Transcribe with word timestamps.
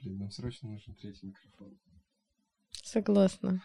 Блин, 0.00 0.18
нам 0.18 0.30
срочно 0.30 0.68
нужен 0.68 0.94
третий 0.94 1.26
микрофон. 1.26 1.78
Согласна. 2.70 3.62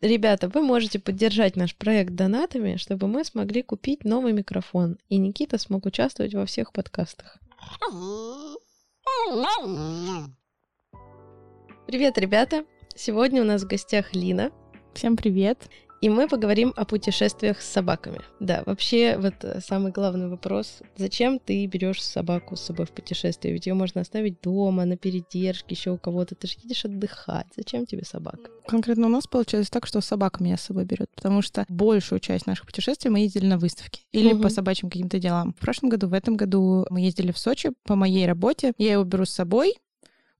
Ребята, 0.00 0.48
вы 0.48 0.62
можете 0.62 0.98
поддержать 0.98 1.56
наш 1.56 1.74
проект 1.76 2.14
донатами, 2.14 2.76
чтобы 2.76 3.08
мы 3.08 3.24
смогли 3.24 3.62
купить 3.62 4.04
новый 4.04 4.32
микрофон, 4.32 4.98
и 5.08 5.18
Никита 5.18 5.58
смог 5.58 5.84
участвовать 5.86 6.34
во 6.34 6.46
всех 6.46 6.72
подкастах. 6.72 7.38
Привет, 11.86 12.18
ребята! 12.18 12.64
Сегодня 12.94 13.42
у 13.42 13.44
нас 13.44 13.62
в 13.62 13.66
гостях 13.66 14.14
Лина. 14.14 14.50
Всем 14.94 15.16
привет! 15.16 15.68
И 16.00 16.08
мы 16.08 16.28
поговорим 16.28 16.72
о 16.76 16.84
путешествиях 16.84 17.60
с 17.60 17.68
собаками. 17.68 18.20
Да, 18.38 18.62
вообще, 18.66 19.16
вот 19.18 19.34
э, 19.42 19.60
самый 19.60 19.92
главный 19.92 20.28
вопрос. 20.28 20.80
Зачем 20.96 21.38
ты 21.38 21.64
берешь 21.66 22.02
собаку 22.02 22.56
с 22.56 22.60
собой 22.60 22.86
в 22.86 22.90
путешествие? 22.90 23.54
Ведь 23.54 23.66
ее 23.66 23.74
можно 23.74 24.02
оставить 24.02 24.40
дома, 24.42 24.84
на 24.84 24.96
передержке, 24.96 25.74
еще 25.74 25.92
у 25.92 25.98
кого-то. 25.98 26.34
Ты 26.34 26.48
же 26.48 26.54
едешь 26.62 26.84
отдыхать. 26.84 27.46
Зачем 27.56 27.86
тебе 27.86 28.04
собака? 28.04 28.50
Конкретно 28.66 29.06
у 29.06 29.10
нас 29.10 29.26
получилось 29.26 29.70
так, 29.70 29.86
что 29.86 30.00
собака 30.00 30.42
меня 30.42 30.56
с 30.56 30.62
собой 30.62 30.84
берет, 30.84 31.08
потому 31.14 31.40
что 31.40 31.64
большую 31.68 32.20
часть 32.20 32.46
наших 32.46 32.66
путешествий 32.66 33.10
мы 33.10 33.20
ездили 33.20 33.46
на 33.46 33.58
выставки 33.58 34.02
или 34.12 34.32
угу. 34.32 34.42
по 34.42 34.48
собачьим 34.50 34.90
каким-то 34.90 35.18
делам. 35.18 35.54
В 35.54 35.60
прошлом 35.60 35.88
году, 35.88 36.08
в 36.08 36.12
этом 36.12 36.36
году 36.36 36.86
мы 36.90 37.00
ездили 37.00 37.32
в 37.32 37.38
Сочи 37.38 37.70
по 37.84 37.94
моей 37.94 38.26
работе. 38.26 38.72
Я 38.76 38.92
его 38.92 39.04
беру 39.04 39.24
с 39.24 39.30
собой, 39.30 39.74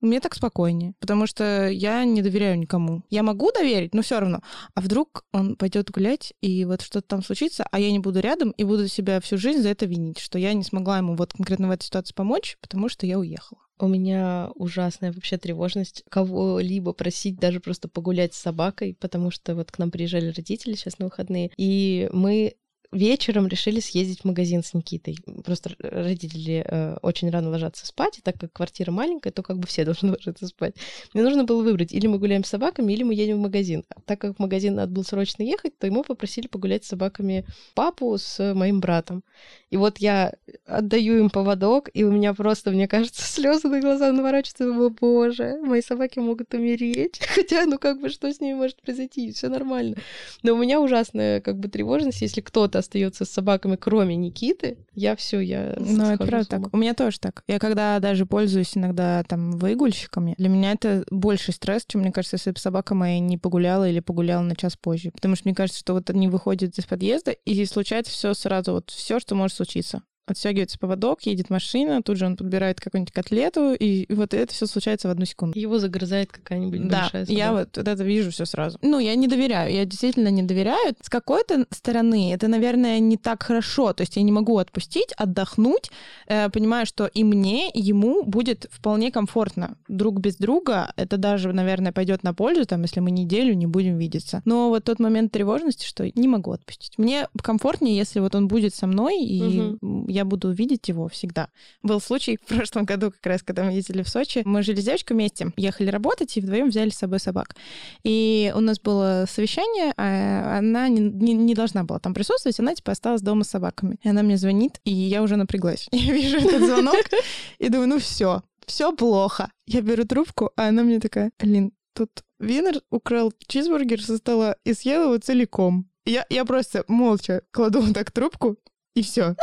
мне 0.07 0.21
так 0.21 0.35
спокойнее, 0.35 0.95
потому 1.01 1.27
что 1.27 1.69
я 1.69 2.05
не 2.05 2.23
доверяю 2.23 2.59
никому. 2.59 3.03
Я 3.11 3.23
могу 3.23 3.53
доверить, 3.53 3.95
но 3.95 4.03
все 4.03 4.21
равно. 4.21 4.41
А 4.75 4.81
вдруг 4.81 5.25
он 5.33 5.57
пойдет 5.57 5.91
гулять, 5.91 6.33
и 6.41 6.65
вот 6.65 6.83
что-то 6.83 7.07
там 7.07 7.23
случится, 7.23 7.67
а 7.71 7.79
я 7.79 7.91
не 7.91 7.99
буду 7.99 8.21
рядом, 8.21 8.51
и 8.51 8.65
буду 8.65 8.89
себя 8.89 9.21
всю 9.21 9.37
жизнь 9.37 9.61
за 9.61 9.71
это 9.71 9.87
винить, 9.87 10.19
что 10.19 10.39
я 10.39 10.53
не 10.53 10.63
смогла 10.63 10.99
ему 10.99 11.17
вот 11.17 11.33
конкретно 11.33 11.69
в 11.69 11.73
этой 11.73 11.85
ситуации 11.85 12.15
помочь, 12.15 12.57
потому 12.61 12.89
что 12.89 13.07
я 13.07 13.19
уехала. 13.19 13.61
У 13.79 13.89
меня 13.89 14.51
ужасная 14.55 15.13
вообще 15.13 15.37
тревожность 15.37 16.03
кого-либо 16.09 16.95
просить 16.95 17.39
даже 17.39 17.61
просто 17.61 17.89
погулять 17.89 18.33
с 18.33 18.41
собакой, 18.41 18.97
потому 18.99 19.31
что 19.31 19.55
вот 19.55 19.71
к 19.71 19.79
нам 19.79 19.91
приезжали 19.91 20.29
родители 20.29 20.75
сейчас 20.75 20.99
на 20.99 21.07
выходные, 21.07 21.51
и 21.59 22.09
мы 22.13 22.55
вечером 22.93 23.47
решили 23.47 23.81
съездить 23.81 24.21
в 24.21 24.25
магазин 24.25 24.63
с 24.63 24.75
Никитой. 24.75 25.19
Просто 25.45 25.71
родители 25.79 26.65
э, 26.67 26.97
очень 27.03 27.31
рано 27.31 27.51
ложатся 27.51 27.87
спать, 27.87 28.19
и 28.19 28.23
так 28.23 28.39
как 28.39 28.53
квартира 28.53 28.91
маленькая, 28.91 29.31
то 29.31 29.43
как 29.43 29.59
бы 29.59 29.67
все 29.67 29.85
должны 29.87 30.11
ложиться 30.11 30.47
спать. 30.47 30.75
Мне 31.13 31.23
нужно 31.23 31.45
было 31.45 31.63
выбрать, 31.63 31.93
или 31.93 32.07
мы 32.07 32.19
гуляем 32.19 32.45
с 32.45 32.49
собаками, 32.49 32.93
или 32.93 33.03
мы 33.03 33.15
едем 33.15 33.39
в 33.39 33.43
магазин. 33.43 33.85
А 33.95 34.01
так 34.01 34.21
как 34.21 34.37
в 34.37 34.39
магазин 34.39 34.75
надо 34.75 34.93
было 34.93 35.03
срочно 35.03 35.43
ехать, 35.43 35.79
то 35.79 35.87
ему 35.87 36.03
попросили 36.03 36.47
погулять 36.47 36.85
с 36.85 36.89
собаками 36.89 37.45
папу 37.75 38.17
с 38.19 38.55
моим 38.55 38.81
братом. 38.81 39.23
И 39.71 39.77
вот 39.77 39.99
я 39.99 40.33
отдаю 40.65 41.19
им 41.19 41.31
поводок, 41.31 41.91
и 41.93 42.05
у 42.05 42.13
меня 42.13 42.35
просто, 42.35 42.71
мне 42.71 42.89
кажется, 42.89 43.23
слезы 43.33 43.69
на 43.69 43.81
глаза 43.81 44.13
наворачиваются. 44.13 44.67
О, 44.67 44.91
боже, 44.91 45.59
мои 45.63 45.83
собаки 45.83 46.19
могут 46.19 46.55
умереть. 46.55 47.21
Хотя, 47.35 47.67
ну 47.67 47.79
как 47.79 48.01
бы, 48.01 48.09
что 48.09 48.33
с 48.33 48.41
ними 48.41 48.55
может 48.55 48.81
произойти? 48.83 49.33
Все 49.33 49.49
нормально. 49.49 49.97
Но 50.43 50.55
у 50.55 50.59
меня 50.59 50.81
ужасная 50.81 51.41
как 51.41 51.59
бы 51.59 51.69
тревожность, 51.69 52.23
если 52.23 52.41
кто-то 52.41 52.76
остается 52.79 53.25
с 53.25 53.31
собаками, 53.31 53.77
кроме 53.77 54.17
Никиты, 54.17 54.79
я 54.95 55.17
все, 55.17 55.41
я 55.41 55.75
Ну, 55.79 56.05
это 56.05 56.27
правда 56.27 56.49
так. 56.49 56.75
У 56.75 56.77
меня 56.77 56.95
тоже 56.95 57.19
так. 57.19 57.43
Я 57.47 57.59
когда 57.59 57.99
даже 58.01 58.27
пользуюсь 58.27 58.77
иногда 58.77 59.23
там 59.25 59.53
выгульщиками, 59.53 60.35
для 60.39 60.49
меня 60.49 60.73
это 60.73 61.05
больше 61.11 61.53
стресс, 61.53 61.85
чем, 61.87 62.03
мне 62.03 62.13
кажется, 62.13 62.37
если 62.37 62.51
бы 62.51 62.59
собака 62.59 62.95
моя 62.95 63.19
не 63.21 63.39
погуляла 63.39 63.89
или 63.89 64.01
погуляла 64.01 64.43
на 64.43 64.57
час 64.57 64.77
позже. 64.77 65.11
Потому 65.13 65.37
что 65.37 65.49
мне 65.49 65.55
кажется, 65.55 65.81
что 65.81 65.95
вот 65.95 66.11
они 66.11 66.29
выходят 66.29 66.79
из 66.79 66.87
подъезда, 66.87 67.33
и 67.33 67.65
случается 67.67 68.13
все 68.13 68.35
сразу, 68.35 68.73
вот 68.73 68.91
все, 68.91 69.19
что 69.21 69.35
может 69.35 69.57
случиться 69.57 70.03
отстегивается 70.27 70.79
поводок, 70.79 71.23
едет 71.23 71.51
машина, 71.51 72.03
тут 72.03 72.17
же 72.17 72.27
он 72.27 72.37
подбирает 72.37 72.81
какую-нибудь 72.81 73.13
котлету, 73.13 73.75
и, 73.75 74.13
вот 74.13 74.35
это 74.35 74.53
все 74.53 74.67
случается 74.67 75.09
в 75.09 75.11
одну 75.11 75.25
секунду. 75.25 75.59
Его 75.59 75.79
загрызает 75.79 76.33
какая-нибудь 76.33 76.89
да, 76.89 77.03
большая 77.03 77.27
собака. 77.27 77.33
я 77.33 77.53
вот, 77.53 77.77
вот 77.77 77.89
это 77.89 78.05
вижу 78.05 78.31
все 78.31 78.45
сразу. 78.45 78.79
Ну, 78.83 78.99
я 78.99 79.15
не 79.15 79.29
доверяю, 79.29 79.73
я 79.73 79.85
действительно 79.85 80.29
не 80.29 80.43
доверяю. 80.43 80.95
С 81.01 81.09
какой-то 81.09 81.67
стороны 81.71 82.33
это, 82.33 82.49
наверное, 82.49 82.99
не 82.99 83.17
так 83.17 83.43
хорошо, 83.43 83.93
то 83.93 84.03
есть 84.03 84.17
я 84.17 84.23
не 84.23 84.33
могу 84.33 84.59
отпустить, 84.59 85.13
отдохнуть, 85.17 85.91
э, 86.27 86.49
понимая, 86.51 86.85
что 86.85 87.07
и 87.07 87.25
мне, 87.25 87.71
и 87.71 87.81
ему 87.81 88.25
будет 88.25 88.67
вполне 88.71 89.11
комфортно. 89.11 89.77
Друг 89.89 90.21
без 90.21 90.37
друга, 90.37 90.93
это 90.97 91.17
даже, 91.17 91.53
наверное, 91.53 91.93
пойдет 91.93 92.23
на 92.23 92.35
пользу, 92.35 92.67
там, 92.67 92.83
если 92.83 93.01
мы 93.01 93.11
неделю 93.11 93.55
не 93.55 93.67
будем 93.67 93.99
видеться. 93.99 94.43
Но 94.45 94.69
вот 94.69 94.85
тот 94.85 94.99
момент 94.99 95.33
тревожности, 95.33 95.87
что 95.87 96.11
не 96.15 96.29
могу 96.29 96.53
отпустить. 96.53 96.99
Мне 96.99 97.29
комфортнее, 97.43 97.97
если 97.97 98.21
вот 98.21 98.35
он 98.35 98.49
будет 98.49 98.75
со 98.75 98.87
мной, 98.87 99.23
и 99.23 99.61
угу 99.61 100.07
я 100.17 100.25
буду 100.25 100.51
видеть 100.51 100.89
его 100.89 101.09
всегда. 101.09 101.51
Был 101.83 102.01
случай 102.01 102.39
в 102.43 102.47
прошлом 102.47 102.87
году, 102.87 103.11
как 103.11 103.27
раз, 103.27 103.43
когда 103.43 103.65
мы 103.65 103.73
ездили 103.73 104.03
в 104.03 104.09
Сочи. 104.09 104.43
Мы 104.45 104.63
жили 104.63 104.81
с 104.81 104.85
девочкой 104.85 105.15
вместе, 105.15 105.53
ехали 105.57 105.91
работать 105.91 106.37
и 106.37 106.41
вдвоем 106.41 106.71
взяли 106.71 106.89
с 106.89 106.97
собой 106.97 107.21
собак. 107.21 107.55
И 108.03 108.51
у 108.57 108.61
нас 108.61 108.81
было 108.81 109.27
совещание, 109.29 109.93
а 109.97 110.59
она 110.59 110.89
не, 110.89 111.01
не, 111.01 111.35
не 111.35 111.55
должна 111.55 111.85
была 111.85 111.99
там 111.99 112.15
присутствовать, 112.15 112.59
она 112.59 112.75
типа 112.75 112.93
осталась 112.93 113.21
дома 113.21 113.45
с 113.45 113.51
собаками. 113.51 113.99
И 114.03 114.09
она 114.09 114.23
мне 114.23 114.39
звонит, 114.39 114.81
и 114.85 114.91
я 114.91 115.23
уже 115.23 115.37
напряглась. 115.37 115.89
Я 115.93 116.15
вижу 116.15 116.39
этот 116.39 116.63
звонок 116.63 117.05
и 117.59 117.69
думаю, 117.69 117.89
ну 117.89 117.99
все, 117.99 118.43
все 118.67 118.93
плохо. 118.93 119.51
Я 119.67 119.83
беру 119.83 120.05
трубку, 120.05 120.51
а 120.57 120.69
она 120.69 120.83
мне 120.83 120.99
такая, 120.99 121.31
Лин, 121.41 121.73
тут 121.93 122.11
Винер 122.39 122.81
украл 122.91 123.33
чизбургер 123.47 124.03
со 124.03 124.17
стола 124.17 124.57
и 124.65 124.73
съел 124.73 125.05
его 125.05 125.19
целиком. 125.19 125.91
Я, 126.07 126.25
я 126.31 126.45
просто 126.45 126.85
молча 126.87 127.43
кладу 127.51 127.81
вот 127.81 127.95
так 127.95 128.13
трубку, 128.13 128.57
и 128.97 129.03
все. 129.03 129.37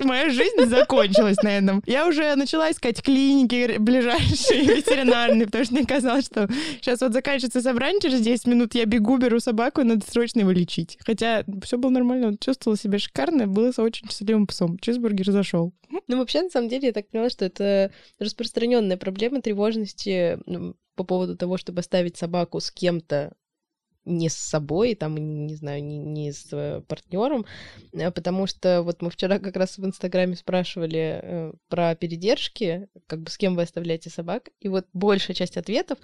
Моя 0.00 0.28
жизнь 0.28 0.62
закончилась 0.66 1.38
на 1.42 1.56
этом. 1.56 1.82
Я 1.86 2.06
уже 2.06 2.34
начала 2.34 2.70
искать 2.70 3.02
клиники 3.02 3.78
ближайшие, 3.78 4.64
ветеринарные, 4.76 5.46
потому 5.46 5.64
что 5.64 5.74
мне 5.74 5.86
казалось, 5.86 6.26
что 6.26 6.48
сейчас 6.80 7.00
вот 7.00 7.12
заканчивается 7.12 7.62
собрание, 7.62 8.00
через 8.00 8.20
10 8.20 8.46
минут 8.46 8.74
я 8.74 8.84
бегу, 8.84 9.16
беру 9.16 9.40
собаку, 9.40 9.82
надо 9.82 10.04
срочно 10.06 10.40
его 10.40 10.50
лечить. 10.50 10.98
Хотя 11.06 11.44
все 11.62 11.78
было 11.78 11.90
нормально, 11.90 12.28
он 12.28 12.38
чувствовал 12.38 12.76
себя 12.76 12.98
шикарно, 12.98 13.46
был 13.46 13.72
очень 13.78 14.06
счастливым 14.08 14.46
псом. 14.46 14.78
Чизбургер 14.78 15.30
зашел. 15.30 15.72
Ну, 16.08 16.18
вообще, 16.18 16.42
на 16.42 16.50
самом 16.50 16.68
деле, 16.68 16.88
я 16.88 16.92
так 16.92 17.08
поняла, 17.08 17.30
что 17.30 17.44
это 17.44 17.90
распространенная 18.18 18.96
проблема 18.96 19.40
тревожности 19.40 20.38
ну, 20.46 20.74
по 20.94 21.04
поводу 21.04 21.36
того, 21.36 21.56
чтобы 21.56 21.80
оставить 21.80 22.16
собаку 22.16 22.60
с 22.60 22.70
кем-то 22.70 23.32
не 24.06 24.28
с 24.28 24.36
собой, 24.36 24.94
там, 24.94 25.16
не 25.46 25.56
знаю, 25.56 25.84
не, 25.84 25.98
не 25.98 26.32
с 26.32 26.48
э, 26.52 26.80
партнером, 26.86 27.44
э, 27.92 28.10
потому 28.10 28.46
что 28.46 28.82
вот 28.82 29.02
мы 29.02 29.10
вчера 29.10 29.38
как 29.38 29.56
раз 29.56 29.78
в 29.78 29.84
Инстаграме 29.84 30.36
спрашивали 30.36 31.20
э, 31.22 31.52
про 31.68 31.94
передержки, 31.96 32.88
как 33.08 33.22
бы 33.22 33.30
с 33.30 33.36
кем 33.36 33.56
вы 33.56 33.62
оставляете 33.62 34.08
собак, 34.08 34.50
и 34.60 34.68
вот 34.68 34.86
большая 34.92 35.34
часть 35.34 35.56
ответов 35.56 35.98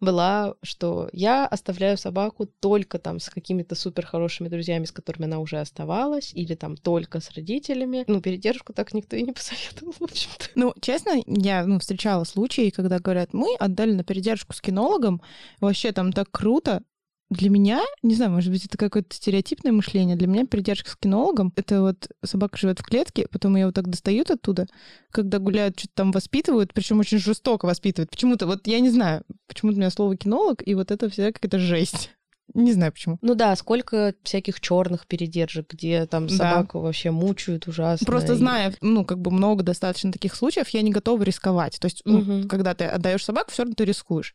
была, 0.00 0.54
что 0.62 1.10
я 1.12 1.46
оставляю 1.46 1.98
собаку 1.98 2.46
только 2.46 2.98
там 2.98 3.18
с 3.18 3.28
какими-то 3.28 3.74
супер 3.74 4.06
хорошими 4.06 4.48
друзьями, 4.48 4.84
с 4.84 4.92
которыми 4.92 5.26
она 5.26 5.40
уже 5.40 5.58
оставалась, 5.58 6.32
или 6.34 6.54
там 6.54 6.76
только 6.76 7.20
с 7.20 7.30
родителями. 7.32 8.04
Ну, 8.06 8.20
передержку 8.20 8.72
так 8.72 8.94
никто 8.94 9.16
и 9.16 9.22
не 9.22 9.32
посоветовал, 9.38 9.92
в 9.98 10.02
общем-то. 10.02 10.46
Ну, 10.54 10.74
честно, 10.80 11.20
я 11.26 11.66
ну, 11.66 11.80
встречала 11.80 12.22
случаи, 12.22 12.70
когда 12.70 13.00
говорят, 13.00 13.34
мы 13.34 13.56
отдали 13.58 13.92
на 13.92 14.04
передержку 14.04 14.52
с 14.52 14.60
кинологом, 14.60 15.20
вообще 15.60 15.90
там 15.90 16.12
так 16.12 16.30
круто, 16.30 16.82
для 17.30 17.50
меня, 17.50 17.82
не 18.02 18.14
знаю, 18.14 18.30
может 18.30 18.50
быть, 18.50 18.64
это 18.64 18.78
какое-то 18.78 19.14
стереотипное 19.14 19.72
мышление. 19.72 20.16
Для 20.16 20.26
меня 20.26 20.46
передержка 20.46 20.90
с 20.90 20.96
кинологом— 20.96 21.52
это 21.56 21.82
вот 21.82 22.08
собака 22.24 22.56
живет 22.56 22.80
в 22.80 22.82
клетке, 22.82 23.26
потом 23.30 23.56
ее 23.56 23.66
вот 23.66 23.74
так 23.74 23.88
достают 23.88 24.30
оттуда, 24.30 24.66
когда 25.10 25.38
гуляют, 25.38 25.78
что-то 25.78 25.94
там 25.94 26.10
воспитывают, 26.10 26.72
причем 26.72 27.00
очень 27.00 27.18
жестоко 27.18 27.66
воспитывают. 27.66 28.10
Почему-то, 28.10 28.46
вот 28.46 28.66
я 28.66 28.80
не 28.80 28.88
знаю, 28.88 29.24
почему-то 29.46 29.76
у 29.76 29.80
меня 29.80 29.90
слово 29.90 30.16
кинолог, 30.16 30.66
и 30.66 30.74
вот 30.74 30.90
это 30.90 31.10
всегда 31.10 31.32
какая-то 31.32 31.58
жесть. 31.58 32.10
Не 32.54 32.72
знаю 32.72 32.92
почему. 32.92 33.18
Ну 33.20 33.34
да, 33.34 33.54
сколько 33.56 34.14
всяких 34.22 34.58
черных 34.62 35.06
передержек, 35.06 35.70
где 35.70 36.06
там 36.06 36.30
собаку 36.30 36.78
да. 36.78 36.84
вообще 36.84 37.10
мучают 37.10 37.68
ужасно. 37.68 38.06
Просто 38.06 38.32
и... 38.32 38.36
зная, 38.36 38.74
ну, 38.80 39.04
как 39.04 39.18
бы 39.20 39.30
много 39.30 39.62
достаточно 39.62 40.10
таких 40.10 40.34
случаев, 40.34 40.70
я 40.70 40.80
не 40.80 40.90
готова 40.90 41.22
рисковать. 41.22 41.78
То 41.78 41.84
есть, 41.84 42.00
угу. 42.06 42.22
ну, 42.22 42.48
когда 42.48 42.72
ты 42.72 42.86
отдаешь 42.86 43.22
собаку, 43.22 43.50
все 43.50 43.64
равно 43.64 43.74
ты 43.74 43.84
рискуешь. 43.84 44.34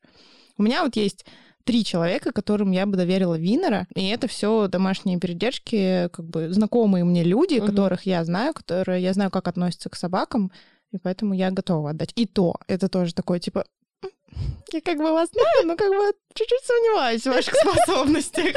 У 0.60 0.64
меня 0.64 0.84
вот 0.84 0.96
есть 0.96 1.26
три 1.64 1.84
человека, 1.84 2.32
которым 2.32 2.72
я 2.72 2.86
бы 2.86 2.98
доверила 2.98 3.38
Винера, 3.38 3.88
и 3.96 4.08
это 4.08 4.28
все 4.28 4.68
домашние 4.68 5.20
передержки, 5.20 6.10
как 6.12 6.26
бы 6.26 6.52
знакомые 6.52 7.04
мне 7.04 7.24
люди, 7.24 7.60
угу. 7.60 7.68
которых 7.68 8.06
я 8.06 8.24
знаю, 8.26 8.54
которые 8.54 9.02
я 9.02 9.14
знаю, 9.14 9.32
как 9.32 9.48
относятся 9.48 9.90
к 9.90 9.96
собакам, 9.96 10.52
и 10.92 10.98
поэтому 10.98 11.34
я 11.34 11.52
готова 11.52 11.92
отдать. 11.92 12.12
И 12.16 12.26
то, 12.26 12.56
это 12.68 12.88
тоже 12.88 13.14
такое, 13.14 13.40
типа, 13.40 13.66
я 14.72 14.82
как 14.82 14.98
бы 14.98 15.12
вас 15.12 15.30
знаю, 15.30 15.68
но 15.68 15.76
как 15.76 15.90
бы 15.90 16.14
чуть-чуть 16.34 16.64
сомневаюсь 16.64 17.22
в 17.22 17.28
ваших 17.28 17.54
способностях. 17.56 18.56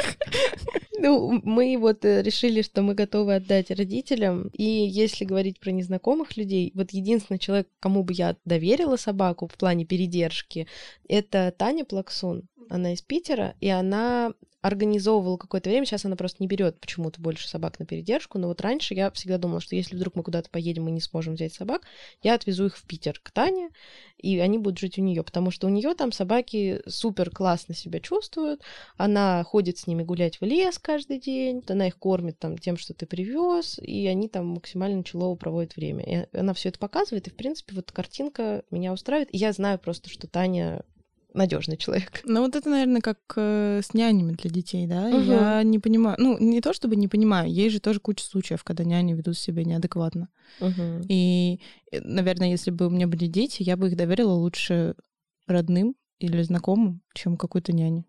Ну, 0.99 1.39
мы 1.43 1.77
вот 1.77 2.03
э, 2.05 2.23
решили, 2.23 2.63
что 2.63 2.81
мы 2.81 2.95
готовы 2.95 3.35
отдать 3.35 3.69
родителям. 3.69 4.49
И 4.53 4.63
если 4.63 5.25
говорить 5.25 5.59
про 5.59 5.71
незнакомых 5.71 6.35
людей, 6.37 6.71
вот 6.73 6.91
единственный 6.91 7.37
человек, 7.37 7.67
кому 7.79 8.03
бы 8.03 8.13
я 8.13 8.35
доверила 8.45 8.95
собаку 8.95 9.47
в 9.47 9.55
плане 9.57 9.85
передержки, 9.85 10.67
это 11.07 11.53
Таня 11.55 11.85
Плаксун. 11.85 12.47
Она 12.69 12.93
из 12.93 13.01
Питера, 13.01 13.55
и 13.59 13.69
она 13.69 14.33
организовывала 14.61 15.37
какое-то 15.37 15.69
время, 15.69 15.85
сейчас 15.85 16.05
она 16.05 16.15
просто 16.15 16.37
не 16.41 16.47
берет 16.47 16.79
почему-то 16.79 17.21
больше 17.21 17.47
собак 17.47 17.79
на 17.79 17.85
передержку, 17.85 18.37
но 18.37 18.47
вот 18.47 18.61
раньше 18.61 18.93
я 18.93 19.11
всегда 19.11 19.37
думала, 19.37 19.61
что 19.61 19.75
если 19.75 19.95
вдруг 19.95 20.15
мы 20.15 20.23
куда-то 20.23 20.49
поедем 20.49 20.87
и 20.87 20.91
не 20.91 20.99
сможем 20.99 21.35
взять 21.35 21.53
собак, 21.53 21.83
я 22.23 22.33
отвезу 22.33 22.65
их 22.65 22.77
в 22.77 22.83
Питер 22.85 23.19
к 23.21 23.31
Тане, 23.31 23.69
и 24.17 24.39
они 24.39 24.57
будут 24.57 24.79
жить 24.79 24.97
у 24.97 25.01
нее, 25.01 25.23
потому 25.23 25.51
что 25.51 25.67
у 25.67 25.69
нее 25.69 25.93
там 25.93 26.11
собаки 26.11 26.81
супер 26.87 27.29
классно 27.29 27.75
себя 27.75 27.99
чувствуют, 27.99 28.61
она 28.97 29.43
ходит 29.43 29.77
с 29.77 29.87
ними 29.87 30.03
гулять 30.03 30.41
в 30.41 30.45
лес 30.45 30.79
каждый 30.79 31.19
день, 31.19 31.63
она 31.67 31.87
их 31.87 31.97
кормит 31.97 32.39
там 32.39 32.57
тем, 32.57 32.77
что 32.77 32.93
ты 32.93 33.05
привез, 33.05 33.79
и 33.79 34.07
они 34.07 34.27
там 34.27 34.47
максимально 34.47 35.03
челово 35.03 35.35
проводят 35.35 35.75
время. 35.75 36.03
И 36.03 36.37
она 36.37 36.53
все 36.53 36.69
это 36.69 36.79
показывает, 36.79 37.27
и 37.27 37.31
в 37.31 37.35
принципе 37.35 37.75
вот 37.75 37.91
картинка 37.91 38.63
меня 38.71 38.91
устраивает. 38.91 39.33
И 39.33 39.37
я 39.37 39.53
знаю 39.53 39.79
просто, 39.79 40.09
что 40.09 40.27
Таня 40.27 40.83
надежный 41.33 41.77
человек. 41.77 42.21
Ну 42.25 42.41
вот 42.41 42.55
это, 42.55 42.69
наверное, 42.69 43.01
как 43.01 43.19
э, 43.35 43.81
с 43.83 43.93
нянями 43.93 44.33
для 44.33 44.49
детей, 44.49 44.87
да? 44.87 45.09
Мгм. 45.09 45.21
Я 45.23 45.63
не 45.63 45.79
понимаю, 45.79 46.15
ну 46.19 46.37
не 46.39 46.61
то 46.61 46.73
чтобы 46.73 46.95
не 46.95 47.07
понимаю, 47.07 47.51
есть 47.51 47.73
же 47.73 47.79
тоже 47.79 47.99
куча 47.99 48.23
случаев, 48.23 48.63
когда 48.63 48.83
няни 48.83 49.13
ведут 49.13 49.37
себя 49.37 49.63
неадекватно. 49.63 50.29
Мгм. 50.59 51.01
И, 51.09 51.59
э, 51.91 52.01
наверное, 52.01 52.49
если 52.49 52.71
бы 52.71 52.87
у 52.87 52.89
меня 52.89 53.07
были 53.07 53.27
дети, 53.27 53.63
я 53.63 53.77
бы 53.77 53.87
их 53.87 53.95
доверила 53.97 54.33
лучше 54.33 54.95
родным 55.47 55.95
или 56.19 56.41
знакомым, 56.41 57.01
чем 57.13 57.37
какой-то 57.37 57.73
няне. 57.73 58.05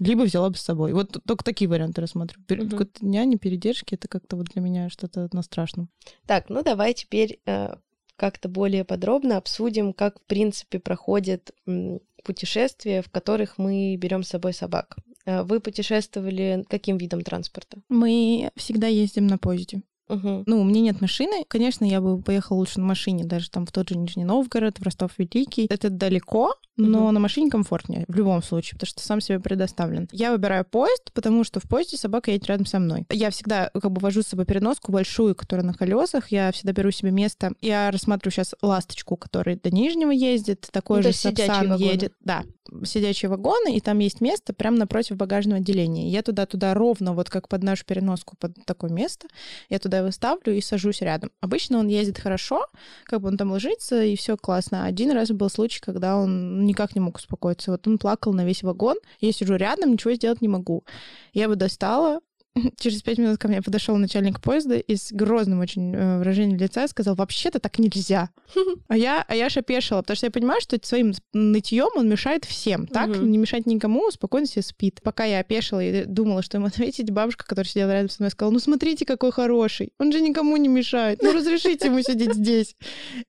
Либо 0.00 0.22
взяла 0.22 0.48
бы 0.50 0.56
с 0.56 0.62
собой. 0.62 0.92
Вот 0.94 1.16
только 1.26 1.44
такие 1.44 1.68
варианты 1.68 2.00
рассматриваю. 2.00 2.44
Пер- 2.46 2.60
Мгм. 2.62 2.70
Какой-то 2.70 3.04
няни, 3.06 3.36
передержки, 3.36 3.94
это 3.94 4.08
как-то 4.08 4.36
вот 4.36 4.46
для 4.46 4.62
меня 4.62 4.88
что-то 4.88 5.28
на 5.32 5.42
страшном. 5.42 5.90
Так, 6.26 6.48
ну 6.48 6.62
давай 6.62 6.94
теперь 6.94 7.40
э, 7.46 7.74
как-то 8.16 8.48
более 8.48 8.84
подробно 8.84 9.36
обсудим, 9.36 9.92
как 9.92 10.18
в 10.18 10.24
принципе 10.24 10.78
проходят 10.80 11.52
м, 11.66 12.00
путешествия, 12.22 13.02
в 13.02 13.10
которых 13.10 13.58
мы 13.58 13.96
берем 13.96 14.22
с 14.22 14.28
собой 14.28 14.52
собак. 14.52 14.96
Э, 15.26 15.42
Вы 15.42 15.60
путешествовали 15.60 16.64
каким 16.68 16.96
видом 16.96 17.22
транспорта? 17.22 17.78
Мы 17.88 18.50
всегда 18.56 18.86
ездим 18.86 19.26
на 19.26 19.38
поезде. 19.38 19.82
Мгм. 20.08 20.44
Ну, 20.46 20.60
у 20.60 20.64
меня 20.64 20.80
нет 20.80 21.00
машины. 21.00 21.44
Конечно, 21.48 21.84
я 21.84 22.00
бы 22.00 22.20
поехала 22.20 22.58
лучше 22.58 22.80
на 22.80 22.86
машине, 22.86 23.24
даже 23.24 23.50
там 23.50 23.64
в 23.64 23.72
тот 23.72 23.88
же 23.88 23.96
Нижний 23.96 24.24
Новгород, 24.24 24.78
в 24.78 24.82
Ростов 24.82 25.12
Великий. 25.18 25.66
Это 25.70 25.88
далеко, 25.90 26.54
но 26.76 27.04
Мгм. 27.04 27.14
на 27.14 27.20
машине 27.20 27.50
комфортнее 27.50 28.04
в 28.08 28.14
любом 28.16 28.42
случае, 28.42 28.74
потому 28.74 28.88
что 28.88 29.00
сам 29.02 29.20
себе 29.20 29.38
предоставлен. 29.40 30.08
Я 30.12 30.32
выбираю 30.32 30.64
поезд, 30.64 31.10
потому 31.12 31.44
что 31.44 31.60
в 31.60 31.64
поезде 31.64 31.96
собака 31.96 32.30
едет 32.30 32.46
рядом 32.46 32.66
со 32.66 32.78
мной. 32.78 33.04
Я 33.10 33.30
всегда 33.30 33.70
как 33.72 33.90
бы 33.90 34.00
вожу 34.00 34.22
с 34.22 34.26
собой 34.28 34.46
переноску 34.46 34.90
большую, 34.92 35.34
которая 35.34 35.66
на 35.66 35.74
колесах. 35.74 36.32
Я 36.32 36.50
всегда 36.52 36.72
беру 36.72 36.90
себе 36.90 37.10
место. 37.10 37.52
Я 37.60 37.90
рассматриваю 37.90 38.32
сейчас 38.32 38.54
ласточку, 38.62 39.16
которая 39.16 39.58
до 39.62 39.70
Нижнего 39.70 40.10
ездит, 40.10 40.68
такой 40.72 40.98
Ну, 40.98 41.02
же 41.04 41.12
Сапсан 41.12 41.76
едет. 41.76 42.14
Да, 42.20 42.44
сидячие 42.84 43.28
вагоны, 43.28 43.76
и 43.76 43.80
там 43.80 43.98
есть 43.98 44.20
место 44.20 44.52
прямо 44.54 44.78
напротив 44.78 45.16
багажного 45.16 45.58
отделения. 45.60 46.08
Я 46.08 46.22
туда-туда 46.22 46.72
ровно, 46.74 47.12
вот 47.12 47.28
как 47.28 47.48
под 47.48 47.62
нашу 47.62 47.84
переноску, 47.84 48.36
под 48.38 48.54
такое 48.64 48.90
место, 48.90 49.28
я 49.68 49.78
туда 49.78 49.98
его 49.98 50.10
ставлю 50.10 50.54
и 50.54 50.60
сажусь 50.60 51.00
рядом. 51.02 51.30
Обычно 51.40 51.78
он 51.78 51.88
ездит 51.88 52.18
хорошо, 52.18 52.66
как 53.04 53.20
бы 53.20 53.28
он 53.28 53.36
там 53.36 53.50
ложится, 53.50 54.02
и 54.02 54.16
все 54.16 54.36
классно. 54.36 54.84
Один 54.86 55.10
раз 55.10 55.30
был 55.30 55.50
случай, 55.50 55.80
когда 55.80 56.16
он 56.16 56.61
никак 56.66 56.94
не 56.94 57.00
мог 57.00 57.16
успокоиться. 57.16 57.70
Вот 57.70 57.86
он 57.86 57.98
плакал 57.98 58.32
на 58.32 58.44
весь 58.44 58.62
вагон, 58.62 58.96
я 59.20 59.32
сижу 59.32 59.56
рядом, 59.56 59.92
ничего 59.92 60.14
сделать 60.14 60.40
не 60.40 60.48
могу. 60.48 60.84
Я 61.32 61.48
бы 61.48 61.56
достала, 61.56 62.20
Через 62.78 63.02
пять 63.02 63.18
минут 63.18 63.38
ко 63.38 63.48
мне 63.48 63.62
подошел 63.62 63.96
начальник 63.96 64.40
поезда 64.40 64.76
и 64.76 64.96
с 64.96 65.12
грозным 65.12 65.60
очень 65.60 65.94
э, 65.94 66.18
выражением 66.18 66.58
лица 66.58 66.86
сказал, 66.88 67.14
вообще-то 67.14 67.58
так 67.58 67.78
нельзя. 67.78 68.30
А 68.88 68.96
я, 68.96 69.24
а 69.26 69.34
я 69.34 69.46
аж 69.46 69.56
опешила, 69.56 70.02
потому 70.02 70.16
что 70.16 70.26
я 70.26 70.30
понимаю, 70.30 70.60
что 70.60 70.78
своим 70.82 71.14
нытьем 71.32 71.88
он 71.96 72.08
мешает 72.08 72.44
всем, 72.44 72.86
так? 72.86 73.08
Мгм. 73.08 73.30
Не 73.30 73.38
мешает 73.38 73.64
никому, 73.64 74.10
спокойно 74.10 74.46
себе 74.46 74.62
спит. 74.62 75.00
Пока 75.02 75.24
я 75.24 75.38
опешила 75.38 75.82
и 75.82 76.04
думала, 76.04 76.42
что 76.42 76.58
ему 76.58 76.66
ответить, 76.68 77.10
бабушка, 77.10 77.46
которая 77.46 77.68
сидела 77.68 77.90
рядом 77.90 78.10
со 78.10 78.22
мной, 78.22 78.30
сказала, 78.30 78.52
ну 78.52 78.58
смотрите, 78.58 79.06
какой 79.06 79.32
хороший, 79.32 79.92
он 79.98 80.12
же 80.12 80.20
никому 80.20 80.56
не 80.58 80.68
мешает, 80.68 81.22
ну 81.22 81.32
разрешите 81.32 81.86
ему 81.86 82.02
сидеть 82.02 82.34
здесь. 82.34 82.76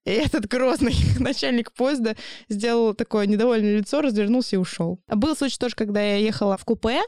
И 0.05 0.11
этот 0.11 0.47
грозный 0.47 0.95
начальник 1.19 1.71
поезда 1.71 2.15
сделал 2.49 2.93
такое 2.93 3.25
недовольное 3.25 3.77
лицо, 3.77 4.01
развернулся 4.01 4.57
и 4.57 4.59
ушел. 4.59 4.99
Был 5.07 5.35
случай 5.35 5.57
тоже, 5.57 5.75
когда 5.75 6.01
я 6.01 6.17
ехала 6.17 6.57
в 6.57 6.65
купе, 6.65 7.01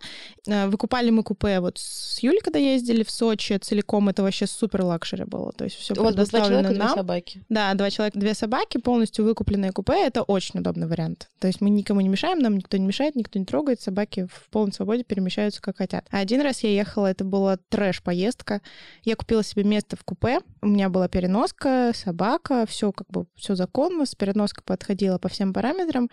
Э, 0.47 0.67
Выкупали 0.67 1.09
мы 1.09 1.23
купе 1.23 1.59
вот 1.59 1.77
с 1.77 2.04
Юлей, 2.21 2.39
когда 2.41 2.59
ездили 2.59 3.03
в 3.03 3.11
Сочи 3.11 3.57
целиком, 3.57 4.09
это 4.09 4.23
вообще 4.23 4.47
супер 4.47 4.83
luxury 4.83 5.23
было. 5.25 5.51
То 5.51 5.65
есть 5.65 5.77
все 5.77 5.93
У 5.93 6.03
вас 6.03 6.15
два 6.15 6.25
человека, 6.25 6.69
две 6.69 6.77
нам. 6.77 6.95
собаки. 6.95 7.43
Да, 7.49 7.73
два 7.73 7.89
человека, 7.89 8.19
две 8.19 8.33
собаки, 8.33 8.77
полностью 8.77 9.25
выкупленное 9.25 9.71
купе. 9.71 10.05
Это 10.05 10.23
очень 10.23 10.59
удобный 10.59 10.87
вариант. 10.87 11.29
То 11.39 11.47
есть 11.47 11.61
мы 11.61 11.69
никому 11.69 12.01
не 12.01 12.09
мешаем, 12.09 12.39
нам 12.39 12.57
никто 12.57 12.77
не 12.77 12.85
мешает, 12.85 13.15
никто 13.15 13.39
не 13.39 13.45
трогает. 13.45 13.81
Собаки 13.81 14.27
в 14.31 14.49
полной 14.49 14.73
свободе 14.73 15.03
перемещаются, 15.03 15.61
как 15.61 15.77
хотят. 15.77 16.05
А 16.11 16.19
один 16.19 16.41
раз 16.41 16.63
я 16.63 16.69
ехала, 16.69 17.07
это 17.07 17.23
была 17.23 17.57
трэш-поездка. 17.69 18.61
Я 19.03 19.15
купила 19.15 19.43
себе 19.43 19.63
место 19.63 19.95
в 19.95 20.03
купе. 20.03 20.39
У 20.61 20.67
меня 20.67 20.89
была 20.89 21.07
переноска, 21.07 21.91
собака, 21.95 22.65
все 22.67 22.91
как 22.91 23.07
бы 23.09 23.25
все 23.35 23.55
законно. 23.55 24.05
С 24.05 24.15
переноской 24.15 24.63
подходила 24.65 25.17
по 25.17 25.29
всем 25.29 25.53
параметрам. 25.53 26.09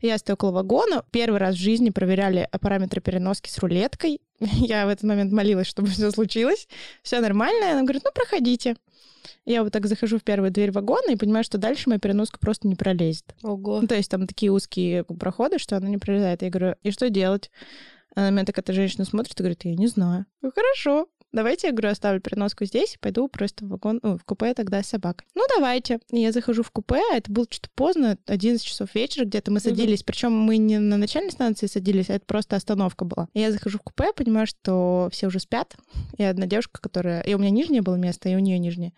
Я 0.00 0.18
стою 0.18 0.34
около 0.34 0.52
вагона. 0.52 1.04
Первый 1.10 1.38
раз 1.38 1.54
в 1.54 1.58
жизни 1.58 1.90
проверяли 1.90 2.48
параметры 2.60 3.00
переноски 3.00 3.48
с 3.48 3.58
рулеткой. 3.58 4.20
Я 4.40 4.86
в 4.86 4.88
этот 4.88 5.04
момент 5.04 5.32
молилась, 5.32 5.66
чтобы 5.66 5.88
все 5.88 6.10
случилось. 6.10 6.68
Все 7.02 7.20
нормально. 7.20 7.72
Она 7.72 7.82
говорит, 7.82 8.02
ну, 8.04 8.10
проходите. 8.12 8.76
Я 9.44 9.62
вот 9.62 9.72
так 9.72 9.86
захожу 9.86 10.18
в 10.18 10.22
первую 10.24 10.50
дверь 10.50 10.72
вагона 10.72 11.12
и 11.12 11.16
понимаю, 11.16 11.44
что 11.44 11.58
дальше 11.58 11.88
моя 11.88 11.98
переноска 11.98 12.38
просто 12.38 12.66
не 12.66 12.74
пролезет. 12.74 13.34
Ого. 13.42 13.80
Ну, 13.80 13.86
то 13.86 13.94
есть 13.94 14.10
там 14.10 14.26
такие 14.26 14.50
узкие 14.50 15.04
проходы, 15.04 15.58
что 15.58 15.76
она 15.76 15.88
не 15.88 15.98
пролезает. 15.98 16.42
Я 16.42 16.50
говорю, 16.50 16.76
и 16.82 16.90
что 16.90 17.10
делать? 17.10 17.50
Она 18.14 18.30
на 18.30 18.34
меня 18.34 18.44
так 18.44 18.58
эта 18.58 18.72
женщина 18.72 19.04
смотрит 19.04 19.38
и 19.38 19.42
говорит, 19.42 19.64
я 19.64 19.74
не 19.74 19.86
знаю. 19.86 20.26
Говорю, 20.40 20.54
хорошо. 20.54 21.08
Давайте, 21.34 21.66
я 21.66 21.72
говорю, 21.72 21.90
оставлю 21.90 22.20
переноску 22.20 22.64
здесь 22.64 22.94
и 22.94 22.98
пойду 22.98 23.26
просто 23.26 23.64
в 23.64 23.68
вагон, 23.68 23.98
ну, 24.04 24.16
в 24.16 24.24
купе 24.24 24.54
тогда 24.54 24.80
с 24.84 24.86
собакой. 24.86 25.26
Ну, 25.34 25.42
давайте. 25.52 25.98
Я 26.12 26.30
захожу 26.30 26.62
в 26.62 26.70
купе, 26.70 27.02
а 27.12 27.16
это 27.16 27.32
было 27.32 27.44
что-то 27.50 27.70
поздно, 27.74 28.16
11 28.26 28.64
часов 28.64 28.94
вечера 28.94 29.24
где-то 29.24 29.50
мы 29.50 29.58
садились. 29.58 30.04
Причем 30.04 30.32
мы 30.32 30.58
не 30.58 30.78
на 30.78 30.96
начальной 30.96 31.32
станции 31.32 31.66
садились, 31.66 32.08
а 32.08 32.14
это 32.14 32.24
просто 32.24 32.54
остановка 32.54 33.04
была. 33.04 33.28
Я 33.34 33.50
захожу 33.50 33.78
в 33.78 33.82
купе, 33.82 34.12
понимаю, 34.14 34.46
что 34.46 35.08
все 35.10 35.26
уже 35.26 35.40
спят. 35.40 35.76
И 36.18 36.22
одна 36.22 36.46
девушка, 36.46 36.80
которая... 36.80 37.20
И 37.22 37.34
у 37.34 37.38
меня 37.38 37.50
нижнее 37.50 37.82
было 37.82 37.96
место, 37.96 38.28
и 38.28 38.36
у 38.36 38.38
нее 38.38 38.60
нижнее. 38.60 38.92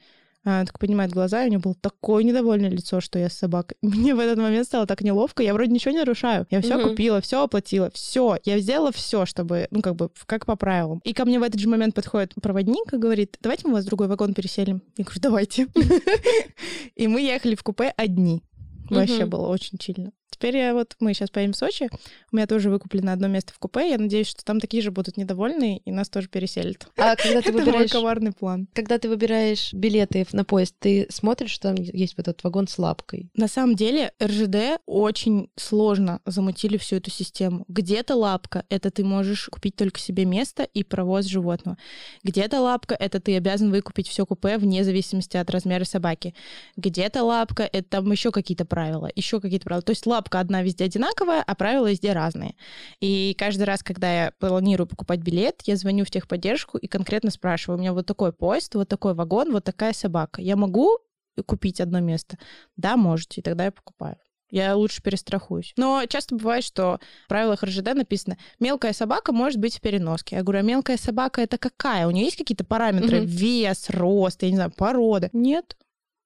Она 0.47 0.65
так 0.65 0.79
поднимает 0.79 1.11
глаза, 1.11 1.43
и 1.43 1.47
у 1.47 1.51
нее 1.51 1.59
было 1.59 1.75
такое 1.75 2.23
недовольное 2.23 2.71
лицо, 2.71 3.01
что 3.01 3.19
я 3.19 3.29
с 3.29 3.33
собакой. 3.37 3.77
Мне 3.83 4.15
в 4.15 4.21
этот 4.21 4.39
момент 4.39 4.65
стало 4.67 4.87
так 4.87 5.01
неловко. 5.01 5.43
Я 5.43 5.53
вроде 5.53 5.73
ничего 5.73 5.91
не 5.91 5.99
нарушаю. 5.99 6.47
Я 6.51 6.61
все 6.61 6.79
Мгм. 6.79 6.91
купила, 6.91 7.21
все 7.21 7.43
оплатила, 7.43 7.91
все. 7.93 8.39
Я 8.45 8.61
сделала 8.61 8.93
все, 8.93 9.27
чтобы, 9.27 9.67
ну, 9.73 9.83
как 9.83 9.97
бы, 9.97 10.09
как 10.27 10.47
по 10.47 10.55
правилам. 10.55 11.01
И 11.03 11.13
ко 11.15 11.25
мне 11.25 11.41
в 11.41 11.43
этот 11.43 11.59
же 11.61 11.69
момент 11.69 11.97
подходит 11.97 12.33
проводник 12.41 12.93
и 12.95 12.97
говорит, 12.97 13.37
давайте 13.43 13.67
мы 13.67 13.75
вас 13.75 13.85
в 13.85 13.89
другой 13.89 14.07
вагон 14.07 14.35
переселим. 14.35 14.83
Я 14.97 15.05
говорю, 15.05 15.21
давайте. 15.21 15.67
И 16.95 17.09
мы 17.09 17.23
ехали 17.23 17.57
в 17.57 17.63
купе 17.65 17.93
одни. 17.97 18.43
Вообще 18.89 19.27
было 19.27 19.49
очень 19.49 19.79
чильно. 19.79 20.13
Теперь 20.39 20.59
я 20.59 20.75
вот, 20.75 20.97
мы 21.01 21.15
сейчас 21.15 21.31
поедем 21.31 21.53
в 21.55 21.57
Сочи, 21.57 21.89
у 22.31 22.37
меня 22.37 22.47
тоже 22.47 22.69
выкуплено 22.69 23.13
одно 23.13 23.27
место 23.27 23.55
в 23.55 23.59
купе, 23.59 23.91
я 23.91 23.97
надеюсь, 23.97 24.29
что 24.29 24.45
там 24.45 24.61
такие 24.61 24.83
же 24.83 24.91
будут 24.91 25.17
недовольные, 25.17 25.79
и 25.79 25.91
нас 25.91 26.11
тоже 26.11 26.29
переселят. 26.29 26.89
А 26.99 27.17
когда 27.17 27.41
ты 27.41 27.49
Это 27.49 27.53
мой 27.53 27.65
выбираешь... 27.65 27.91
коварный 27.91 28.33
план. 28.33 28.69
Когда 28.75 28.99
ты 28.99 29.09
выбираешь 29.09 29.73
билеты 29.73 30.27
на 30.33 30.45
поезд, 30.45 30.75
ты 30.79 31.07
смотришь, 31.09 31.53
что 31.53 31.75
там 31.75 31.77
есть 31.83 32.19
вот 32.19 32.29
этот 32.29 32.45
вагон 32.45 32.69
с 32.69 32.79
лапкой? 32.79 33.31
На 33.35 33.49
самом 33.49 33.77
деле 33.77 34.13
РЖД 34.23 34.81
очень 34.85 35.49
сложно 35.57 36.21
замутили 36.27 36.77
всю 36.77 36.97
эту 36.97 37.11
систему. 37.11 37.65
Где-то 37.69 38.15
лапка— 38.15 38.65
это 38.69 38.91
ты 38.91 39.05
можешь 39.05 39.47
купить 39.47 39.77
только 39.77 39.99
себе 39.99 40.27
место 40.27 40.65
и 40.65 40.85
провоз 40.85 41.25
животного. 41.25 41.79
Где-то 42.25 42.61
лапка— 42.61 42.95
это 43.01 43.21
ты 43.21 43.37
обязан 43.37 43.71
выкупить 43.71 44.09
все 44.09 44.27
купе 44.27 44.59
вне 44.59 44.85
зависимости 44.85 45.39
от 45.39 45.51
размера 45.51 45.85
собаки. 45.85 46.35
Где-то 46.77 47.23
лапка— 47.23 47.63
это 47.73 47.89
там 47.89 48.13
еще 48.13 48.31
какие-то 48.31 48.67
правила, 48.67 49.11
еще 49.15 49.41
какие-то 49.41 49.65
правила. 49.65 49.83
То 49.83 49.91
есть 49.91 50.07
лапка 50.07 50.26
одна 50.35 50.63
везде 50.63 50.85
одинаковая, 50.85 51.43
а 51.43 51.55
правила 51.55 51.91
везде 51.91 52.13
разные. 52.13 52.57
И 53.01 53.35
каждый 53.39 53.65
раз, 53.65 53.83
когда 53.83 54.25
я 54.25 54.33
планирую 54.39 54.87
покупать 54.87 55.21
билет, 55.21 55.63
я 55.65 55.77
звоню 55.77 56.05
в 56.05 56.11
техподдержку 56.11 56.79
и 56.79 56.87
конкретно 56.87 57.31
спрашиваю, 57.31 57.79
у 57.79 57.81
меня 57.81 57.93
вот 57.93 58.07
такой 58.07 58.33
поезд, 58.33 58.75
вот 58.75 58.89
такой 58.89 59.15
вагон, 59.15 59.53
вот 59.53 59.65
такая 59.65 59.93
собака. 59.93 60.43
Я 60.43 60.57
могу 60.57 60.99
купить 61.47 61.81
одно 61.81 62.01
место? 62.01 62.39
Да, 62.77 62.97
можете, 62.97 63.41
и 63.41 63.45
тогда 63.45 63.67
я 63.67 63.73
покупаю. 63.73 64.17
Я 64.51 64.77
лучше 64.77 65.03
перестрахуюсь. 65.03 65.73
Но 65.77 66.05
часто 66.07 66.37
бывает, 66.37 66.63
что 66.63 67.01
в 67.25 67.29
правилах 67.29 67.65
РЖД 67.65 67.95
написано, 67.95 68.39
мелкая 68.61 68.93
собака 68.93 69.33
может 69.33 69.59
быть 69.59 69.77
в 69.77 69.81
переноске. 69.81 70.37
Я 70.37 70.43
говорю, 70.43 70.61
а 70.61 70.63
мелкая 70.63 70.97
собака 70.97 71.41
это 71.41 71.59
какая? 71.59 72.07
У 72.07 72.11
нее 72.13 72.27
есть 72.27 72.37
какие-то 72.37 72.65
параметры? 72.65 73.23
Мгм. 73.23 73.27
Вес, 73.27 73.91
рост, 73.91 74.43
я 74.43 74.51
не 74.51 74.57
знаю, 74.57 74.71
порода? 74.71 75.31
Нет, 75.33 75.77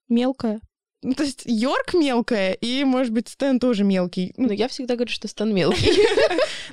мелкая. 0.08 0.60
Ну, 1.02 1.14
то 1.14 1.22
есть 1.22 1.42
Йорк 1.46 1.94
мелкая, 1.94 2.52
и, 2.52 2.84
может 2.84 3.12
быть, 3.12 3.28
Стэн 3.28 3.58
тоже 3.58 3.84
мелкий. 3.84 4.34
Ну, 4.36 4.52
я 4.52 4.68
всегда 4.68 4.96
говорю, 4.96 5.10
что 5.10 5.28
Стан 5.28 5.54
мелкий. 5.54 5.92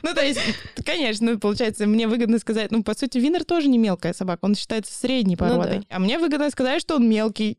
Ну, 0.03 0.13
то 0.13 0.23
есть, 0.23 0.39
конечно, 0.85 1.31
ну, 1.31 1.39
получается, 1.39 1.87
мне 1.87 2.07
выгодно 2.07 2.37
сказать, 2.37 2.69
ну, 2.69 2.83
по 2.83 2.93
сути, 2.93 3.17
Винер 3.17 3.43
тоже 3.43 3.67
не 3.67 3.79
мелкая 3.79 4.13
собака, 4.13 4.45
он 4.45 4.53
считается 4.53 4.93
средней 4.93 5.35
Ну 5.39 5.39
породой. 5.39 5.87
А 5.89 5.97
мне 5.97 6.19
выгодно 6.19 6.51
сказать, 6.51 6.81
что 6.81 6.97
он 6.97 7.09
мелкий. 7.09 7.57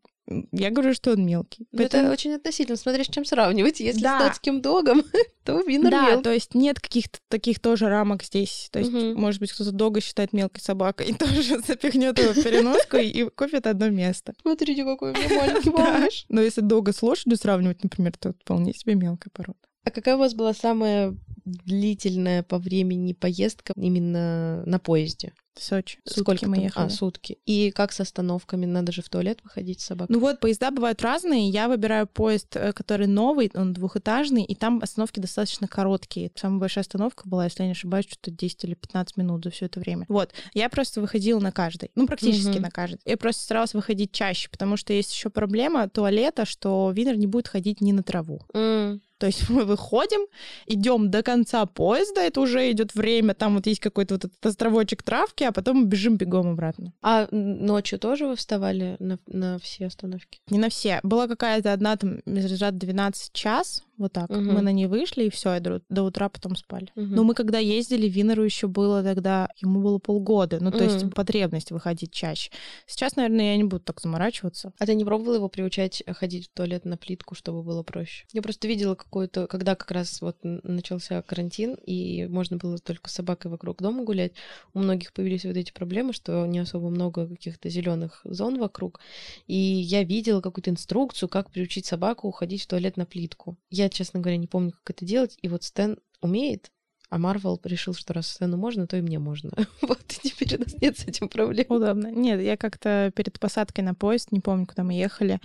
Я 0.52 0.70
говорю, 0.70 0.92
что 0.94 1.12
он 1.12 1.24
мелкий. 1.24 1.66
Это 1.72 1.76
Поэтому- 1.78 2.12
очень 2.12 2.34
относительно, 2.34 2.76
смотря 2.76 3.02
с 3.02 3.06
чем 3.08 3.24
сравнивать. 3.24 3.80
Если 3.80 4.02
Да. 4.02 4.20
с 4.20 4.22
датским 4.24 4.60
догом, 4.60 5.02
то 5.44 5.60
Винер 5.62 5.90
Да, 5.90 6.10
мелкий. 6.10 6.22
то 6.24 6.32
есть 6.32 6.54
нет 6.54 6.80
каких-то 6.80 7.18
таких 7.28 7.60
тоже 7.60 7.88
рамок 7.88 8.22
здесь. 8.22 8.68
То 8.70 8.78
есть, 8.80 8.92
Мгм. 8.92 9.14
может 9.18 9.40
быть, 9.40 9.52
кто-то 9.52 9.72
дога 9.72 10.00
считает 10.02 10.32
мелкой 10.34 10.60
собакой 10.60 11.06
и 11.08 11.14
тоже 11.42 11.60
запихнет 11.66 12.18
его 12.18 12.32
в 12.32 12.42
переноску 12.44 12.98
и 12.98 13.28
купит 13.30 13.66
одно 13.66 13.88
место. 13.88 14.34
Смотрите, 14.42 14.84
какой 14.84 15.12
у 15.12 15.14
меня 15.14 15.28
маленький 15.38 15.70
малыш. 15.70 16.26
Но 16.28 16.42
если 16.42 16.60
дога 16.60 16.92
с 16.92 17.02
лошадью 17.02 17.38
сравнивать, 17.38 17.82
например, 17.82 18.12
то 18.18 18.34
вполне 18.34 18.74
себе 18.74 18.94
мелкая 18.96 19.30
порода. 19.32 19.58
А 19.84 19.90
какая 19.90 20.16
у 20.16 20.18
вас 20.18 20.34
была 20.34 20.52
самая 20.52 21.16
длительная 21.46 22.42
по 22.42 22.58
времени 22.58 23.12
поездка 23.14 23.72
именно 23.76 24.62
на 24.66 24.78
поезде? 24.78 25.32
Сочи. 25.58 25.98
Сутки 26.04 26.20
Сколько 26.20 26.48
мы 26.48 26.56
там? 26.56 26.64
ехали. 26.64 26.86
А, 26.86 26.90
сутки. 26.90 27.38
И 27.46 27.70
как 27.70 27.92
с 27.92 28.00
остановками? 28.00 28.66
Надо 28.66 28.92
же 28.92 29.02
в 29.02 29.08
туалет 29.08 29.40
выходить 29.42 29.80
с 29.80 29.84
собакой. 29.86 30.12
Ну 30.14 30.20
вот, 30.20 30.40
поезда 30.40 30.70
бывают 30.70 31.02
разные. 31.02 31.48
Я 31.48 31.68
выбираю 31.68 32.06
поезд, 32.06 32.54
э, 32.56 32.72
который 32.72 33.06
новый, 33.06 33.50
он 33.54 33.72
двухэтажный, 33.72 34.44
и 34.44 34.54
там 34.54 34.80
остановки 34.82 35.20
достаточно 35.20 35.66
короткие. 35.68 36.30
Самая 36.36 36.60
большая 36.60 36.82
остановка 36.82 37.28
была, 37.28 37.44
если 37.44 37.62
я 37.62 37.66
не 37.66 37.72
ошибаюсь, 37.72 38.06
что-то 38.08 38.30
10 38.30 38.64
или 38.64 38.74
15 38.74 39.16
минут 39.16 39.44
за 39.44 39.50
все 39.50 39.66
это 39.66 39.80
время. 39.80 40.06
Вот. 40.08 40.32
Я 40.54 40.68
просто 40.68 41.00
выходила 41.00 41.40
на 41.40 41.52
каждый. 41.52 41.90
Ну, 41.94 42.06
практически 42.06 42.50
Мгм. 42.52 42.62
на 42.62 42.70
каждый. 42.70 43.00
Я 43.04 43.16
просто 43.16 43.42
старалась 43.42 43.74
выходить 43.74 44.12
чаще, 44.12 44.48
потому 44.50 44.76
что 44.76 44.92
есть 44.92 45.12
еще 45.12 45.30
проблема 45.30 45.88
туалета, 45.88 46.44
что 46.44 46.90
Винер 46.94 47.16
не 47.16 47.26
будет 47.26 47.48
ходить 47.48 47.80
ни 47.80 47.92
на 47.92 48.02
траву. 48.02 48.40
М, 48.54 49.00
То 49.18 49.26
есть 49.26 49.48
мы 49.50 49.64
выходим, 49.64 50.20
идем 50.66 51.10
до 51.10 51.24
конца 51.24 51.66
поезда, 51.66 52.20
это 52.20 52.40
уже 52.40 52.70
идет 52.70 52.94
время, 52.94 53.34
там 53.34 53.56
вот 53.56 53.66
есть 53.66 53.80
какой-то 53.80 54.14
вот 54.14 54.24
этот 54.26 54.46
островочек 54.46 55.02
травки, 55.02 55.42
а 55.48 55.52
потом 55.52 55.86
бежим 55.86 56.16
бегом 56.16 56.48
обратно. 56.48 56.92
А 57.02 57.26
ночью 57.30 57.98
тоже 57.98 58.26
вы 58.26 58.36
вставали 58.36 58.96
на, 58.98 59.18
на 59.26 59.58
все 59.58 59.86
остановки? 59.86 60.40
Не 60.50 60.58
на 60.58 60.68
все. 60.68 61.00
Была 61.02 61.26
какая-то 61.26 61.72
одна 61.72 61.96
там 61.96 62.20
разряд 62.26 62.76
12 62.76 63.32
час, 63.32 63.82
вот 63.98 64.12
так. 64.12 64.30
Мгм. 64.30 64.54
Мы 64.54 64.62
на 64.62 64.72
ней 64.72 64.86
вышли, 64.86 65.24
и 65.24 65.30
все, 65.30 65.56
и 65.56 65.60
до, 65.60 66.02
утра 66.02 66.28
потом 66.28 66.56
спали. 66.56 66.88
Мгм. 66.94 67.14
Но 67.14 67.24
мы 67.24 67.34
когда 67.34 67.58
ездили, 67.58 68.08
Винеру 68.08 68.44
еще 68.44 68.66
было 68.68 69.02
тогда, 69.02 69.50
ему 69.56 69.82
было 69.82 69.98
полгода, 69.98 70.58
ну 70.60 70.70
то 70.70 70.84
есть 70.84 71.02
Мгм. 71.02 71.10
потребность 71.10 71.70
выходить 71.70 72.12
чаще. 72.12 72.50
Сейчас, 72.86 73.16
наверное, 73.16 73.52
я 73.52 73.56
не 73.56 73.64
буду 73.64 73.80
так 73.80 74.00
заморачиваться. 74.00 74.72
А 74.78 74.86
ты 74.86 74.94
не 74.94 75.04
пробовала 75.04 75.34
его 75.34 75.48
приучать 75.48 76.02
ходить 76.06 76.48
в 76.48 76.54
туалет 76.54 76.84
на 76.84 76.96
плитку, 76.96 77.34
чтобы 77.34 77.62
было 77.62 77.82
проще? 77.82 78.24
Я 78.32 78.42
просто 78.42 78.68
видела 78.68 78.94
какую-то, 78.94 79.46
когда 79.46 79.74
как 79.74 79.90
раз 79.90 80.22
вот 80.22 80.36
начался 80.42 81.20
карантин, 81.22 81.74
и 81.74 82.26
можно 82.26 82.56
было 82.56 82.78
только 82.78 83.10
с 83.10 83.14
собакой 83.14 83.50
вокруг 83.50 83.78
дома 83.82 84.04
гулять, 84.04 84.32
у 84.74 84.78
многих 84.78 85.12
появились 85.12 85.44
вот 85.44 85.56
эти 85.56 85.72
проблемы, 85.72 86.12
что 86.12 86.46
не 86.46 86.60
особо 86.60 86.88
много 86.88 87.26
каких-то 87.26 87.68
зеленых 87.68 88.20
зон 88.24 88.58
вокруг. 88.58 89.00
И 89.46 89.54
я 89.54 90.04
видела 90.04 90.40
какую-то 90.40 90.70
инструкцию, 90.70 91.28
как 91.28 91.50
приучить 91.50 91.86
собаку 91.86 92.28
уходить 92.28 92.62
в 92.62 92.66
туалет 92.66 92.96
на 92.96 93.06
плитку. 93.06 93.56
Я, 93.70 93.87
честно 93.88 94.20
говоря, 94.20 94.36
не 94.36 94.46
помню, 94.46 94.72
как 94.72 94.96
это 94.96 95.04
делать, 95.04 95.36
и 95.42 95.48
вот 95.48 95.62
Стэн 95.64 95.98
умеет, 96.20 96.70
а 97.10 97.18
Марвел 97.18 97.60
решил, 97.64 97.94
что 97.94 98.12
раз 98.12 98.28
Стэну 98.28 98.56
можно, 98.56 98.86
то 98.86 98.96
и 98.96 99.00
мне 99.00 99.18
можно. 99.18 99.50
Вот, 99.82 100.00
и 100.10 100.28
теперь 100.28 100.56
у 100.56 100.60
нас 100.60 100.74
нет 100.80 100.98
с 100.98 101.04
этим 101.04 101.28
проблем. 101.28 101.66
Удобно. 101.68 102.08
Нет, 102.08 102.40
я 102.40 102.56
как-то 102.56 103.10
перед 103.14 103.38
посадкой 103.40 103.84
на 103.84 103.94
поезд, 103.94 104.32
не 104.32 104.40
помню, 104.40 104.66
куда 104.66 104.84
мы 104.84 104.94
ехали, 104.94 105.40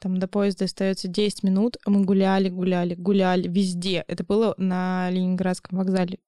там 0.00 0.18
до 0.18 0.28
поезда 0.28 0.64
остается 0.64 1.08
10 1.08 1.44
минут, 1.44 1.76
а 1.84 1.90
мы 1.90 2.04
гуляли, 2.04 2.48
гуляли, 2.48 2.94
гуляли 2.94 3.48
везде. 3.48 4.04
Это 4.08 4.24
было 4.24 4.54
на 4.58 5.08
Ленинградском 5.10 5.78
вокзале. 5.78 6.18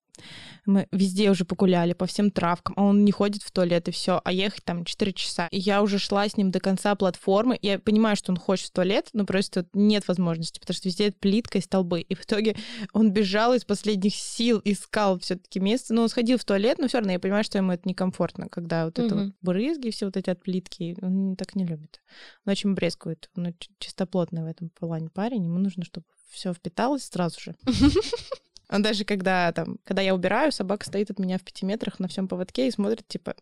Мы 0.65 0.87
везде 0.91 1.31
уже 1.31 1.45
погуляли, 1.45 1.93
по 1.93 2.05
всем 2.05 2.31
травкам, 2.31 2.73
а 2.77 2.83
он 2.83 3.05
не 3.05 3.11
ходит 3.11 3.41
в 3.43 3.51
туалет 3.51 3.87
и 3.87 3.91
все, 3.91 4.21
а 4.23 4.31
ехать 4.31 4.63
там 4.65 4.83
4 4.85 5.13
часа. 5.13 5.47
И 5.51 5.57
я 5.59 5.81
уже 5.81 5.97
шла 5.99 6.27
с 6.27 6.35
ним 6.37 6.51
до 6.51 6.59
конца 6.59 6.93
платформы. 6.95 7.57
Я 7.61 7.79
понимаю, 7.79 8.15
что 8.15 8.31
он 8.31 8.37
хочет 8.37 8.67
в 8.67 8.71
туалет, 8.71 9.09
но 9.13 9.25
просто 9.25 9.65
нет 9.73 10.07
возможности, 10.07 10.59
потому 10.59 10.75
что 10.75 10.89
везде 10.89 11.11
плитка 11.11 11.57
и 11.57 11.61
столбы. 11.61 12.01
И 12.01 12.15
в 12.15 12.23
итоге 12.23 12.55
он 12.93 13.11
бежал 13.11 13.53
из 13.53 13.63
последних 13.63 14.15
сил, 14.15 14.61
искал 14.65 15.19
все-таки 15.19 15.59
место. 15.59 15.93
Но 15.93 16.03
он 16.03 16.09
сходил 16.09 16.37
в 16.37 16.45
туалет, 16.45 16.77
но 16.79 16.87
все 16.87 16.97
равно 16.97 17.13
я 17.13 17.19
понимаю, 17.19 17.43
что 17.43 17.57
ему 17.57 17.71
это 17.71 17.87
некомфортно, 17.87 18.49
когда 18.49 18.85
вот 18.85 18.99
это 18.99 19.15
Мгм. 19.15 19.25
вот 19.25 19.33
брызги, 19.41 19.89
все 19.89 20.05
вот 20.05 20.17
эти 20.17 20.29
от 20.29 20.41
плитки, 20.41 20.97
он 21.01 21.35
так 21.35 21.55
не 21.55 21.65
любит. 21.65 22.01
Он 22.45 22.51
очень 22.51 22.73
брезгует. 22.73 23.29
Он 23.37 23.53
чистоплотный 23.79 24.43
в 24.43 24.47
этом 24.47 24.69
плане 24.69 25.09
парень. 25.09 25.45
Ему 25.45 25.59
нужно, 25.59 25.83
чтобы 25.85 26.05
все 26.29 26.53
впиталось 26.53 27.03
сразу 27.05 27.39
же. 27.39 27.55
Он 28.69 28.81
даже 28.81 29.05
когда 29.05 29.51
там, 29.53 29.77
когда 29.85 30.01
я 30.01 30.13
убираю, 30.13 30.51
собака 30.51 30.85
стоит 30.85 31.09
от 31.09 31.19
меня 31.19 31.37
в 31.37 31.43
пяти 31.43 31.65
метрах 31.65 31.99
на 31.99 32.07
всем 32.07 32.27
поводке 32.27 32.67
и 32.67 32.71
смотрит, 32.71 33.07
типа, 33.07 33.35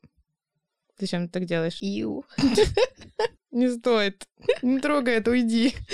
зачем 1.00 1.28
ты 1.28 1.40
так 1.40 1.46
делаешь? 1.46 1.80
Иу. 1.82 2.26
Не 3.52 3.70
стоит. 3.70 4.28
Не 4.62 4.80
трогай 4.80 5.16
это, 5.16 5.32
уйди. 5.32 5.74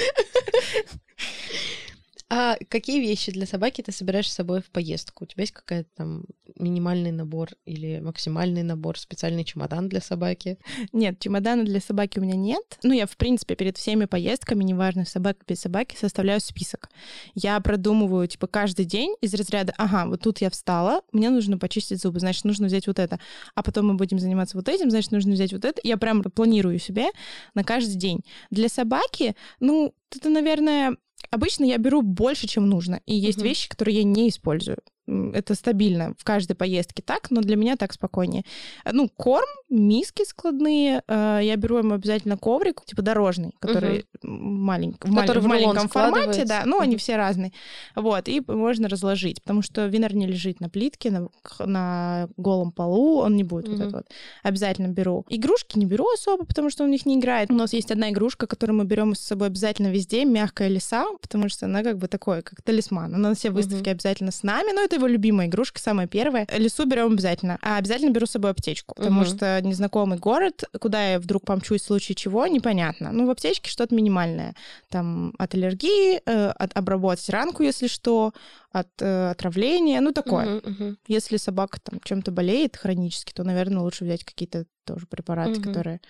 А 2.33 2.55
какие 2.69 3.01
вещи 3.01 3.29
для 3.29 3.45
собаки 3.45 3.81
ты 3.81 3.91
собираешь 3.91 4.31
с 4.31 4.35
собой 4.35 4.61
в 4.61 4.71
поездку? 4.71 5.25
У 5.25 5.27
тебя 5.27 5.41
есть 5.41 5.51
какая-то 5.51 5.89
там 5.97 6.23
минимальный 6.55 7.11
набор 7.11 7.49
или 7.65 7.99
максимальный 7.99 8.63
набор, 8.63 8.97
специальный 8.97 9.43
чемодан 9.43 9.89
для 9.89 9.99
собаки? 9.99 10.57
Нет, 10.93 11.19
чемодана 11.19 11.65
для 11.65 11.81
собаки 11.81 12.19
у 12.19 12.21
меня 12.21 12.37
нет. 12.37 12.79
Ну, 12.83 12.93
я, 12.93 13.05
в 13.05 13.17
принципе, 13.17 13.55
перед 13.55 13.77
всеми 13.77 14.05
поездками, 14.05 14.63
неважно, 14.63 15.03
собака 15.03 15.39
без 15.45 15.59
собаки, 15.59 15.97
составляю 15.99 16.39
список. 16.39 16.89
Я 17.35 17.59
продумываю, 17.59 18.29
типа, 18.29 18.47
каждый 18.47 18.85
день 18.85 19.13
из 19.19 19.33
разряда, 19.33 19.73
ага, 19.77 20.05
вот 20.05 20.21
тут 20.21 20.39
я 20.39 20.49
встала, 20.49 21.01
мне 21.11 21.29
нужно 21.29 21.57
почистить 21.57 22.01
зубы, 22.01 22.21
значит, 22.21 22.45
нужно 22.45 22.67
взять 22.67 22.87
вот 22.87 22.99
это. 22.99 23.19
А 23.55 23.61
потом 23.61 23.87
мы 23.87 23.95
будем 23.95 24.19
заниматься 24.19 24.55
вот 24.55 24.69
этим, 24.69 24.89
значит, 24.89 25.11
нужно 25.11 25.33
взять 25.33 25.51
вот 25.51 25.65
это. 25.65 25.81
Я 25.83 25.97
прям 25.97 26.23
планирую 26.23 26.79
себе 26.79 27.07
на 27.55 27.65
каждый 27.65 27.95
день. 27.95 28.21
Для 28.51 28.69
собаки, 28.69 29.35
ну, 29.59 29.93
это, 30.15 30.29
наверное, 30.29 30.95
Обычно 31.31 31.63
я 31.63 31.77
беру 31.77 32.01
больше, 32.01 32.45
чем 32.45 32.69
нужно. 32.69 33.01
И 33.05 33.15
есть 33.15 33.37
Мгм. 33.39 33.47
вещи, 33.47 33.69
которые 33.69 33.97
я 33.99 34.03
не 34.03 34.29
использую. 34.29 34.77
Это 35.07 35.55
стабильно 35.55 36.13
в 36.17 36.23
каждой 36.23 36.53
поездке 36.55 37.01
так, 37.01 37.31
но 37.31 37.41
для 37.41 37.55
меня 37.55 37.75
так 37.75 37.91
спокойнее. 37.93 38.43
Э, 38.85 38.91
Ну, 38.93 39.09
корм, 39.09 39.45
миски 39.69 40.23
складные. 40.25 41.01
э, 41.07 41.39
Я 41.43 41.55
беру 41.55 41.77
ему 41.77 41.95
обязательно 41.95 42.37
коврик, 42.37 42.85
типа 42.85 43.01
дорожный, 43.01 43.51
который 43.59 44.05
малень- 44.23 44.95
в, 45.01 45.09
маль- 45.11 45.21
Который 45.21 45.39
в 45.39 45.43
в 45.43 45.47
маленьком 45.47 45.87
формате, 45.89 46.45
да. 46.45 46.63
Ну, 46.65 46.79
они 46.79 46.97
все 46.97 47.15
разные. 47.17 47.51
Вот, 47.95 48.27
и 48.29 48.41
можно 48.47 48.87
разложить, 48.87 49.41
потому 49.41 49.61
что 49.63 49.87
винер 49.87 50.15
не 50.15 50.27
лежит 50.27 50.59
на 50.61 50.69
плитке, 50.69 51.09
на, 51.11 51.27
на 51.59 52.29
голом 52.37 52.71
полу, 52.71 53.17
он 53.21 53.35
не 53.35 53.43
будет 53.43 53.67
вот 53.67 53.77
Мгм. 53.79 53.87
это 53.87 53.97
вот. 53.97 54.05
Обязательно 54.43 54.87
беру. 54.87 55.25
Игрушки 55.29 55.77
не 55.79 55.85
беру 55.85 56.05
особо, 56.13 56.45
потому 56.45 56.69
что 56.69 56.83
он 56.83 56.89
в 56.89 56.91
них 56.93 57.05
не 57.05 57.17
играет. 57.17 57.49
У 57.51 57.55
нас 57.55 57.73
есть 57.73 57.91
одна 57.91 58.09
игрушка, 58.11 58.45
которую 58.47 58.77
мы 58.77 58.85
берем 58.85 59.15
с 59.15 59.19
собой 59.19 59.47
обязательно 59.47 59.87
везде, 59.87 60.25
мягкая 60.25 60.67
лиса, 60.67 61.05
потому 61.21 61.49
что 61.49 61.65
она 61.65 61.83
как 61.83 61.97
бы 61.97 62.07
такой, 62.07 62.41
как 62.43 62.61
талисман. 62.61 63.15
Она 63.15 63.29
на 63.29 63.35
все 63.35 63.49
выставки 63.49 63.89
обязательно 63.89 64.31
с 64.31 64.43
нами, 64.43 64.71
но 64.73 64.81
это 64.91 64.97
его 64.97 65.07
любимая 65.07 65.47
игрушка, 65.47 65.79
самая 65.79 66.07
первая. 66.07 66.45
Лису 66.51 66.85
берем 66.85 67.13
обязательно. 67.13 67.57
А 67.61 67.77
обязательно 67.77 68.11
беру 68.11 68.25
с 68.25 68.31
собой 68.31 68.51
аптечку, 68.51 68.93
потому 68.95 69.21
Мгм. 69.21 69.29
что 69.29 69.61
незнакомый 69.61 70.17
город, 70.17 70.63
куда 70.79 71.13
я 71.13 71.19
вдруг 71.19 71.45
помчусь 71.45 71.81
в 71.81 71.85
случае 71.85 72.15
чего, 72.15 72.45
непонятно. 72.47 73.11
Ну, 73.13 73.25
в 73.25 73.29
аптечке 73.29 73.69
что-то 73.71 73.95
минимальное. 73.95 74.53
Там 74.89 75.33
от 75.37 75.53
аллергии, 75.55 76.21
э, 76.25 76.47
от 76.49 76.75
обработать 76.77 77.29
ранку, 77.29 77.63
если 77.63 77.87
что, 77.87 78.33
от 78.71 78.89
э, 78.99 79.29
отравления, 79.31 80.01
ну, 80.01 80.11
такое. 80.11 80.45
Мгм, 80.45 80.71
мгм. 80.71 80.97
Если 81.07 81.37
собака 81.37 81.79
там 81.81 81.99
чем-то 82.03 82.31
болеет 82.31 82.75
хронически, 82.75 83.31
то, 83.33 83.43
наверное, 83.43 83.81
лучше 83.81 84.03
взять 84.03 84.23
какие-то 84.25 84.65
тоже 84.85 85.07
препараты, 85.07 85.51
Мгм. 85.59 85.63
которые 85.63 86.01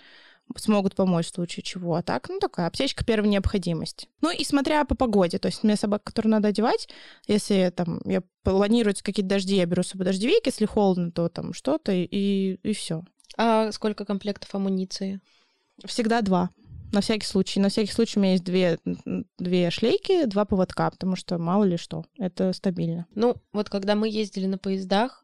смогут 0.56 0.94
помочь 0.94 1.26
в 1.26 1.34
случае 1.34 1.62
чего. 1.62 1.94
А 1.94 2.02
так, 2.02 2.28
ну, 2.28 2.38
такая 2.38 2.66
аптечка 2.66 3.04
первой 3.04 3.28
необходимости. 3.28 4.08
Ну, 4.20 4.30
и 4.30 4.44
смотря 4.44 4.84
по 4.84 4.94
погоде. 4.94 5.38
То 5.38 5.46
есть 5.46 5.62
у 5.62 5.66
меня 5.66 5.76
собака, 5.76 6.04
которую 6.04 6.32
надо 6.32 6.48
одевать, 6.48 6.88
если 7.26 7.72
там 7.74 8.00
я 8.04 8.22
планируются 8.42 9.04
какие-то 9.04 9.30
дожди, 9.30 9.56
я 9.56 9.66
беру 9.66 9.82
с 9.82 9.88
собой 9.88 10.06
дождевик, 10.06 10.46
если 10.46 10.66
холодно, 10.66 11.10
то 11.12 11.28
там 11.28 11.52
что-то, 11.52 11.92
и, 11.92 12.54
и 12.54 12.72
все. 12.72 13.04
А 13.36 13.72
сколько 13.72 14.04
комплектов 14.04 14.54
амуниции? 14.54 15.20
Всегда 15.84 16.20
два. 16.22 16.50
На 16.92 17.00
всякий 17.00 17.26
случай. 17.26 17.58
На 17.58 17.70
всякий 17.70 17.92
случай 17.92 18.18
у 18.18 18.22
меня 18.22 18.32
есть 18.32 18.44
две, 18.44 18.78
две 19.38 19.70
шлейки, 19.70 20.26
два 20.26 20.44
поводка, 20.44 20.90
потому 20.90 21.16
что 21.16 21.38
мало 21.38 21.64
ли 21.64 21.78
что. 21.78 22.04
Это 22.18 22.52
стабильно. 22.52 23.06
Ну, 23.14 23.36
вот 23.52 23.70
когда 23.70 23.94
мы 23.94 24.08
ездили 24.08 24.46
на 24.46 24.58
поездах, 24.58 25.21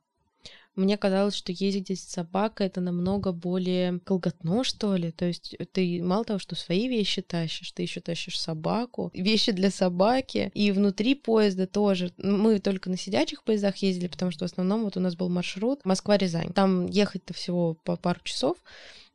мне 0.79 0.97
казалось, 0.97 1.35
что 1.35 1.53
ездить 1.53 1.99
с 1.99 2.13
собакой 2.13 2.67
это 2.69 2.81
намного 2.81 3.33
более 3.33 4.01
колготно, 4.01 4.65
что 4.65 4.97
ли. 4.97 5.11
То 5.11 5.27
есть 5.27 5.57
ты 5.73 6.03
мало 6.03 6.25
того, 6.25 6.39
что 6.39 6.55
свои 6.55 6.89
вещи 6.89 7.21
тащишь, 7.23 7.73
ты 7.73 7.83
еще 7.83 8.01
тащишь 8.01 8.41
собаку, 8.41 9.11
вещи 9.13 9.53
для 9.53 9.71
собаки, 9.71 10.51
и 10.55 10.71
внутри 10.73 11.15
поезда 11.15 11.67
тоже. 11.67 12.13
Мы 12.17 12.59
только 12.61 12.91
на 12.91 12.97
сидячих 12.97 13.43
поездах 13.43 13.77
ездили, 13.79 14.09
потому 14.09 14.31
что 14.31 14.47
в 14.47 14.51
основном 14.51 14.85
вот 14.85 14.97
у 14.97 15.01
нас 15.01 15.17
был 15.17 15.29
маршрут 15.29 15.85
Москва-Рязань. 15.85 16.53
Там 16.53 16.87
ехать-то 16.87 17.35
всего 17.35 17.75
по 17.75 17.97
пару 17.97 18.21
часов, 18.23 18.57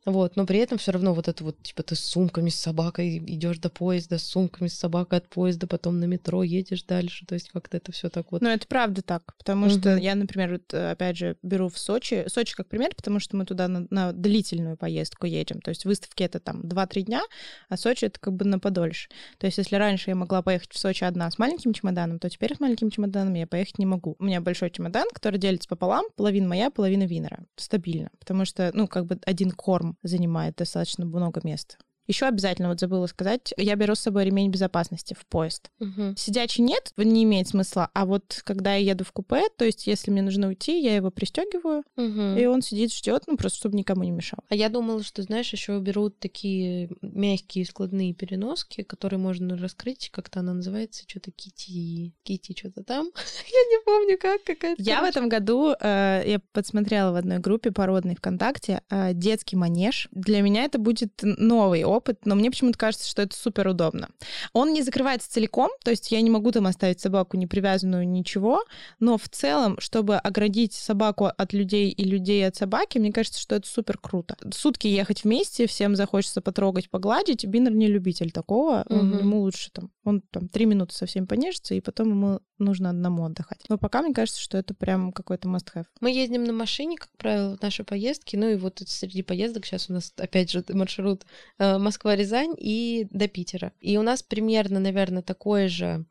Вот, 0.06 0.36
но 0.36 0.44
при 0.44 0.58
этом 0.58 0.76
все 0.76 0.92
равно 0.92 1.14
вот 1.14 1.28
это 1.28 1.42
вот, 1.44 1.62
типа, 1.62 1.82
ты 1.82 1.94
с 1.94 2.00
сумками 2.00 2.50
с 2.50 2.56
собакой 2.56 3.16
идешь 3.18 3.58
до 3.58 3.70
поезда, 3.70 4.18
с 4.18 4.24
сумками 4.24 4.68
с 4.68 4.74
собакой 4.74 5.18
от 5.18 5.28
поезда, 5.28 5.66
потом 5.66 5.98
на 5.98 6.04
метро 6.04 6.42
едешь 6.42 6.82
дальше. 6.82 7.24
То 7.26 7.34
есть 7.34 7.48
как-то 7.50 7.78
это 7.78 7.90
все 7.90 8.10
так 8.10 8.30
вот. 8.30 8.42
Ну, 8.42 8.50
это 8.50 8.66
правда 8.66 9.00
так, 9.00 9.34
потому 9.38 9.66
Мгм. 9.66 9.78
что 9.80 9.96
я, 9.96 10.14
например, 10.14 10.52
вот, 10.52 10.74
э, 10.74 10.90
опять 10.90 11.16
же, 11.16 11.36
беру 11.42 11.68
в 11.70 11.78
Сочи, 11.78 12.24
Сочи 12.28 12.54
как 12.54 12.68
пример, 12.68 12.94
потому 12.94 13.18
что 13.18 13.36
мы 13.36 13.46
туда 13.46 13.66
на, 13.66 13.86
на 13.90 14.12
длительную 14.12 14.76
поездку 14.76 15.26
едем. 15.26 15.60
То 15.62 15.70
есть 15.70 15.86
выставки 15.86 16.22
это 16.22 16.38
там 16.38 16.60
2-3 16.60 17.02
дня, 17.02 17.22
а 17.70 17.76
Сочи 17.78 18.04
это 18.04 18.20
как 18.20 18.34
бы 18.34 18.44
на 18.44 18.58
подольше. 18.58 19.08
То 19.38 19.46
есть 19.46 19.56
если 19.56 19.76
раньше 19.76 20.10
я 20.10 20.16
могла 20.16 20.42
поехать 20.42 20.72
в 20.72 20.78
Сочи 20.78 21.04
одна 21.04 21.30
с 21.30 21.38
маленьким 21.38 21.72
чемоданом, 21.72 22.18
то 22.18 22.28
теперь 22.28 22.54
с 22.54 22.60
маленьким 22.60 22.90
чемоданом 22.90 23.32
я 23.34 23.46
поехать 23.46 23.78
не 23.78 23.86
могу. 23.86 24.16
У 24.18 24.24
меня 24.24 24.42
большой 24.42 24.70
чемодан, 24.70 25.06
который 25.14 25.38
делится 25.38 25.68
пополам, 25.68 26.04
половина 26.16 26.46
моя, 26.46 26.70
половина 26.70 27.04
Винера. 27.04 27.44
Стабильно. 27.56 28.10
Потому 28.18 28.44
что, 28.44 28.70
ну, 28.74 28.86
как 28.86 29.06
бы 29.06 29.18
один 29.24 29.50
корм 29.50 29.93
занимает 30.02 30.56
достаточно 30.56 31.04
много 31.04 31.40
места. 31.44 31.76
Еще 32.06 32.26
обязательно, 32.26 32.68
вот 32.68 32.80
забыла 32.80 33.06
сказать, 33.06 33.54
я 33.56 33.74
беру 33.76 33.94
с 33.94 34.00
собой 34.00 34.24
ремень 34.24 34.50
безопасности 34.50 35.14
в 35.18 35.26
поезд. 35.26 35.70
Мгм. 35.78 36.16
Сидячий 36.16 36.62
нет, 36.62 36.92
не 36.96 37.24
имеет 37.24 37.48
смысла. 37.48 37.90
А 37.94 38.04
вот 38.04 38.40
когда 38.44 38.74
я 38.74 38.90
еду 38.92 39.04
в 39.04 39.12
купе, 39.12 39.42
то 39.56 39.64
есть 39.64 39.86
если 39.86 40.10
мне 40.10 40.22
нужно 40.22 40.48
уйти, 40.48 40.80
я 40.82 40.94
его 40.96 41.10
пристегиваю, 41.10 41.82
Мгм. 41.96 42.36
и 42.36 42.44
он 42.46 42.60
сидит, 42.62 42.92
ждет, 42.92 43.24
ну 43.26 43.36
просто 43.36 43.58
чтобы 43.58 43.76
никому 43.76 44.04
не 44.04 44.10
мешал. 44.10 44.40
А 44.48 44.54
я 44.54 44.68
думала, 44.68 45.02
что, 45.02 45.22
знаешь, 45.22 45.50
еще 45.52 45.78
берут 45.78 46.18
такие 46.18 46.90
мягкие 47.02 47.64
складные 47.64 48.12
переноски, 48.14 48.82
которые 48.82 49.18
можно 49.18 49.56
раскрыть, 49.56 50.10
как-то 50.10 50.40
она 50.40 50.52
называется, 50.54 51.04
что-то 51.06 51.30
Кити, 51.30 52.12
Кити, 52.22 52.54
что-то 52.58 52.84
там. 52.84 53.06
Я 53.52 53.60
не 53.70 53.84
помню, 53.84 54.18
как 54.20 54.44
какая-то. 54.44 54.82
Я 54.82 55.00
в 55.00 55.04
этом 55.04 55.28
году, 55.28 55.74
э, 55.80 56.22
я 56.26 56.40
подсмотрела 56.52 57.12
в 57.12 57.16
одной 57.16 57.38
группе 57.38 57.70
породной 57.72 58.14
ВКонтакте 58.16 58.82
э, 58.90 59.12
детский 59.14 59.56
манеж. 59.56 60.08
Для 60.10 60.42
меня 60.42 60.64
это 60.64 60.78
будет 60.78 61.12
новый 61.22 61.84
опыт, 61.94 62.26
но 62.26 62.34
мне 62.34 62.50
почему-то 62.50 62.78
кажется, 62.78 63.08
что 63.08 63.22
это 63.22 63.36
супер 63.36 63.68
удобно. 63.68 64.08
Он 64.52 64.72
не 64.72 64.82
закрывается 64.82 65.30
целиком, 65.30 65.70
то 65.82 65.90
есть 65.90 66.10
я 66.12 66.20
не 66.20 66.30
могу 66.30 66.50
там 66.52 66.66
оставить 66.66 67.00
собаку 67.00 67.36
не 67.36 67.46
привязанную, 67.46 68.06
ничего, 68.08 68.62
но 69.00 69.16
в 69.18 69.28
целом, 69.28 69.78
чтобы 69.80 70.16
оградить 70.16 70.72
собаку 70.74 71.26
от 71.26 71.52
людей 71.52 71.90
и 71.90 72.04
людей 72.04 72.46
от 72.46 72.56
собаки, 72.56 72.98
мне 72.98 73.12
кажется, 73.12 73.40
что 73.40 73.54
это 73.54 73.66
супер 73.68 73.98
круто. 73.98 74.36
Сутки 74.52 74.86
ехать 74.86 75.24
вместе, 75.24 75.66
всем 75.66 75.96
захочется 75.96 76.40
потрогать, 76.40 76.90
погладить. 76.90 77.44
Биннер 77.44 77.72
не 77.72 77.86
любитель 77.86 78.30
такого, 78.30 78.84
Мгм. 78.88 79.18
ему 79.18 79.40
лучше 79.40 79.70
там, 79.70 79.90
он 80.04 80.20
там 80.30 80.48
три 80.48 80.66
минуты 80.66 80.94
со 80.94 81.06
всеми 81.06 81.26
понежится, 81.26 81.74
и 81.74 81.80
потом 81.80 82.10
ему 82.10 82.40
нужно 82.58 82.90
одному 82.90 83.24
отдыхать. 83.24 83.64
Но 83.68 83.78
пока 83.78 84.02
мне 84.02 84.14
кажется, 84.14 84.40
что 84.40 84.56
это 84.58 84.74
прям 84.74 85.12
какой-то 85.12 85.48
must-have. 85.48 85.86
Мы 86.00 86.12
ездим 86.12 86.44
на 86.44 86.52
машине, 86.52 86.96
как 86.96 87.10
правило, 87.16 87.56
в 87.56 87.62
наши 87.62 87.84
поездки. 87.84 88.36
Ну 88.36 88.48
и 88.48 88.56
вот 88.56 88.80
среди 88.86 89.22
поездок 89.22 89.66
сейчас 89.66 89.90
у 89.90 89.92
нас, 89.94 90.12
опять 90.16 90.50
же, 90.50 90.64
маршрут 90.68 91.24
э, 91.58 91.78
Москва-Рязань 91.84 92.54
и 92.58 93.06
до 93.10 93.28
Питера. 93.28 93.72
И 93.80 93.96
у 93.96 94.02
нас 94.02 94.22
примерно, 94.22 94.80
наверное, 94.80 95.22
такой 95.22 95.68
же 95.68 96.04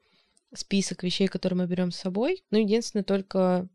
список 0.54 1.04
вещей, 1.04 1.28
которые 1.28 1.58
мы 1.58 1.68
берем 1.68 1.92
с 1.92 1.98
собой. 1.98 2.44
Ну, 2.52 2.60
единственное, 2.60 3.04
только 3.04 3.68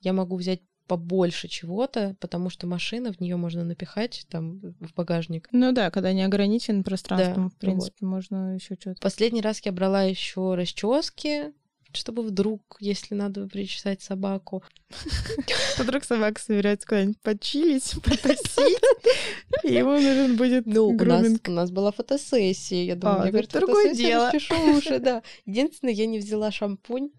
я 0.00 0.12
могу 0.12 0.36
взять 0.36 0.60
побольше 0.86 1.46
чего-то, 1.46 2.16
потому 2.18 2.50
что 2.50 2.66
машина, 2.66 3.12
в 3.12 3.20
нее 3.20 3.36
можно 3.36 3.62
напихать 3.62 4.26
там 4.28 4.58
в 4.80 4.92
багажник. 4.96 5.48
Ну 5.52 5.70
да, 5.70 5.88
когда 5.92 6.12
не 6.12 6.24
ограничен 6.24 6.82
пространством, 6.82 7.44
Да, 7.44 7.54
в 7.54 7.58
принципе, 7.60 8.06
можно 8.06 8.56
еще 8.56 8.74
что-то. 8.74 9.00
Последний 9.00 9.40
раз 9.40 9.60
я 9.64 9.70
брала 9.70 10.02
еще 10.02 10.56
расчески, 10.56 11.52
чтобы 11.92 12.22
вдруг, 12.22 12.76
если 12.80 13.14
надо 13.14 13.46
причесать 13.46 14.02
собаку. 14.02 14.62
Вдруг 15.78 16.04
собака 16.04 16.40
собирается 16.40 16.86
куда-нибудь 16.86 17.20
почилить, 17.20 17.94
потусить, 18.04 18.82
и 19.64 19.72
ему 19.72 19.92
нужен 19.92 20.36
будет 20.36 20.66
Ну, 20.66 20.88
у 20.88 21.04
нас, 21.04 21.26
у 21.46 21.50
нас 21.50 21.70
была 21.70 21.92
фотосессия. 21.92 22.84
Я 22.84 22.96
думаю, 22.96 23.16
А, 23.16 23.22
я, 23.22 23.22
это 23.24 23.30
говорит, 23.32 23.50
другое 23.52 23.94
дело. 23.94 24.32
уши, 24.76 24.98
да. 25.00 25.22
Единственное, 25.46 25.92
я 25.94 26.06
не 26.06 26.18
взяла 26.18 26.50
шампунь, 26.50 27.10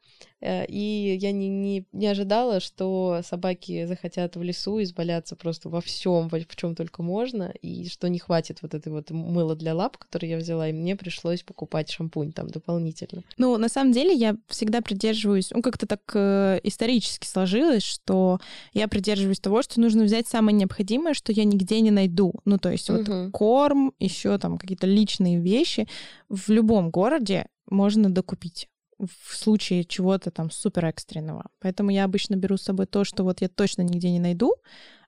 и 0.42 1.18
я 1.22 1.32
не, 1.32 1.50
не, 1.50 1.86
не 1.92 2.08
ожидала, 2.08 2.60
что 2.60 3.22
собаки 3.24 3.86
захотят 3.86 4.36
в 4.36 4.42
лесу 4.42 4.82
изваляться 4.82 5.36
просто 5.36 5.70
во 5.70 5.82
всем, 5.82 6.30
в 6.30 6.56
чем 6.56 6.76
только 6.76 7.04
можно, 7.04 7.54
и 7.62 7.88
что 7.88 8.10
не 8.10 8.20
хватит 8.20 8.62
вот 8.62 8.74
этой 8.74 8.92
вот 8.92 9.12
мыла 9.12 9.56
для 9.56 9.76
лап, 9.76 9.98
который 9.98 10.30
я 10.30 10.38
взяла, 10.38 10.70
и 10.70 10.74
мне 10.74 10.96
пришлось 10.96 11.44
покупать 11.44 11.92
шампунь 11.92 12.32
там 12.32 12.50
дополнительно. 12.50 13.24
Ну, 13.38 13.58
на 13.58 13.70
самом 13.70 13.92
деле, 13.92 14.14
я 14.14 14.36
всегда 14.48 14.82
придерживаюсь, 14.82 15.52
ну, 15.52 15.62
как-то 15.62 15.86
так 15.86 16.02
э, 16.14 16.60
исторически 16.64 17.28
сложилось, 17.28 17.84
что 17.84 18.40
я 18.74 18.88
придерживаюсь 18.88 19.40
того, 19.40 19.62
что 19.62 19.80
нужно 19.80 20.04
взять 20.04 20.28
самое 20.28 20.58
необходимое, 20.58 21.14
что 21.14 21.32
я 21.32 21.44
нигде 21.44 21.82
не 21.82 21.92
найду. 21.92 22.34
Ну, 22.46 22.58
то 22.58 22.72
есть 22.72 22.90
вот 22.90 23.08
Мгм. 23.08 23.32
корм, 23.32 23.94
еще 24.00 24.38
там 24.38 24.58
какие-то 24.58 24.88
личные 24.88 25.40
вещи 25.40 25.88
в 26.30 26.50
любом 26.50 26.90
городе 26.90 27.46
можно 27.70 28.10
докупить 28.10 28.68
в 29.06 29.36
случае 29.36 29.84
чего-то 29.84 30.32
там 30.32 30.52
супер 30.52 30.86
экстренного. 30.86 31.50
Поэтому 31.60 31.92
я 31.92 32.04
обычно 32.04 32.36
беру 32.36 32.58
с 32.58 32.64
собой 32.64 32.86
то, 32.86 33.04
что 33.04 33.24
вот 33.24 33.42
я 33.42 33.50
точно 33.50 33.82
нигде 33.82 34.12
не 34.12 34.20
найду, 34.20 34.56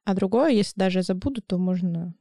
а 0.06 0.14
другое, 0.14 0.50
если 0.50 0.74
даже 0.80 1.00
я 1.00 1.04
забуду, 1.04 1.42
то 1.42 1.58
можно, 1.58 2.14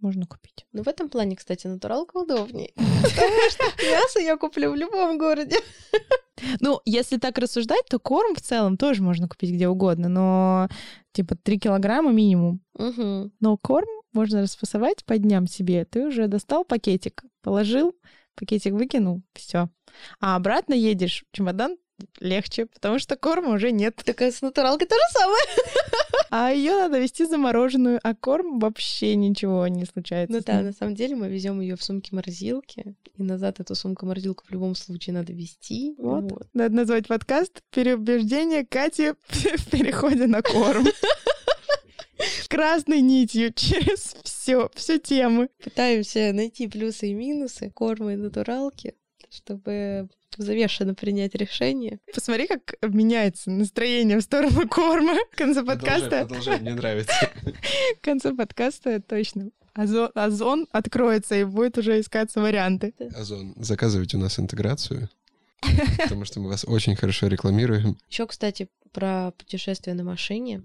можно 0.00 0.26
купить. 0.26 0.66
Ну, 0.72 0.82
в 0.82 0.88
этом 0.88 1.08
плане, 1.08 1.36
кстати, 1.36 1.66
натуралка 1.66 2.18
удобнее. 2.18 2.72
Потому 2.76 3.50
что 3.50 3.64
мясо 3.90 4.20
я 4.20 4.36
куплю 4.36 4.72
в 4.72 4.76
любом 4.76 5.18
городе. 5.18 5.56
Ну, 6.60 6.80
если 6.84 7.16
так 7.16 7.38
рассуждать, 7.38 7.86
то 7.88 7.98
корм 7.98 8.34
в 8.34 8.42
целом 8.42 8.76
тоже 8.76 9.02
можно 9.02 9.26
купить 9.26 9.52
где 9.52 9.68
угодно, 9.68 10.08
но 10.08 10.68
типа 11.12 11.34
3 11.34 11.58
килограмма 11.58 12.12
минимум. 12.12 12.60
Но 13.40 13.56
корм 13.56 13.88
можно 14.12 14.42
распасовать 14.42 15.04
по 15.04 15.18
дням 15.18 15.46
себе. 15.46 15.84
Ты 15.84 16.06
уже 16.06 16.28
достал 16.28 16.64
пакетик, 16.64 17.24
положил, 17.42 17.94
пакетик 18.36 18.74
выкинул, 18.74 19.22
все. 19.34 19.68
А 20.20 20.36
обратно 20.36 20.74
едешь, 20.74 21.24
чемодан 21.32 21.76
легче, 22.20 22.66
потому 22.66 22.98
что 22.98 23.16
корма 23.16 23.54
уже 23.54 23.72
нет. 23.72 23.96
Так 24.04 24.22
а 24.22 24.30
с 24.30 24.42
натуралкой 24.42 24.86
то 24.86 24.94
же 24.94 25.18
самое. 25.18 25.42
А 26.28 26.50
ее 26.50 26.72
надо 26.72 26.98
вести 26.98 27.24
замороженную, 27.24 28.00
а 28.02 28.14
корм 28.14 28.58
вообще 28.58 29.14
ничего 29.14 29.68
не 29.68 29.84
случается. 29.84 30.34
Ну 30.34 30.42
да, 30.44 30.60
на 30.60 30.72
самом 30.72 30.96
деле 30.96 31.14
мы 31.14 31.28
везем 31.28 31.60
ее 31.60 31.76
в 31.76 31.84
сумке-морозилке, 31.84 32.96
и 33.14 33.22
назад 33.22 33.60
эту 33.60 33.76
сумку-морозилку 33.76 34.44
в 34.44 34.50
любом 34.50 34.74
случае 34.74 35.14
надо 35.14 35.32
вести. 35.32 35.94
Вот. 35.98 36.48
Надо 36.52 36.74
назвать 36.74 37.06
подкаст 37.06 37.62
«Переубеждение 37.70 38.66
Кати 38.66 39.12
в 39.28 39.70
переходе 39.70 40.26
на 40.26 40.42
корм». 40.42 40.86
Красной 42.48 43.02
нитью 43.02 43.52
через 43.52 44.16
все, 44.46 44.70
всю 44.74 44.98
тему. 44.98 45.48
Пытаемся 45.60 46.32
найти 46.32 46.68
плюсы 46.68 47.08
и 47.08 47.14
минусы 47.14 47.68
корма 47.68 48.12
и 48.12 48.16
натуралки, 48.16 48.94
чтобы 49.28 50.08
взвешенно 50.38 50.94
принять 50.94 51.34
решение. 51.34 51.98
Посмотри, 52.14 52.46
как 52.46 52.76
меняется 52.82 53.50
настроение 53.50 54.18
в 54.18 54.20
сторону 54.20 54.68
корма. 54.68 55.16
Конце 55.32 55.64
Продолжай, 55.64 56.00
подкаста, 56.00 56.26
продолжай, 56.26 56.60
мне 56.60 56.74
нравится. 56.74 57.12
в 57.96 58.00
конце 58.00 58.32
подкаста 58.34 59.02
точно. 59.02 59.50
Озон, 59.74 60.12
озон 60.14 60.68
откроется 60.70 61.34
и 61.34 61.42
будет 61.42 61.76
уже 61.78 61.98
искаться 61.98 62.40
варианты. 62.40 62.94
Озон, 63.16 63.52
заказывайте 63.56 64.16
у 64.16 64.20
нас 64.20 64.38
интеграцию, 64.38 65.08
потому 65.98 66.24
что 66.24 66.38
мы 66.38 66.50
вас 66.50 66.64
очень 66.64 66.94
хорошо 66.94 67.26
рекламируем. 67.26 67.98
Еще, 68.08 68.28
кстати, 68.28 68.68
про 68.92 69.32
путешествие 69.32 69.94
на 69.94 70.04
машине. 70.04 70.62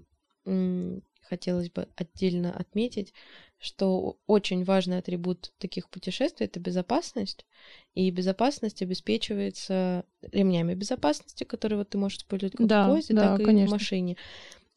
Хотелось 1.28 1.70
бы 1.70 1.88
отдельно 1.96 2.52
отметить, 2.52 3.14
что 3.62 4.18
очень 4.26 4.64
важный 4.64 4.98
атрибут 4.98 5.52
таких 5.58 5.88
путешествий— 5.88 6.46
это 6.48 6.58
безопасность. 6.58 7.46
И 7.94 8.10
безопасность 8.10 8.82
обеспечивается 8.82 10.04
ремнями 10.20 10.74
безопасности, 10.74 11.44
которые 11.44 11.78
вот 11.78 11.90
ты 11.90 11.96
можешь 11.96 12.18
использовать 12.18 12.56
как 12.56 12.66
Да, 12.66 12.88
в 12.88 12.90
поезде, 12.90 13.14
да, 13.14 13.30
так 13.30 13.40
и 13.40 13.44
конечно. 13.44 13.68
в 13.68 13.80
машине. 13.80 14.16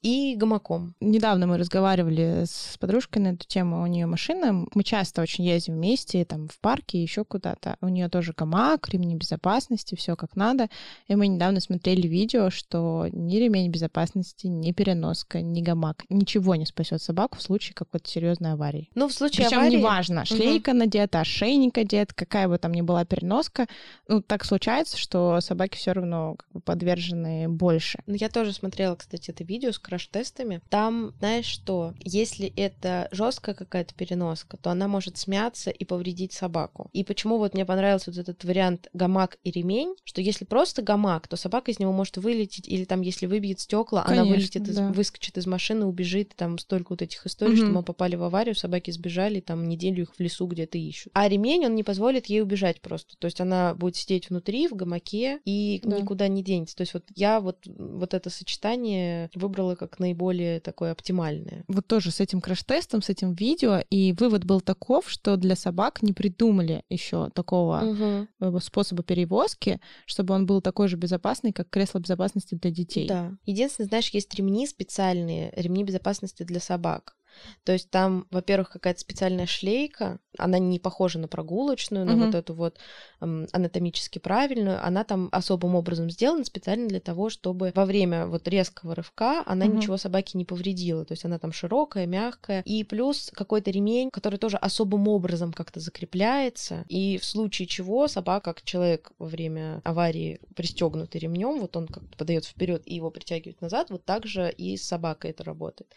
И 0.02 0.36
гамаком. 0.36 0.94
Недавно 1.00 1.48
мы 1.48 1.58
разговаривали 1.58 2.44
с 2.46 2.78
подружкой 2.80 3.24
на 3.24 3.28
эту 3.30 3.48
тему. 3.48 3.82
У 3.82 3.88
нее 3.88 4.06
машина. 4.06 4.66
Мы 4.74 4.84
часто 4.84 5.22
очень 5.22 5.46
ездим 5.46 5.76
вместе, 5.76 6.24
там, 6.26 6.48
в 6.48 6.60
парке, 6.60 7.02
еще 7.02 7.26
куда-то. 7.26 7.78
У 7.82 7.88
нее 7.88 8.08
тоже 8.10 8.34
гамак, 8.38 8.88
ремни 8.90 9.16
безопасности, 9.16 9.96
все 9.96 10.16
как 10.16 10.36
надо. 10.36 10.70
И 11.08 11.16
мы 11.16 11.28
недавно 11.28 11.60
смотрели 11.60 12.08
видео, 12.08 12.50
что 12.52 13.08
ни 13.12 13.38
ремень 13.38 13.72
безопасности, 13.72 14.48
ни 14.48 14.72
переноска, 14.72 15.42
ни 15.42 15.62
гамак, 15.62 16.06
ничего 16.10 16.56
не 16.56 16.66
спасет 16.66 17.02
собаку 17.02 17.38
в 17.38 17.42
случае 17.42 17.74
какой-то 17.74 18.08
серьезной 18.08 18.54
аварии. 18.54 18.90
Ну, 18.94 19.08
в 19.08 19.14
случае 19.14 19.48
Причем 19.48 19.60
аварии... 19.62 19.78
неважно, 19.78 20.26
шлейка 20.26 20.74
надета, 20.74 21.22
ошейник 21.22 21.78
одет, 21.78 22.14
какая 22.14 22.48
бы 22.48 22.58
там 22.58 22.74
ни 22.74 22.82
была 22.82 23.06
переноска, 23.06 23.68
ну, 24.08 24.22
так 24.22 24.46
случается, 24.46 24.98
что 24.98 25.42
собаки 25.42 25.78
все 25.78 25.94
равно 25.94 26.36
как 26.36 26.52
бы 26.52 26.60
подвержены 26.60 27.48
больше. 27.50 28.00
Ну, 28.06 28.16
я 28.16 28.30
тоже 28.30 28.54
смотрела, 28.54 28.96
кстати, 28.96 29.32
это 29.32 29.44
видео 29.44 29.72
с 29.72 29.80
краш-тестами. 29.96 30.62
Там, 30.70 31.14
знаешь 31.20 31.46
что, 31.46 31.94
если 32.00 32.48
это 32.56 33.08
жесткая 33.12 33.56
какая-то 33.56 33.94
переноска, 33.96 34.58
то 34.58 34.70
она 34.70 34.88
может 34.88 35.18
смяться 35.18 35.70
и 35.72 35.86
повредить 35.86 36.34
собаку. 36.34 36.90
И 36.94 37.04
почему 37.04 37.38
вот 37.38 37.54
мне 37.54 37.66
понравился 37.66 38.12
вот 38.12 38.20
этот 38.20 38.44
вариант 38.44 38.88
гамак 38.94 39.38
и 39.44 39.52
ремень, 39.52 39.96
что 40.04 40.22
если 40.22 40.46
просто 40.46 40.82
гамак, 40.82 41.28
то 41.28 41.38
собака 41.38 41.72
из 41.72 41.80
него 41.80 41.92
может 41.92 42.18
вылететь, 42.18 42.68
или 42.68 42.86
там, 42.86 43.02
если 43.02 43.26
выбьет 43.26 43.60
стекла, 43.60 44.04
она 44.06 44.26
вылетит, 44.26 44.68
из- 44.68 44.76
да. 44.76 44.92
выскочит 44.92 45.38
из 45.38 45.48
машины, 45.48 45.86
убежит. 45.86 46.34
Там 46.36 46.58
столько 46.60 46.88
вот 46.92 47.02
этих 47.02 47.26
историй, 47.26 47.56
что 47.56 47.66
Мгм. 47.68 47.76
мы 47.76 47.84
попали 47.84 48.16
в 48.16 48.24
аварию, 48.24 48.56
собаки 48.56 48.92
сбежали, 48.92 49.40
там 49.40 49.68
неделю 49.68 50.04
их 50.04 50.16
в 50.16 50.20
лесу 50.20 50.46
где-то 50.48 50.78
ищут. 50.78 51.12
А 51.16 51.28
ремень, 51.28 51.66
он 51.66 51.76
не 51.76 51.84
позволит 51.84 52.26
ей 52.28 52.42
убежать 52.42 52.82
просто. 52.82 53.16
То 53.18 53.26
есть 53.26 53.40
она 53.42 53.74
будет 53.76 53.96
сидеть 53.96 54.30
внутри, 54.30 54.68
в 54.68 54.74
гамаке, 54.74 55.40
и 55.46 55.80
Да. 55.84 56.00
никуда 56.00 56.28
не 56.28 56.44
денется. 56.44 56.76
То 56.76 56.82
есть 56.82 56.94
вот 56.94 57.04
я 57.16 57.40
вот, 57.40 57.58
вот 57.66 58.14
это 58.14 58.30
сочетание 58.30 59.30
выбрала 59.36 59.75
как 59.76 60.00
наиболее 60.00 60.60
такое 60.60 60.92
оптимальное. 60.92 61.64
Вот 61.68 61.88
тоже 61.88 62.12
с 62.12 62.20
этим 62.20 62.42
краш-тестом, 62.42 63.02
с 63.02 63.10
этим 63.10 63.34
видео, 63.34 63.82
и 63.90 64.14
вывод 64.14 64.46
был 64.46 64.62
таков, 64.62 65.10
что 65.10 65.38
для 65.38 65.56
собак 65.56 66.02
не 66.02 66.14
придумали 66.14 66.84
еще 66.90 67.30
такого 67.32 68.28
э, 68.40 68.60
способа 68.62 69.04
перевозки, 69.04 69.80
чтобы 70.06 70.34
он 70.34 70.46
был 70.46 70.62
такой 70.62 70.88
же 70.88 70.98
безопасный, 70.98 71.52
как 71.52 71.70
кресло 71.70 72.00
безопасности 72.00 72.56
для 72.56 72.72
детей. 72.72 73.08
Да. 73.08 73.34
Единственное, 73.46 73.88
знаешь, 73.88 74.10
есть 74.10 74.34
ремни 74.36 74.68
специальные, 74.68 75.52
ремни 75.56 75.84
безопасности 75.84 76.44
для 76.44 76.60
собак. 76.60 77.16
То 77.64 77.72
есть 77.74 77.90
там, 77.90 78.28
во-первых, 78.32 78.70
какая-то 78.70 79.00
специальная 79.00 79.46
шлейка, 79.46 80.20
она 80.38 80.60
не 80.60 80.80
похожа 80.80 81.20
на 81.20 81.28
прогулочную, 81.28 82.06
на 82.06 82.14
Мгм. 82.14 82.26
вот 82.26 82.36
эту 82.36 82.54
вот 82.54 82.78
эм, 83.22 83.48
анатомически 83.52 84.20
правильную, 84.20 84.86
она 84.86 85.04
там 85.04 85.30
особым 85.32 85.76
образом 85.76 86.10
сделана 86.10 86.44
специально 86.44 86.88
для 86.88 87.00
того, 87.00 87.30
чтобы 87.30 87.72
во 87.76 87.86
время 87.86 88.28
вот 88.28 88.48
резкого 88.48 88.96
рывка 88.96 89.44
она 89.46 89.66
Мгм. 89.66 89.78
ничего 89.78 89.98
собаке 89.98 90.38
не 90.38 90.46
повредила. 90.46 91.06
То 91.06 91.14
есть 91.14 91.26
она 91.26 91.40
там 91.40 91.52
широкая, 91.52 92.06
мягкая. 92.06 92.62
И 92.66 92.84
плюс 92.84 93.32
какой-то 93.34 93.72
ремень, 93.72 94.10
который 94.12 94.38
тоже 94.40 94.58
особым 94.58 95.08
образом 95.08 95.54
как-то 95.54 95.80
закрепляется. 95.80 96.86
И 96.88 97.18
в 97.18 97.26
случае 97.26 97.68
чего 97.68 98.08
собака, 98.08 98.54
как 98.54 98.64
человек 98.64 99.12
во 99.18 99.28
время 99.28 99.82
аварии 99.84 100.40
пристегнутый 100.56 101.22
ремнем, 101.22 101.60
вот 101.60 101.76
он 101.78 101.88
как-то 101.88 102.16
подает 102.18 102.46
вперед 102.46 102.84
и 102.86 102.96
его 102.96 103.10
притягивает 103.10 103.62
назад, 103.62 103.90
вот 103.90 104.06
так 104.06 104.26
же 104.26 104.52
и 104.52 104.78
с 104.78 104.84
собакой 104.84 105.32
это 105.32 105.44
работает. 105.44 105.94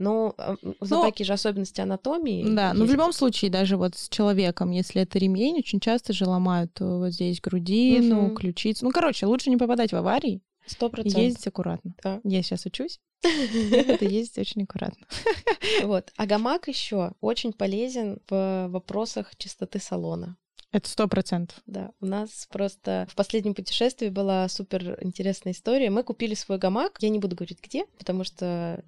Но 0.00 0.34
э, 0.38 0.56
у 0.80 0.84
собаки 0.86 1.22
же 1.22 1.34
особенности 1.34 1.80
анатомии. 1.80 2.42
Да, 2.54 2.72
но 2.72 2.80
в 2.80 2.82
есть. 2.84 2.92
любом 2.94 3.12
случае, 3.12 3.50
даже 3.50 3.76
вот 3.76 3.94
с 3.96 4.08
человеком, 4.08 4.70
если 4.72 5.02
это 5.02 5.18
ремень, 5.18 5.58
очень 5.58 5.78
часто 5.78 6.12
же 6.12 6.24
ломают 6.24 6.80
э, 6.80 6.84
вот 6.84 7.10
здесь 7.12 7.40
грудину, 7.40 8.22
Мгм. 8.22 8.34
ключицу. 8.36 8.84
Ну, 8.86 8.90
короче, 8.92 9.26
лучше 9.26 9.50
не 9.50 9.58
попадать 9.58 9.92
в 9.92 9.96
аварии 9.96 10.40
Сто 10.66 10.88
процентов. 10.88 11.20
ездить 11.20 11.46
аккуратно. 11.46 11.94
Да. 12.02 12.20
Я 12.24 12.42
сейчас 12.42 12.64
учусь. 12.66 12.98
Буду 13.22 14.08
ездить 14.08 14.38
очень 14.38 14.62
аккуратно. 14.64 15.06
Вот. 15.84 16.10
А 16.16 16.26
гамак 16.26 16.68
еще 16.68 17.12
очень 17.20 17.52
полезен 17.52 18.18
в 18.28 18.66
вопросах 18.70 19.36
чистоты 19.36 19.78
салона. 19.78 20.36
Это 20.72 20.88
сто 20.88 21.08
процентов. 21.08 21.58
Да, 21.66 21.90
у 22.00 22.06
нас 22.06 22.46
просто 22.50 23.06
в 23.10 23.14
последнем 23.16 23.54
путешествии 23.54 24.08
была 24.08 24.48
супер 24.48 24.98
интересная 25.02 25.52
история. 25.52 25.90
Мы 25.90 26.02
купили 26.04 26.34
свой 26.34 26.58
гамак. 26.58 26.96
Я 27.00 27.08
не 27.08 27.18
буду 27.18 27.34
говорить 27.36 27.58
где, 27.62 27.86
потому 27.98 28.24
что 28.24 28.82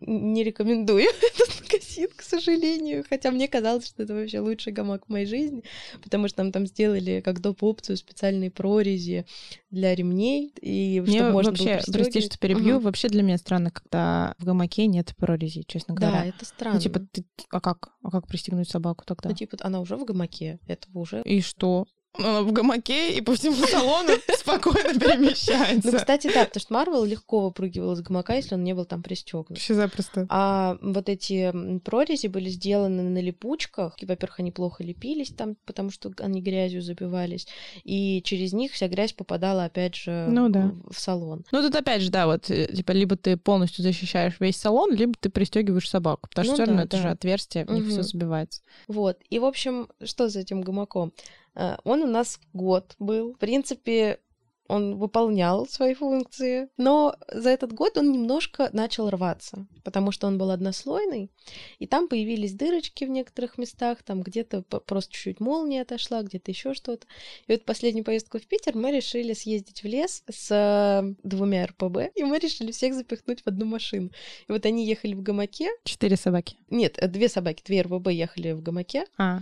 не 0.00 0.44
рекомендую 0.44 1.04
этот 1.34 1.62
магазин, 1.62 2.08
к 2.14 2.22
сожалению. 2.22 3.04
Хотя 3.08 3.30
мне 3.30 3.48
казалось, 3.48 3.86
что 3.86 4.02
это 4.02 4.14
вообще 4.14 4.40
лучший 4.40 4.72
гамак 4.72 5.06
в 5.06 5.08
моей 5.08 5.26
жизни, 5.26 5.62
потому 6.02 6.28
что 6.28 6.42
нам 6.42 6.52
там 6.52 6.66
сделали 6.66 7.20
как 7.20 7.40
доп. 7.40 7.62
опцию 7.62 7.96
специальные 7.96 8.50
прорези 8.50 9.26
для 9.70 9.94
ремней, 9.94 10.52
и 10.60 11.00
Мне 11.00 11.18
чтобы 11.18 11.32
можно 11.32 11.50
вообще, 11.50 11.80
было 11.86 11.92
прости, 11.92 12.20
что 12.20 12.38
перебью, 12.38 12.76
Мгм. 12.76 12.84
вообще 12.84 13.08
для 13.08 13.22
меня 13.22 13.38
странно, 13.38 13.70
когда 13.70 14.34
в 14.38 14.44
гамаке 14.44 14.86
нет 14.86 15.14
прорези, 15.16 15.62
честно 15.66 15.94
Да, 15.94 16.08
говоря. 16.10 16.26
это 16.26 16.44
странно. 16.44 16.76
Ну, 16.76 16.80
типа, 16.82 17.00
ты, 17.10 17.24
а 17.50 17.60
как? 17.60 17.90
А 18.02 18.10
как 18.10 18.26
пристегнуть 18.28 18.68
собаку 18.68 19.04
тогда? 19.06 19.30
Ну, 19.30 19.34
типа, 19.34 19.56
она 19.60 19.80
уже 19.80 19.96
в 19.96 20.04
гамаке, 20.04 20.58
этого 20.66 20.98
уже 21.00 21.22
И 21.22 21.40
что? 21.40 21.86
Она 22.16 22.42
в 22.42 22.52
гамаке 22.52 23.16
и 23.16 23.20
по 23.20 23.34
всему 23.34 23.56
салону 23.66 24.12
спокойно 24.38 24.98
перемещается. 24.98 25.90
Ну, 25.90 25.98
кстати, 25.98 26.30
да, 26.32 26.44
потому 26.44 26.60
что 26.60 26.72
Марвел 26.74 27.04
легко 27.04 27.40
выпрыгивал 27.40 27.92
из 27.92 28.02
гамака, 28.02 28.34
если 28.36 28.54
он 28.54 28.62
не 28.62 28.72
был 28.72 28.84
там 28.84 29.02
пристегнут. 29.02 29.50
Вообще 29.50 29.74
запросто. 29.74 30.26
А 30.28 30.78
вот 30.80 31.08
эти 31.08 31.52
прорези 31.80 32.28
были 32.28 32.48
сделаны 32.50 33.02
на 33.02 33.18
липучках. 33.18 33.94
И, 34.00 34.06
во-первых, 34.06 34.40
они 34.40 34.52
плохо 34.52 34.84
лепились 34.84 35.30
там, 35.30 35.56
потому 35.66 35.90
что 35.90 36.12
они 36.20 36.40
грязью 36.40 36.82
забивались. 36.82 37.48
И 37.82 38.22
через 38.22 38.52
них 38.52 38.72
вся 38.72 38.86
грязь 38.88 39.12
попадала, 39.12 39.64
опять 39.64 39.96
же, 39.96 40.26
Ну 40.30 40.48
да. 40.48 40.72
в, 40.88 40.98
салон. 41.00 41.44
Ну, 41.50 41.62
тут 41.62 41.74
опять 41.74 42.02
же, 42.02 42.10
да, 42.10 42.26
вот, 42.26 42.48
э, 42.50 42.66
типа, 42.72 42.92
либо 42.92 43.16
ты 43.16 43.36
полностью 43.36 43.82
защищаешь 43.82 44.34
весь 44.38 44.56
салон, 44.56 44.92
либо 44.94 45.14
ты 45.18 45.30
пристегиваешь 45.30 45.88
собаку, 45.88 46.28
потому 46.28 46.44
что 46.44 46.52
Ну 46.52 46.56
все 46.56 46.64
равно 46.64 46.76
да, 46.82 46.84
это 46.86 46.96
да. 46.96 47.02
же 47.02 47.08
отверстие, 47.10 47.64
в 47.64 47.70
них 47.72 47.84
все 47.86 47.94
Мгм. 47.94 48.02
забивается. 48.04 48.60
Вот. 48.86 49.18
И, 49.30 49.38
в 49.40 49.44
общем, 49.44 49.88
что 50.04 50.28
с 50.28 50.36
этим 50.36 50.62
гамаком? 50.62 51.12
Э, 51.54 51.76
Он 51.84 52.02
у 52.02 52.06
нас 52.06 52.40
год 52.52 52.94
был. 52.98 53.34
В 53.34 53.38
принципе, 53.38 54.20
он 54.66 54.96
выполнял 54.96 55.66
свои 55.66 55.94
функции, 55.94 56.68
но 56.76 57.16
за 57.30 57.50
этот 57.50 57.72
год 57.72 57.98
он 57.98 58.12
немножко 58.12 58.70
начал 58.72 59.10
рваться, 59.10 59.66
потому 59.84 60.10
что 60.10 60.26
он 60.26 60.38
был 60.38 60.50
однослойный, 60.50 61.30
и 61.78 61.86
там 61.86 62.08
появились 62.08 62.54
дырочки 62.54 63.04
в 63.04 63.10
некоторых 63.10 63.58
местах, 63.58 64.02
там 64.02 64.22
где-то 64.22 64.62
просто 64.62 65.12
чуть-чуть 65.12 65.40
молния 65.40 65.82
отошла, 65.82 66.22
где-то 66.22 66.50
еще 66.50 66.74
что-то. 66.74 67.06
И 67.46 67.52
вот 67.52 67.64
последнюю 67.64 68.04
поездку 68.04 68.38
в 68.38 68.46
Питер 68.46 68.76
мы 68.76 68.90
решили 68.90 69.34
съездить 69.34 69.82
в 69.82 69.86
лес 69.86 70.22
с 70.30 70.50
э, 70.50 71.14
двумя 71.22 71.66
РПБ, 71.66 72.12
и 72.14 72.24
мы 72.24 72.38
решили 72.38 72.72
всех 72.72 72.94
запихнуть 72.94 73.42
в 73.42 73.46
одну 73.46 73.66
машину. 73.66 74.10
И 74.48 74.52
вот 74.52 74.64
они 74.64 74.86
ехали 74.86 75.14
в 75.14 75.22
гамаке. 75.22 75.70
Четыре 75.84 76.16
собаки. 76.16 76.56
Нет, 76.70 76.96
э, 76.98 77.08
две 77.08 77.28
собаки, 77.28 77.62
две 77.64 77.82
РВБ 77.82 78.08
ехали 78.08 78.52
в 78.52 78.62
гамаке, 78.62 79.06
А, 79.18 79.40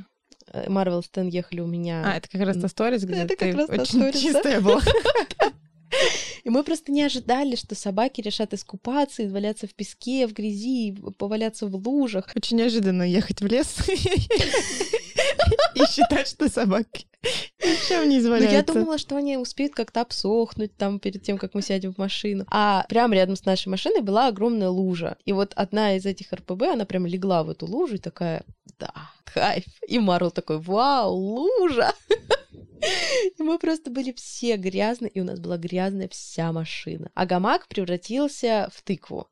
Марвел 0.69 1.03
Стэн 1.03 1.29
ехали 1.29 1.61
у 1.61 1.67
меня. 1.67 2.03
а 2.05 2.17
это 2.17 2.29
как 2.29 2.43
раз 2.43 2.57
та 2.59 2.69
сторис, 2.69 3.05
где 3.05 3.21
Это 3.23 3.37
как 3.37 3.51
ты 3.51 3.53
раз 3.53 3.67
та 3.69 3.75
очень 3.75 4.01
stories, 4.03 4.13
да. 4.13 4.19
чистая 4.21 4.61
была. 4.61 4.81
И 6.45 6.51
мы 6.51 6.65
просто 6.65 6.91
не 6.91 7.03
ожидали, 7.03 7.55
что 7.55 7.75
собаки 7.75 8.21
решат 8.21 8.53
искупаться, 8.53 9.25
изваляться 9.25 9.67
в 9.67 9.75
песке, 9.75 10.27
в 10.27 10.33
грязи, 10.33 10.97
поваляться 11.19 11.67
в 11.67 11.77
лужах. 11.87 12.29
Очень 12.35 12.59
неожиданно 12.59 13.03
ехать 13.03 13.41
в 13.41 13.47
лес 13.47 13.77
и 15.75 15.85
считать, 15.87 16.29
что 16.29 16.49
собаки 16.49 17.07
ничем 17.63 18.09
не 18.09 18.17
Но 18.17 18.21
изваляются. 18.21 18.51
Ну, 18.51 18.57
я 18.57 18.63
думала, 18.63 18.99
что 18.99 19.17
они 19.17 19.37
успеют 19.37 19.75
как-то 19.75 20.01
обсохнуть 20.01 20.77
там 20.77 20.99
перед 20.99 21.23
тем, 21.23 21.39
как 21.39 21.55
мы 21.55 21.63
сядем 21.63 21.93
в 21.93 21.99
машину. 21.99 22.45
А 22.51 22.85
прямо 22.89 23.15
рядом 23.15 23.37
с 23.37 23.45
нашей 23.45 23.69
машиной 23.69 24.01
была 24.01 24.29
огромная 24.29 24.69
лужа. 24.69 25.17
И 25.25 25.33
вот 25.33 25.53
одна 25.55 25.97
из 25.97 26.07
этих 26.07 26.33
РПБ, 26.33 26.63
она 26.73 26.85
прям 26.85 27.07
легла 27.07 27.45
в 27.45 27.51
эту 27.51 27.67
лужу 27.67 27.97
и 27.97 27.99
такая, 27.99 28.45
да, 28.79 28.93
кайф. 29.25 29.65
И 29.87 29.99
Марвел 29.99 30.31
такой, 30.31 30.59
вау, 30.59 31.15
лужа! 31.15 31.93
И 33.39 33.43
мы 33.45 33.61
просто 33.61 33.93
были 33.93 34.11
все 34.11 34.57
грязные, 34.57 35.09
и 35.09 35.21
у 35.21 35.25
нас 35.25 35.39
была 35.39 35.57
грязная 35.57 36.09
вся 36.09 36.51
машина. 36.51 37.13
А 37.15 37.27
гамак 37.27 37.69
превратился 37.69 38.69
в 38.75 38.83
тыкву. 38.83 39.29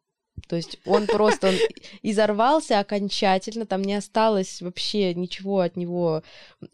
То 0.49 0.57
есть 0.57 0.79
он 0.85 1.07
просто 1.07 1.49
он 1.49 1.55
изорвался 2.03 2.79
окончательно, 2.79 3.67
там 3.67 3.83
не 3.83 3.95
осталось 3.95 4.63
вообще 4.63 5.15
ничего 5.15 5.61
от 5.61 5.77
него, 5.77 6.23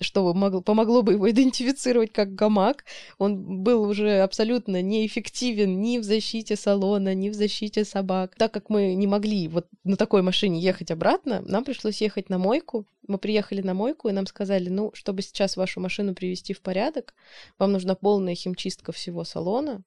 что 0.00 0.32
могло, 0.34 0.60
помогло 0.60 1.02
бы 1.02 1.12
его 1.12 1.30
идентифицировать 1.30 2.12
как 2.12 2.34
гамак. 2.34 2.84
Он 3.18 3.62
был 3.62 3.82
уже 3.82 4.20
абсолютно 4.20 4.82
неэффективен 4.82 5.80
ни 5.80 5.98
в 5.98 6.04
защите 6.04 6.56
салона, 6.56 7.14
ни 7.14 7.28
в 7.28 7.34
защите 7.34 7.84
собак. 7.84 8.34
Так 8.36 8.52
как 8.52 8.70
мы 8.70 8.94
не 8.94 9.06
могли 9.06 9.48
вот 9.48 9.66
на 9.84 9.96
такой 9.96 10.22
машине 10.22 10.60
ехать 10.60 10.90
обратно, 10.90 11.42
нам 11.42 11.64
пришлось 11.64 12.00
ехать 12.00 12.28
на 12.28 12.38
мойку. 12.38 12.86
Мы 13.06 13.18
приехали 13.18 13.62
на 13.62 13.74
мойку, 13.74 14.08
и 14.08 14.12
нам 14.12 14.26
сказали, 14.26 14.68
ну, 14.68 14.90
чтобы 14.94 15.22
сейчас 15.22 15.56
вашу 15.56 15.80
машину 15.80 16.14
привести 16.14 16.54
в 16.54 16.60
порядок, 16.60 17.14
вам 17.58 17.72
нужна 17.72 17.94
полная 17.94 18.34
химчистка 18.34 18.90
всего 18.90 19.22
салона, 19.22 19.84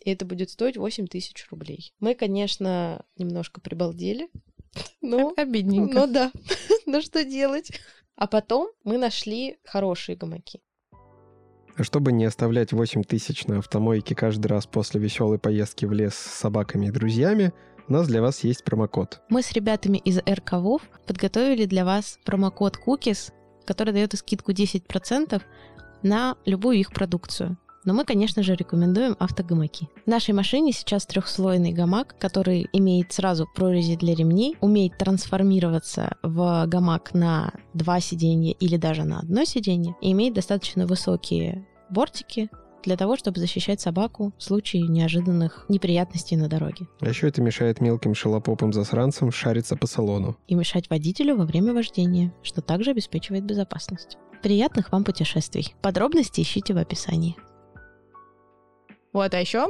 и 0.00 0.10
это 0.10 0.24
будет 0.24 0.50
стоить 0.50 0.76
8 0.76 1.06
тысяч 1.06 1.46
рублей. 1.50 1.92
Мы, 2.00 2.14
конечно, 2.14 3.04
немножко 3.16 3.60
прибалдели, 3.60 4.28
но, 5.00 5.32
Обидненько. 5.36 5.94
но 5.94 6.06
да, 6.06 6.32
но 6.86 7.00
что 7.00 7.24
делать? 7.24 7.72
А 8.16 8.26
потом 8.26 8.70
мы 8.84 8.98
нашли 8.98 9.58
хорошие 9.64 10.16
гамаки. 10.16 10.60
А 11.76 11.84
чтобы 11.84 12.10
не 12.10 12.24
оставлять 12.24 12.72
8 12.72 13.04
тысяч 13.04 13.46
на 13.46 13.58
автомойке 13.58 14.16
каждый 14.16 14.48
раз 14.48 14.66
после 14.66 15.00
веселой 15.00 15.38
поездки 15.38 15.84
в 15.86 15.92
лес 15.92 16.14
с 16.14 16.38
собаками 16.40 16.86
и 16.86 16.90
друзьями, 16.90 17.52
у 17.86 17.92
нас 17.92 18.08
для 18.08 18.20
вас 18.20 18.42
есть 18.42 18.64
промокод. 18.64 19.22
Мы 19.28 19.42
с 19.42 19.52
ребятами 19.52 19.98
из 19.98 20.18
РКВов 20.18 20.82
подготовили 21.06 21.66
для 21.66 21.84
вас 21.84 22.18
промокод 22.24 22.76
Cookies, 22.84 23.32
который 23.64 23.92
дает 23.92 24.12
скидку 24.18 24.50
10% 24.50 25.40
на 26.02 26.36
любую 26.44 26.78
их 26.78 26.92
продукцию. 26.92 27.56
Но 27.84 27.94
мы, 27.94 28.04
конечно 28.04 28.42
же, 28.42 28.54
рекомендуем 28.54 29.16
автогамаки. 29.18 29.88
В 30.04 30.08
нашей 30.08 30.34
машине 30.34 30.72
сейчас 30.72 31.06
трехслойный 31.06 31.72
гамак, 31.72 32.16
который 32.18 32.68
имеет 32.72 33.12
сразу 33.12 33.46
прорези 33.54 33.96
для 33.96 34.14
ремней, 34.14 34.56
умеет 34.60 34.98
трансформироваться 34.98 36.16
в 36.22 36.66
гамак 36.66 37.14
на 37.14 37.52
два 37.74 38.00
сиденья 38.00 38.52
или 38.52 38.76
даже 38.76 39.04
на 39.04 39.20
одно 39.20 39.44
сиденье, 39.44 39.94
и 40.00 40.12
имеет 40.12 40.34
достаточно 40.34 40.86
высокие 40.86 41.66
бортики 41.90 42.50
для 42.84 42.96
того, 42.96 43.16
чтобы 43.16 43.40
защищать 43.40 43.80
собаку 43.80 44.32
в 44.38 44.42
случае 44.42 44.82
неожиданных 44.88 45.66
неприятностей 45.68 46.36
на 46.36 46.48
дороге. 46.48 46.86
А 47.00 47.08
еще 47.08 47.28
это 47.28 47.42
мешает 47.42 47.80
мелким 47.80 48.14
шелопопым 48.14 48.72
засранцам 48.72 49.30
шариться 49.30 49.76
по 49.76 49.86
салону. 49.86 50.36
И 50.46 50.54
мешать 50.54 50.88
водителю 50.88 51.36
во 51.36 51.44
время 51.44 51.74
вождения, 51.74 52.32
что 52.42 52.60
также 52.60 52.92
обеспечивает 52.92 53.44
безопасность. 53.44 54.16
Приятных 54.42 54.92
вам 54.92 55.04
путешествий. 55.04 55.74
Подробности 55.82 56.40
ищите 56.40 56.72
в 56.72 56.78
описании. 56.78 57.36
Вот, 59.12 59.34
а 59.34 59.40
еще 59.40 59.68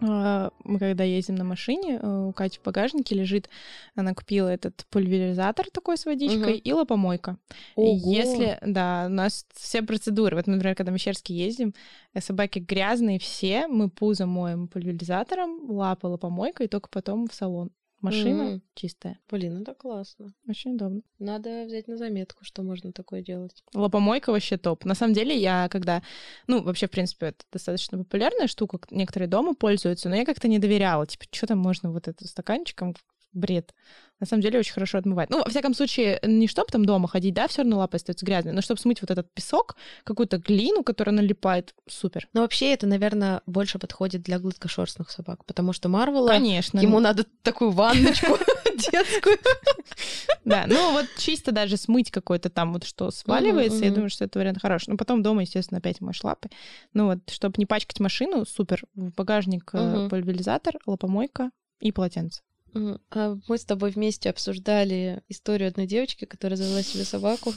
а, 0.00 0.52
мы 0.62 0.78
когда 0.78 1.02
ездим 1.02 1.34
на 1.34 1.44
машине, 1.44 1.98
э, 2.00 2.26
у 2.28 2.32
Кати 2.32 2.58
в 2.58 2.62
багажнике 2.62 3.16
лежит, 3.16 3.48
она 3.96 4.14
купила 4.14 4.48
этот 4.48 4.86
пульверизатор 4.90 5.66
такой 5.72 5.96
с 5.96 6.06
водичкой 6.06 6.54
Мгм. 6.54 6.62
и 6.62 6.72
лапомойка. 6.72 7.36
И 7.76 7.80
Ого! 7.80 8.12
если, 8.12 8.58
да, 8.62 9.06
у 9.08 9.12
нас 9.12 9.44
все 9.54 9.82
процедуры, 9.82 10.36
вот, 10.36 10.46
например, 10.46 10.76
когда 10.76 10.92
мы 10.92 10.98
в 10.98 11.00
Щерске 11.00 11.34
ездим, 11.34 11.74
э, 12.14 12.20
собаки 12.20 12.60
грязные 12.60 13.18
все, 13.18 13.66
мы 13.66 13.90
пузо 13.90 14.26
моем 14.26 14.68
пульверизатором, 14.68 15.68
лапы 15.68 16.06
лапомойкой, 16.06 16.66
и 16.66 16.68
только 16.68 16.88
потом 16.88 17.26
в 17.26 17.34
салон. 17.34 17.70
Машина 18.00 18.44
Мгм. 18.44 18.62
чистая. 18.74 19.18
Блин, 19.28 19.62
это 19.62 19.74
классно. 19.74 20.32
Очень 20.46 20.74
удобно. 20.74 21.02
Надо 21.18 21.64
взять 21.64 21.88
на 21.88 21.96
заметку, 21.96 22.44
что 22.44 22.62
можно 22.62 22.92
такое 22.92 23.22
делать. 23.22 23.64
Лапомойка 23.74 24.30
вообще 24.30 24.56
топ. 24.56 24.84
На 24.84 24.94
самом 24.94 25.14
деле, 25.14 25.36
я 25.36 25.68
когда... 25.68 26.02
Ну, 26.46 26.62
вообще, 26.62 26.86
в 26.86 26.90
принципе, 26.90 27.26
это 27.26 27.44
достаточно 27.52 27.98
популярная 27.98 28.46
штука. 28.46 28.78
Некоторые 28.90 29.28
дома 29.28 29.54
пользуются, 29.54 30.08
но 30.08 30.14
я 30.16 30.24
как-то 30.24 30.46
не 30.48 30.58
доверяла. 30.58 31.06
Типа, 31.06 31.24
что 31.30 31.46
там 31.48 31.58
можно 31.58 31.90
вот 31.90 32.06
это 32.06 32.26
стаканчиком? 32.26 32.94
Бред. 33.32 33.74
На 34.20 34.26
самом 34.26 34.42
деле, 34.42 34.58
очень 34.58 34.72
хорошо 34.72 34.98
отмывает. 34.98 35.30
Ну, 35.30 35.38
во 35.38 35.48
всяком 35.48 35.74
случае, 35.74 36.18
не 36.24 36.48
чтобы 36.48 36.68
там 36.72 36.84
дома 36.84 37.06
ходить, 37.06 37.34
да, 37.34 37.46
все 37.46 37.62
равно 37.62 37.78
лапы 37.78 37.96
остаются 37.96 38.26
грязные, 38.26 38.52
но 38.52 38.62
чтобы 38.62 38.80
смыть 38.80 39.00
вот 39.00 39.10
этот 39.10 39.32
песок, 39.32 39.76
какую-то 40.02 40.38
глину, 40.38 40.82
которая 40.82 41.14
налипает, 41.14 41.74
супер. 41.88 42.28
Но 42.32 42.40
вообще 42.40 42.72
это, 42.72 42.86
наверное, 42.86 43.42
больше 43.46 43.78
подходит 43.78 44.22
для 44.22 44.40
гладкошерстных 44.40 45.10
собак, 45.10 45.44
потому 45.44 45.72
что 45.72 45.88
Марвела, 45.88 46.30
Конечно. 46.30 46.80
ему 46.80 46.98
надо 46.98 47.24
такую 47.42 47.70
ванночку 47.70 48.36
детскую. 48.92 49.38
Да, 50.44 50.64
ну 50.66 50.92
вот 50.92 51.06
чисто 51.18 51.52
даже 51.52 51.76
смыть 51.76 52.10
какой-то 52.10 52.50
там 52.50 52.72
вот 52.72 52.84
что 52.84 53.10
сваливается, 53.10 53.84
я 53.84 53.90
думаю, 53.90 54.10
что 54.10 54.24
это 54.24 54.38
вариант 54.38 54.60
хороший. 54.60 54.90
Но 54.90 54.96
потом 54.96 55.22
дома, 55.22 55.42
естественно, 55.42 55.78
опять 55.78 56.00
моешь 56.00 56.24
лапы. 56.24 56.48
Ну 56.92 57.06
вот, 57.06 57.18
чтобы 57.30 57.54
не 57.58 57.66
пачкать 57.66 58.00
машину, 58.00 58.44
супер. 58.44 58.82
В 58.94 59.12
багажник 59.14 59.70
э, 59.74 60.08
пульверизатор, 60.10 60.74
лапомойка 60.86 61.50
и 61.80 61.92
полотенце. 61.92 62.42
А 62.74 63.36
Мы 63.48 63.58
с 63.58 63.64
тобой 63.64 63.90
вместе 63.90 64.30
обсуждали 64.30 65.22
историю 65.28 65.68
одной 65.68 65.86
девочки, 65.86 66.24
которая 66.24 66.56
завела 66.56 66.82
себе 66.82 67.04
собаку 67.04 67.54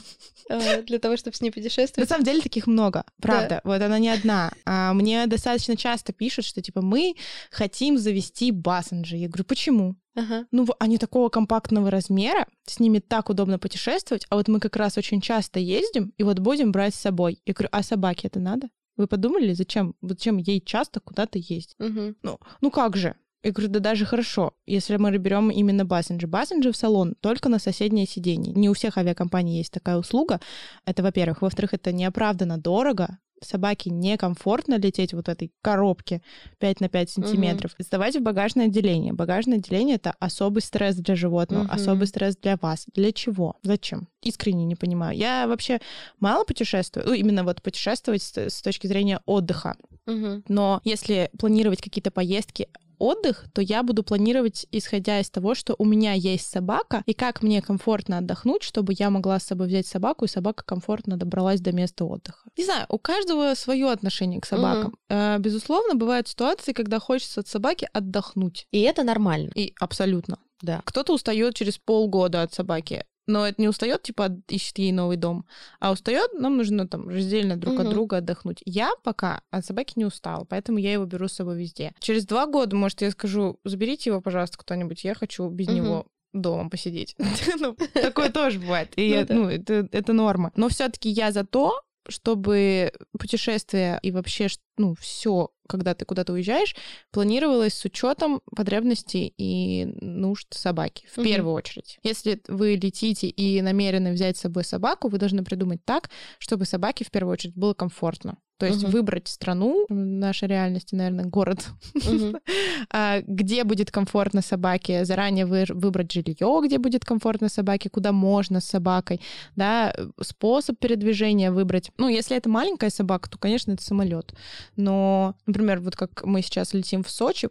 э, 0.48 0.82
для 0.86 0.98
того, 0.98 1.16
чтобы 1.16 1.36
с 1.36 1.40
ней 1.40 1.50
На 1.50 1.52
путешествовать. 1.52 2.08
самом 2.08 2.24
деле 2.24 2.40
таких 2.40 2.66
много, 2.66 3.04
правда. 3.20 3.60
Вот 3.64 3.80
она 3.80 3.98
не 3.98 4.08
одна. 4.08 4.52
А 4.64 4.92
мне 4.92 5.26
достаточно 5.26 5.76
часто 5.76 6.12
пишут, 6.12 6.44
что 6.44 6.62
типа 6.62 6.82
мы 6.82 7.14
хотим 7.50 7.98
завести 7.98 8.50
бассенджи. 8.50 9.16
Я 9.16 9.28
говорю, 9.28 9.44
почему? 9.44 9.96
Ага. 10.14 10.46
Ну, 10.50 10.66
они 10.78 10.98
такого 10.98 11.28
компактного 11.30 11.90
размера, 11.90 12.46
с 12.66 12.80
ними 12.80 12.98
так 12.98 13.30
удобно 13.30 13.58
путешествовать, 13.58 14.26
а 14.28 14.36
вот 14.36 14.48
мы 14.48 14.60
как 14.60 14.76
раз 14.76 14.98
очень 14.98 15.20
часто 15.20 15.58
ездим, 15.58 16.12
и 16.18 16.22
вот 16.22 16.38
будем 16.38 16.70
брать 16.70 16.94
с 16.94 17.00
собой. 17.00 17.40
Я 17.46 17.54
говорю, 17.54 17.70
а 17.72 17.82
собаке 17.82 18.28
это 18.28 18.38
надо? 18.38 18.68
Вы 18.96 19.06
подумали, 19.06 19.54
зачем, 19.54 19.94
зачем 20.02 20.36
ей 20.36 20.60
часто 20.60 21.00
куда-то 21.00 21.38
ездить? 21.38 21.74
Мгм. 21.78 22.16
Ну, 22.22 22.38
ну 22.60 22.70
как 22.70 22.96
же? 22.96 23.16
Я 23.42 23.50
говорю, 23.52 23.70
да 23.70 23.80
даже 23.80 24.04
хорошо, 24.04 24.52
если 24.66 24.96
мы 24.96 25.16
берем 25.18 25.50
именно 25.50 25.84
бассенджи. 25.84 26.26
Бассенджи 26.26 26.70
в 26.70 26.76
салон 26.76 27.14
только 27.20 27.48
на 27.48 27.58
соседнее 27.58 28.06
сиденье. 28.06 28.52
Не 28.54 28.68
у 28.68 28.74
всех 28.74 28.98
авиакомпаний 28.98 29.56
есть 29.58 29.72
такая 29.72 29.96
услуга. 29.96 30.40
Это, 30.86 31.02
во-первых. 31.02 31.42
Во-вторых, 31.42 31.74
это 31.74 31.92
неоправданно 31.92 32.58
дорого. 32.58 33.18
Собаке 33.44 33.90
некомфортно 33.90 34.78
лететь 34.78 35.12
вот 35.14 35.28
этой 35.28 35.50
коробке 35.62 36.22
5 36.60 36.78
на 36.80 36.88
5 36.88 37.10
сантиметров. 37.10 37.72
Сдавать 37.80 38.14
в 38.14 38.20
багажное 38.20 38.66
отделение. 38.66 39.12
Багажное 39.12 39.58
отделение— 39.58 39.96
это 39.96 40.14
особый 40.20 40.62
стресс 40.62 40.94
для 40.94 41.16
животного, 41.16 41.64
Мгм. 41.64 41.72
особый 41.72 42.06
стресс 42.06 42.36
для 42.36 42.56
вас. 42.62 42.86
Для 42.94 43.10
чего? 43.10 43.56
Зачем? 43.64 44.06
Искренне 44.22 44.64
не 44.64 44.76
понимаю. 44.76 45.18
Я 45.18 45.48
вообще 45.48 45.80
мало 46.20 46.44
путешествую, 46.44 47.04
ну, 47.04 47.14
именно 47.14 47.42
вот 47.42 47.60
путешествовать 47.62 48.22
с, 48.22 48.36
с 48.36 48.62
точки 48.62 48.86
зрения 48.86 49.18
отдыха. 49.26 49.74
Мгм. 50.06 50.44
Но 50.46 50.80
если 50.84 51.28
планировать 51.36 51.82
какие-то 51.82 52.12
поездки, 52.12 52.68
отдых, 53.02 53.44
то 53.52 53.60
я 53.60 53.82
буду 53.82 54.02
планировать, 54.02 54.66
исходя 54.70 55.20
из 55.20 55.28
того, 55.30 55.54
что 55.54 55.74
у 55.78 55.84
меня 55.84 56.12
есть 56.12 56.48
собака, 56.48 57.02
и 57.06 57.14
как 57.14 57.42
мне 57.42 57.60
комфортно 57.60 58.18
отдохнуть, 58.18 58.62
чтобы 58.62 58.94
я 58.96 59.10
могла 59.10 59.38
с 59.40 59.44
собой 59.44 59.66
взять 59.66 59.86
собаку, 59.86 60.24
и 60.24 60.28
собака 60.28 60.64
комфортно 60.64 61.16
добралась 61.16 61.60
до 61.60 61.72
места 61.72 62.04
отдыха. 62.04 62.48
Не 62.56 62.64
знаю, 62.64 62.86
у 62.88 62.98
каждого 62.98 63.54
свое 63.54 63.90
отношение 63.90 64.40
к 64.40 64.46
собакам. 64.46 64.94
Э, 65.08 65.38
Безусловно, 65.38 65.94
бывают 65.94 66.28
ситуации, 66.28 66.72
когда 66.72 66.98
хочется 67.00 67.40
от 67.40 67.48
собаки 67.48 67.88
отдохнуть. 67.92 68.66
И 68.70 68.80
это 68.80 69.02
нормально, 69.02 69.50
И 69.54 69.74
абсолютно. 69.80 70.38
да. 70.62 70.80
Кто-то 70.84 71.12
устает 71.14 71.54
через 71.54 71.78
полгода 71.78 72.42
от 72.42 72.54
собаки. 72.54 73.04
Но 73.28 73.46
это 73.46 73.62
не 73.62 73.68
устает, 73.68 74.02
типа, 74.02 74.36
ищет 74.48 74.78
ей 74.78 74.90
новый 74.92 75.16
дом, 75.16 75.44
а 75.78 75.92
устает, 75.92 76.32
нам 76.34 76.56
нужно 76.56 76.88
там 76.88 77.08
раздельно 77.08 77.56
друг 77.56 77.74
от 77.74 77.84
Мгм. 77.86 77.90
друга 77.90 78.16
отдохнуть. 78.16 78.62
Я 78.64 78.90
пока 79.04 79.42
от 79.50 79.64
собаки 79.64 79.92
не 79.96 80.04
устала, 80.04 80.44
поэтому 80.44 80.78
я 80.78 80.92
его 80.92 81.04
беру 81.04 81.28
с 81.28 81.34
собой 81.34 81.56
везде. 81.56 81.92
Через 82.00 82.26
два 82.26 82.46
года, 82.46 82.74
может, 82.74 83.00
я 83.00 83.10
скажу, 83.12 83.60
заберите 83.64 84.10
его, 84.10 84.20
пожалуйста, 84.20 84.58
кто-нибудь, 84.58 85.04
я 85.04 85.14
хочу 85.14 85.48
без 85.48 85.68
Мгм. 85.68 85.76
него 85.76 86.06
дома 86.32 86.68
посидеть. 86.68 87.14
Ну, 87.60 87.76
такое 87.94 88.30
тоже 88.30 88.58
бывает. 88.58 88.92
И 88.96 89.08
Ну 89.10 89.14
я- 89.14 89.24
да. 89.24 89.34
ну, 89.34 89.48
это 89.48 89.88
это 89.92 90.12
норма. 90.12 90.50
Но 90.56 90.68
все-таки 90.68 91.08
я 91.08 91.30
за 91.30 91.44
то, 91.44 91.80
чтобы 92.08 92.92
путешествие 93.16 94.00
и 94.02 94.10
вообще, 94.10 94.48
ну, 94.76 94.94
все, 94.96 95.50
когда 95.72 95.94
ты 95.94 96.04
куда-то 96.04 96.32
уезжаешь, 96.34 96.76
планировалось 97.10 97.74
с 97.74 97.84
учетом 97.84 98.40
потребностей 98.54 99.32
и 99.36 99.86
нужд 100.00 100.46
собаки 100.50 101.06
в 101.12 101.18
Мгм. 101.18 101.26
первую 101.26 101.54
очередь. 101.54 101.98
Если 102.04 102.40
вы 102.48 102.76
летите 102.76 103.26
и 103.26 103.60
намерены 103.62 104.12
взять 104.12 104.36
с 104.36 104.40
собой 104.40 104.64
собаку, 104.64 105.08
вы 105.08 105.18
должны 105.18 105.42
придумать 105.42 105.84
так, 105.84 106.10
чтобы 106.38 106.64
собаке 106.66 107.04
в 107.04 107.10
первую 107.10 107.32
очередь 107.32 107.54
было 107.56 107.74
комфортно. 107.74 108.36
То 108.58 108.66
есть 108.66 108.82
Мгм. 108.82 108.92
выбрать 108.92 109.28
страну, 109.28 109.86
в 109.88 109.94
нашей 109.94 110.46
реальности, 110.46 110.94
наверное, 110.94 111.24
город, 111.24 111.66
а, 112.90 113.20
где 113.22 113.64
будет 113.64 113.90
комфортно 113.90 114.40
собаке, 114.42 115.04
заранее 115.04 115.46
вы- 115.46 115.66
выбрать 115.68 116.12
жилье, 116.12 116.60
где 116.64 116.78
будет 116.78 117.04
комфортно 117.04 117.48
собаке, 117.48 117.90
куда 117.90 118.12
можно 118.12 118.60
с 118.60 118.66
собакой, 118.66 119.20
да, 119.56 119.92
способ 120.20 120.78
передвижения 120.78 121.50
выбрать. 121.50 121.90
Ну, 121.98 122.08
если 122.08 122.36
это 122.36 122.48
маленькая 122.48 122.90
собака, 122.90 123.28
то, 123.28 123.38
конечно, 123.38 123.72
это 123.72 123.82
самолет. 123.82 124.32
Но, 124.76 125.34
например, 125.46 125.80
вот 125.80 125.96
как 125.96 126.24
мы 126.24 126.42
сейчас 126.42 126.72
летим 126.74 127.02
в 127.02 127.10
Сочи, 127.10 127.48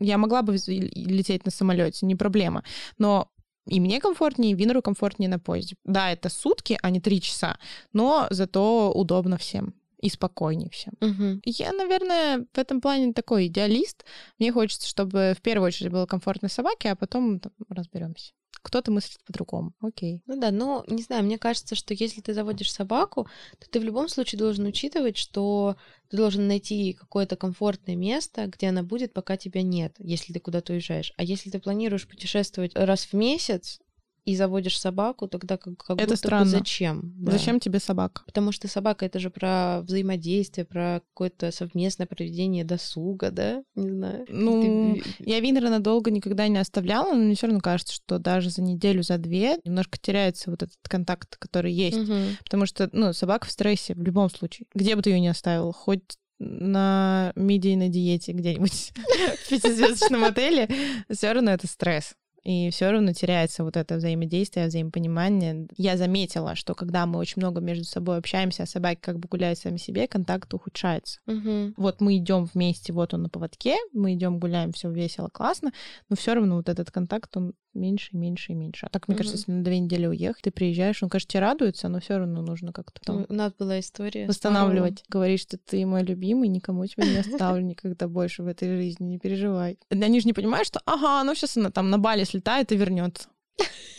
я 0.00 0.18
могла 0.18 0.42
бы 0.42 0.56
лететь 0.66 1.44
на 1.44 1.50
самолете, 1.50 2.06
не 2.06 2.14
проблема. 2.16 2.64
Но 2.98 3.28
и 3.66 3.80
мне 3.80 4.00
комфортнее, 4.00 4.52
и 4.52 4.54
Винеру 4.54 4.82
комфортнее 4.82 5.28
на 5.28 5.38
поезде. 5.38 5.76
Да, 5.84 6.10
это 6.10 6.28
сутки, 6.28 6.78
а 6.82 6.90
не 6.90 7.00
три 7.00 7.20
часа, 7.20 7.58
но 7.92 8.26
зато 8.30 8.92
удобно 8.92 9.36
всем 9.36 9.74
и 10.04 10.10
спокойнее 10.10 10.68
всем. 10.68 10.92
Мгм. 11.00 11.40
Я, 11.46 11.72
наверное, 11.72 12.46
в 12.52 12.58
этом 12.58 12.82
плане 12.82 13.14
такой 13.14 13.46
идеалист. 13.46 14.04
Мне 14.38 14.52
хочется, 14.52 14.86
чтобы 14.86 15.34
в 15.34 15.40
первую 15.40 15.68
очередь 15.68 15.90
было 15.90 16.04
комфортно 16.04 16.50
собаке, 16.50 16.90
а 16.90 16.94
потом 16.94 17.40
разберемся. 17.70 18.34
Кто-то 18.60 18.92
мыслит 18.92 19.18
по-другому. 19.24 19.72
Окей. 19.80 20.20
Ну 20.26 20.38
да, 20.38 20.50
но 20.50 20.84
не 20.88 21.02
знаю, 21.02 21.24
мне 21.24 21.38
кажется, 21.38 21.74
что 21.74 21.94
если 21.94 22.20
ты 22.20 22.34
заводишь 22.34 22.70
собаку, 22.70 23.28
то 23.58 23.70
ты 23.70 23.80
в 23.80 23.84
любом 23.84 24.08
случае 24.08 24.38
должен 24.38 24.66
учитывать, 24.66 25.16
что 25.16 25.76
ты 26.08 26.18
должен 26.18 26.48
найти 26.48 26.92
какое-то 26.92 27.36
комфортное 27.36 27.96
место, 27.96 28.46
где 28.46 28.68
она 28.68 28.82
будет, 28.82 29.14
пока 29.14 29.38
тебя 29.38 29.62
нет, 29.62 29.94
если 29.98 30.34
ты 30.34 30.38
куда-то 30.40 30.74
уезжаешь. 30.74 31.14
А 31.16 31.22
если 31.22 31.48
ты 31.48 31.60
планируешь 31.60 32.06
путешествовать 32.06 32.74
раз 32.74 33.06
в 33.06 33.14
месяц 33.14 33.80
и 34.24 34.36
заводишь 34.36 34.78
собаку, 34.80 35.28
тогда 35.28 35.56
как, 35.58 35.76
как 35.76 35.96
Это 35.98 36.06
будто 36.06 36.10
бы 36.12 36.16
странно. 36.16 36.44
зачем? 36.46 37.12
Да. 37.18 37.32
Зачем 37.32 37.60
тебе 37.60 37.78
собака? 37.78 38.22
Потому 38.24 38.52
что 38.52 38.68
собака 38.68 39.04
это 39.04 39.18
же 39.18 39.28
про 39.30 39.80
взаимодействие, 39.82 40.64
про 40.64 41.02
какое-то 41.10 41.50
совместное 41.52 42.06
проведение 42.06 42.64
досуга, 42.64 43.30
да? 43.30 43.62
Не 43.74 43.90
знаю. 43.90 44.24
Ну, 44.28 44.94
Ты- 44.96 45.02
Я 45.18 45.40
Винера 45.40 45.68
надолго 45.68 46.10
никогда 46.10 46.48
не 46.48 46.58
оставляла, 46.58 47.12
но 47.12 47.20
мне 47.20 47.34
все 47.34 47.46
равно 47.48 47.60
кажется, 47.60 47.92
что 47.94 48.18
даже 48.18 48.48
за 48.50 48.62
неделю, 48.62 49.02
за 49.02 49.18
две 49.18 49.58
немножко 49.64 49.98
теряется 50.00 50.50
вот 50.50 50.62
этот 50.62 50.78
контакт, 50.88 51.36
который 51.36 51.72
есть. 51.72 51.98
Мгм. 51.98 52.38
Потому 52.42 52.66
что, 52.66 52.88
ну, 52.92 53.12
собака 53.12 53.46
в 53.46 53.50
стрессе 53.50 53.94
в 53.94 54.02
любом 54.02 54.30
случае. 54.30 54.66
Где 54.74 54.96
бы 54.96 55.02
ты 55.02 55.10
ее 55.10 55.20
не 55.20 55.28
оставил, 55.28 55.72
хоть 55.72 56.02
на 56.38 57.32
медийной 57.36 57.88
диете 57.88 58.32
где-нибудь 58.32 58.92
в 59.44 59.48
пятизвездочном 59.50 60.24
отеле, 60.24 60.68
все 61.10 61.32
равно 61.32 61.52
это 61.52 61.66
стресс. 61.66 62.14
И 62.44 62.68
все 62.70 62.90
равно 62.90 63.12
теряется 63.12 63.64
вот 63.64 63.76
это 63.76 63.96
взаимодействие, 63.96 64.66
взаимопонимание. 64.66 65.66
Я 65.76 65.96
заметила, 65.96 66.54
что 66.54 66.74
когда 66.74 67.06
мы 67.06 67.18
очень 67.18 67.40
много 67.40 67.60
между 67.60 67.84
собой 67.84 68.18
общаемся, 68.18 68.64
а 68.64 68.66
собаки 68.66 69.00
как 69.00 69.18
бы 69.18 69.28
гуляют 69.28 69.58
сами 69.58 69.78
себе, 69.78 70.06
контакт 70.06 70.52
ухудшается. 70.52 71.20
Мгм. 71.26 71.74
Вот 71.76 72.00
мы 72.00 72.18
идем 72.18 72.44
вместе, 72.52 72.92
вот 72.92 73.14
он 73.14 73.22
на 73.22 73.28
поводке, 73.30 73.76
мы 73.92 74.14
идем 74.14 74.38
гуляем, 74.38 74.72
все 74.72 74.90
весело, 74.90 75.28
классно, 75.32 75.72
но 76.10 76.16
все 76.16 76.34
равно 76.34 76.56
вот 76.56 76.68
этот 76.68 76.90
контакт, 76.90 77.34
он 77.36 77.54
меньше 77.74 78.10
и 78.12 78.16
меньше 78.16 78.52
и 78.52 78.54
меньше. 78.54 78.86
А 78.86 78.88
так, 78.88 79.08
мне 79.08 79.14
Мгм. 79.14 79.18
кажется, 79.18 79.38
если 79.38 79.52
на 79.52 79.62
две 79.64 79.78
недели 79.78 80.06
уехать, 80.06 80.42
ты 80.42 80.50
приезжаешь, 80.50 81.02
он, 81.02 81.08
конечно, 81.08 81.28
тебе 81.28 81.40
радуется, 81.40 81.88
но 81.88 82.00
все 82.00 82.18
равно 82.18 82.42
нужно 82.42 82.72
как-то 82.72 83.00
там 83.00 83.26
У 83.28 83.32
нас 83.32 83.52
была 83.52 83.80
история. 83.80 84.26
восстанавливать. 84.26 85.04
Говоришь, 85.08 85.40
что 85.40 85.58
ты 85.58 85.84
мой 85.86 86.02
любимый, 86.02 86.48
никому 86.48 86.86
тебя 86.86 87.04
не 87.04 87.18
оставлю 87.18 87.62
никогда 87.64 88.08
больше 88.08 88.42
в 88.42 88.46
этой 88.46 88.68
жизни, 88.76 89.04
не 89.06 89.18
переживай. 89.18 89.78
Они 89.90 90.20
же 90.20 90.26
не 90.26 90.32
понимают, 90.32 90.66
что 90.66 90.80
ага, 90.86 91.22
ну 91.24 91.34
сейчас 91.34 91.56
она 91.56 91.70
там 91.70 91.90
на 91.90 91.98
Бали 91.98 92.24
слетает 92.24 92.72
и 92.72 92.76
вернется. 92.76 93.28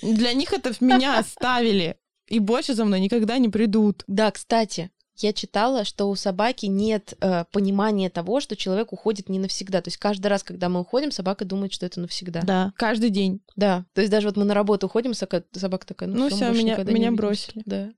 Для 0.01 0.33
них 0.33 0.53
это 0.53 0.73
в 0.73 0.81
меня 0.81 1.19
оставили. 1.19 1.97
И 2.27 2.39
больше 2.39 2.73
за 2.73 2.85
мной 2.85 2.99
никогда 3.01 3.37
не 3.37 3.49
придут. 3.49 4.03
Да, 4.07 4.31
кстати, 4.31 4.89
я 5.17 5.33
читала, 5.33 5.85
что 5.85 6.09
у 6.09 6.15
собаки 6.15 6.65
нет 6.65 7.13
э, 7.21 7.45
понимания 7.51 8.09
того, 8.09 8.39
что 8.39 8.55
человек 8.55 8.91
уходит 8.93 9.29
не 9.29 9.39
навсегда. 9.39 9.81
То 9.81 9.87
есть 9.89 9.97
каждый 9.97 10.27
раз, 10.27 10.43
когда 10.43 10.69
мы 10.69 10.81
уходим, 10.81 11.11
собака 11.11 11.45
думает, 11.45 11.73
что 11.73 11.85
это 11.85 11.99
навсегда. 11.99 12.41
Да. 12.41 12.73
Каждый 12.77 13.09
день. 13.09 13.41
Да. 13.55 13.85
То 13.93 14.01
есть 14.01 14.11
даже 14.11 14.27
вот 14.27 14.37
мы 14.37 14.43
на 14.45 14.53
работу 14.53 14.87
уходим, 14.87 15.11
сока- 15.13 15.43
собака 15.53 15.87
такая, 15.87 16.09
ну, 16.09 16.15
Ну 16.15 16.23
мы 16.25 16.29
больше 16.29 16.43
меня- 16.63 16.75
меня 16.77 16.83
увидимся». 16.83 17.11
бросили. 17.15 17.63
Да. 17.65 17.89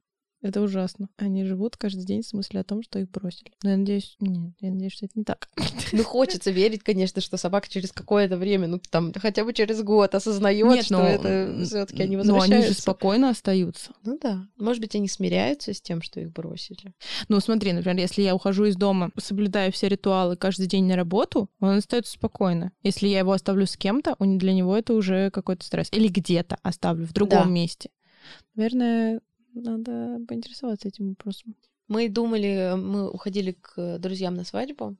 Это 0.47 0.61
ужасно. 0.61 1.09
Они 1.17 1.43
живут 1.43 1.77
каждый 1.77 2.05
день 2.05 2.23
с 2.23 2.33
мыслью 2.33 2.61
о 2.61 2.63
том, 2.63 2.81
что 2.83 2.99
их 2.99 3.09
бросили. 3.11 3.51
Но 3.63 3.71
я 3.71 3.77
надеюсь, 3.77 4.15
нет, 4.19 4.53
я 4.61 4.71
надеюсь, 4.71 4.93
что 4.93 5.05
это 5.05 5.13
не 5.17 5.23
так. 5.23 5.49
Ну, 5.93 6.03
хочется 6.03 6.51
верить, 6.51 6.83
конечно, 6.83 7.21
что 7.21 7.37
собака 7.37 7.69
через 7.69 7.91
какое-то 7.93 8.35
время, 8.37 8.67
ну, 8.67 8.81
там, 8.89 9.13
хотя 9.15 9.45
бы 9.45 9.53
через 9.53 9.81
год 9.83 10.13
осознает, 10.15 10.65
Нет, 10.65 10.85
что 10.85 10.97
но, 10.97 11.07
это 11.07 11.63
все 11.63 11.85
таки 11.85 12.03
они 12.03 12.17
Но 12.17 12.21
они 12.21 12.29
же 12.31 12.33
возвращаются. 12.39 12.81
спокойно 12.81 13.29
остаются. 13.29 13.91
Ну 14.03 14.17
да. 14.21 14.45
Может 14.57 14.81
быть, 14.81 14.95
они 14.95 15.07
смиряются 15.07 15.73
с 15.73 15.81
тем, 15.81 16.01
что 16.01 16.19
их 16.19 16.31
бросили. 16.33 16.93
Ну, 17.29 17.39
смотри, 17.39 17.71
например, 17.71 17.97
если 17.99 18.21
я 18.21 18.35
ухожу 18.35 18.65
из 18.65 18.75
дома, 18.75 19.11
соблюдая 19.17 19.71
все 19.71 19.87
ритуалы 19.87 20.35
каждый 20.35 20.67
день 20.67 20.85
на 20.85 20.95
работу, 20.97 21.49
он 21.59 21.77
остается 21.77 22.11
спокойно. 22.13 22.71
Если 22.83 23.07
я 23.07 23.19
его 23.19 23.31
оставлю 23.31 23.65
с 23.65 23.77
кем-то, 23.77 24.15
для 24.19 24.53
него 24.53 24.75
это 24.75 24.93
уже 24.93 25.31
какой-то 25.31 25.65
стресс. 25.65 25.87
Или 25.91 26.09
где-то 26.09 26.57
оставлю, 26.63 27.05
в 27.05 27.13
другом 27.13 27.43
Да. 27.45 27.49
месте. 27.49 27.89
Наверное, 28.55 29.21
надо 29.61 30.19
поинтересоваться 30.27 30.87
этим 30.87 31.09
вопросом. 31.09 31.55
Мы 31.87 32.09
думали, 32.09 32.73
мы 32.75 33.09
уходили 33.09 33.55
к 33.59 33.97
друзьям 33.99 34.35
на 34.35 34.43
свадьбу 34.43 34.95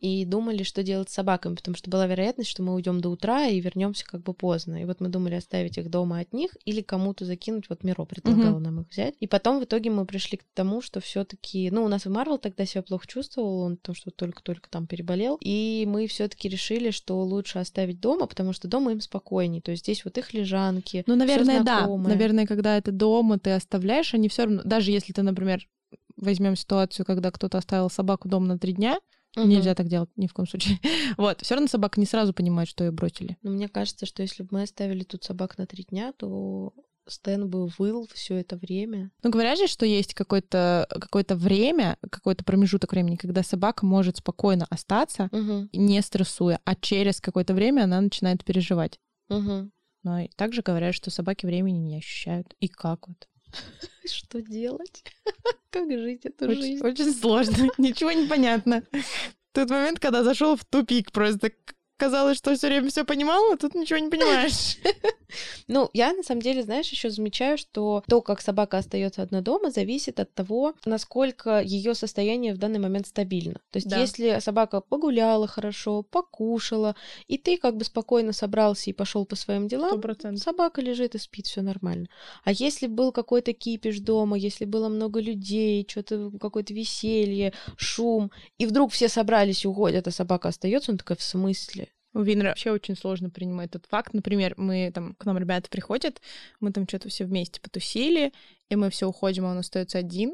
и 0.00 0.24
думали, 0.24 0.62
что 0.62 0.82
делать 0.82 1.10
с 1.10 1.14
собаками, 1.14 1.54
потому 1.54 1.76
что 1.76 1.90
была 1.90 2.06
вероятность, 2.06 2.50
что 2.50 2.62
мы 2.62 2.74
уйдем 2.74 3.00
до 3.00 3.10
утра 3.10 3.46
и 3.46 3.60
вернемся 3.60 4.04
как 4.06 4.22
бы 4.22 4.32
поздно. 4.32 4.82
И 4.82 4.86
вот 4.86 5.00
мы 5.00 5.08
думали 5.08 5.34
оставить 5.34 5.76
их 5.76 5.90
дома 5.90 6.20
от 6.20 6.32
них 6.32 6.56
или 6.64 6.80
кому-то 6.80 7.26
закинуть. 7.26 7.68
Вот 7.68 7.84
Миро 7.84 8.06
предлагала 8.06 8.58
нам 8.58 8.80
их 8.80 8.88
взять. 8.88 9.14
И 9.20 9.26
потом 9.26 9.60
в 9.60 9.64
итоге 9.64 9.90
мы 9.90 10.06
пришли 10.06 10.38
к 10.38 10.44
тому, 10.54 10.80
что 10.80 11.00
все-таки, 11.00 11.70
ну, 11.70 11.84
у 11.84 11.88
нас 11.88 12.06
и 12.06 12.08
Марвел 12.08 12.38
тогда 12.38 12.64
себя 12.64 12.82
плохо 12.82 13.06
чувствовал, 13.06 13.60
он 13.60 13.76
потому 13.76 13.94
что 13.94 14.10
только-только 14.10 14.70
там 14.70 14.86
переболел. 14.86 15.38
И 15.42 15.84
мы 15.86 16.06
все-таки 16.06 16.48
решили, 16.48 16.90
что 16.90 17.20
лучше 17.22 17.58
оставить 17.58 18.00
дома, 18.00 18.26
потому 18.26 18.54
что 18.54 18.68
дома 18.68 18.92
им 18.92 19.02
спокойней. 19.02 19.60
То 19.60 19.70
есть 19.70 19.84
здесь 19.84 20.04
вот 20.06 20.16
их 20.16 20.32
лежанки. 20.32 21.04
Ну, 21.06 21.14
наверное, 21.14 21.62
да. 21.62 21.86
Наверное, 21.86 22.46
когда 22.46 22.78
это 22.78 22.90
дома, 22.90 23.38
ты 23.38 23.50
оставляешь, 23.50 24.14
они 24.14 24.28
все 24.30 24.44
равно, 24.44 24.62
даже 24.64 24.90
если 24.92 25.12
ты, 25.12 25.22
например, 25.22 25.68
возьмем 26.16 26.56
ситуацию, 26.56 27.04
когда 27.04 27.30
кто-то 27.30 27.58
оставил 27.58 27.90
собаку 27.90 28.28
дома 28.28 28.46
на 28.46 28.58
три 28.58 28.72
дня, 28.72 28.98
Мгм. 29.36 29.48
нельзя 29.48 29.74
так 29.74 29.88
делать 29.88 30.10
ни 30.16 30.26
в 30.26 30.32
коем 30.32 30.48
случае. 30.48 30.78
Вот, 31.16 31.40
все 31.42 31.54
равно 31.54 31.68
собака 31.68 32.00
не 32.00 32.06
сразу 32.06 32.32
понимает, 32.32 32.68
что 32.68 32.84
ее 32.84 32.90
бросили. 32.90 33.36
Но 33.42 33.50
мне 33.50 33.68
кажется, 33.68 34.06
что 34.06 34.22
если 34.22 34.42
бы 34.42 34.48
мы 34.52 34.62
оставили 34.62 35.04
тут 35.04 35.24
собак 35.24 35.58
на 35.58 35.66
три 35.66 35.84
дня, 35.84 36.12
то 36.12 36.72
Стэн 37.06 37.48
бы 37.48 37.66
выл 37.78 38.06
все 38.12 38.36
это 38.36 38.56
время. 38.56 39.10
Ну, 39.22 39.30
говорят 39.30 39.58
же, 39.58 39.66
что 39.66 39.84
есть 39.84 40.14
какое-то 40.14 40.86
какое 40.90 41.24
время, 41.30 41.96
какой-то 42.10 42.44
промежуток 42.44 42.92
времени, 42.92 43.16
когда 43.16 43.42
собака 43.42 43.84
может 43.84 44.18
спокойно 44.18 44.66
остаться, 44.70 45.28
Угу, 45.32 45.70
не 45.72 46.00
стрессуя, 46.02 46.60
а 46.64 46.74
через 46.74 47.20
какое-то 47.20 47.54
время 47.54 47.82
она 47.82 48.00
начинает 48.00 48.44
переживать. 48.44 48.98
угу. 49.28 49.70
Но 50.02 50.26
также 50.36 50.62
говорят, 50.62 50.94
что 50.94 51.10
собаки 51.10 51.44
времени 51.44 51.78
не 51.78 51.98
ощущают. 51.98 52.54
И 52.58 52.68
как 52.68 53.06
вот? 53.06 53.28
Что 54.04 54.40
делать? 54.40 55.04
Как 55.70 55.90
жить 55.90 56.26
эту 56.26 56.48
Очень, 56.48 56.62
жизнь? 56.62 56.84
очень 56.84 57.12
сложно, 57.12 57.68
ничего 57.78 58.12
не 58.12 58.26
понятно. 58.26 58.82
Тот 59.52 59.70
момент, 59.70 60.00
когда 60.00 60.24
зашел 60.24 60.56
в 60.56 60.64
тупик, 60.64 61.12
просто 61.12 61.52
казалось, 62.00 62.38
что 62.38 62.54
все 62.54 62.68
время 62.68 62.88
все 62.88 63.04
понимала, 63.04 63.54
а 63.54 63.56
тут 63.56 63.74
ничего 63.74 63.98
не 63.98 64.10
понимаешь. 64.10 64.78
Ну, 65.68 65.88
я 65.92 66.12
на 66.12 66.24
самом 66.24 66.42
деле, 66.42 66.64
знаешь, 66.64 66.88
еще 66.88 67.08
замечаю, 67.08 67.56
что 67.56 68.02
то, 68.08 68.20
как 68.20 68.40
собака 68.40 68.78
остается 68.78 69.22
одна 69.22 69.40
дома, 69.40 69.70
зависит 69.70 70.18
от 70.18 70.34
того, 70.34 70.74
насколько 70.84 71.60
ее 71.60 71.94
состояние 71.94 72.52
в 72.52 72.58
данный 72.58 72.80
момент 72.80 73.06
стабильно. 73.06 73.60
То 73.70 73.76
есть, 73.76 73.88
Да. 73.88 74.00
если 74.00 74.40
собака 74.40 74.80
погуляла 74.80 75.46
хорошо, 75.46 76.02
покушала, 76.02 76.96
и 77.28 77.38
ты 77.38 77.58
как 77.58 77.76
бы 77.76 77.84
спокойно 77.84 78.32
собрался 78.32 78.90
и 78.90 78.92
пошел 78.92 79.24
по 79.24 79.36
своим 79.36 79.68
делам. 79.68 80.02
Собака 80.36 80.80
лежит 80.80 81.14
и 81.14 81.18
спит, 81.18 81.46
все 81.46 81.62
нормально. 81.62 82.08
А 82.42 82.50
если 82.50 82.88
был 82.88 83.12
какой-то 83.12 83.52
кипиш 83.52 84.00
дома, 84.00 84.36
если 84.36 84.64
было 84.64 84.88
много 84.88 85.20
людей, 85.20 85.86
что-то 85.88 86.32
какое-то 86.40 86.74
веселье, 86.74 87.52
шум, 87.76 88.32
и 88.58 88.66
вдруг 88.66 88.90
все 88.90 89.08
собрались 89.08 89.64
и 89.64 89.68
уходят, 89.68 90.08
а 90.08 90.10
собака 90.10 90.48
остается, 90.48 90.90
он 90.90 90.98
такая, 90.98 91.16
в 91.16 91.22
смысле? 91.22 91.89
У 92.12 92.22
Винера 92.22 92.48
вообще 92.48 92.72
очень 92.72 92.96
сложно 92.96 93.30
принимать 93.30 93.70
тот 93.70 93.86
факт. 93.86 94.14
Например, 94.14 94.54
мы 94.56 94.90
там, 94.92 95.14
к 95.14 95.24
нам 95.24 95.38
ребята 95.38 95.68
приходят, 95.70 96.20
мы 96.58 96.72
там 96.72 96.88
что-то 96.88 97.08
все 97.08 97.24
вместе 97.24 97.60
потусили, 97.60 98.32
и 98.68 98.76
мы 98.76 98.90
все 98.90 99.06
уходим, 99.06 99.46
а 99.46 99.50
он 99.50 99.58
остается 99.58 99.98
один. 99.98 100.32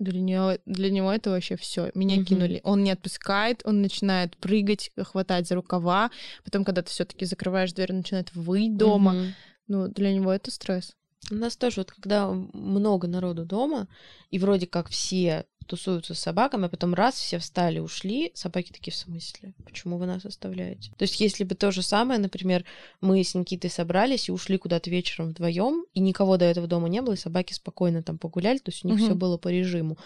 Для 0.00 0.20
него, 0.20 0.58
для 0.66 0.90
него 0.90 1.12
это 1.12 1.30
вообще 1.30 1.56
все. 1.56 1.92
Меня 1.94 2.16
Мгм. 2.16 2.24
кинули. 2.24 2.60
Он 2.64 2.82
не 2.82 2.90
отпускает, 2.90 3.62
он 3.64 3.80
начинает 3.80 4.36
прыгать, 4.36 4.90
хватать 4.96 5.46
за 5.46 5.54
рукава. 5.54 6.10
Потом, 6.44 6.64
когда 6.64 6.82
ты 6.82 6.90
все-таки 6.90 7.24
закрываешь 7.26 7.72
дверь, 7.72 7.92
начинает 7.92 8.34
выть 8.34 8.76
дома. 8.76 9.12
Мгм. 9.12 9.34
Ну, 9.68 9.88
для 9.88 10.12
него 10.12 10.32
это 10.32 10.50
стресс. 10.50 10.96
У 11.30 11.36
нас 11.36 11.56
тоже, 11.56 11.80
вот 11.80 11.92
когда 11.92 12.30
много 12.30 13.06
народу 13.06 13.46
дома, 13.46 13.88
и 14.30 14.38
вроде 14.38 14.66
как 14.66 14.88
все 14.90 15.46
тусуются 15.64 16.14
с 16.14 16.18
собаками, 16.20 16.66
а 16.66 16.68
потом 16.68 16.94
раз, 16.94 17.14
все 17.14 17.38
встали, 17.38 17.78
ушли, 17.78 18.30
собаки 18.34 18.72
такие, 18.72 18.92
в 18.92 18.96
смысле? 18.96 19.54
Почему 19.64 19.98
вы 19.98 20.06
нас 20.06 20.24
оставляете? 20.24 20.90
То 20.96 21.02
есть, 21.02 21.20
если 21.20 21.44
бы 21.44 21.54
то 21.54 21.70
же 21.70 21.82
самое, 21.82 22.20
например, 22.20 22.64
мы 23.00 23.22
с 23.22 23.34
Никитой 23.34 23.70
собрались 23.70 24.28
и 24.28 24.32
ушли 24.32 24.58
куда-то 24.58 24.90
вечером 24.90 25.30
вдвоем, 25.30 25.84
и 25.94 26.00
никого 26.00 26.36
до 26.36 26.44
этого 26.44 26.66
дома 26.66 26.88
не 26.88 27.02
было, 27.02 27.14
и 27.14 27.16
собаки 27.16 27.52
спокойно 27.52 28.02
там 28.02 28.18
погуляли, 28.18 28.58
то 28.58 28.70
есть 28.70 28.84
у 28.84 28.88
них 28.88 28.98
Мгм. 28.98 29.04
все 29.04 29.14
было 29.14 29.38
по 29.38 29.48
режиму. 29.48 29.98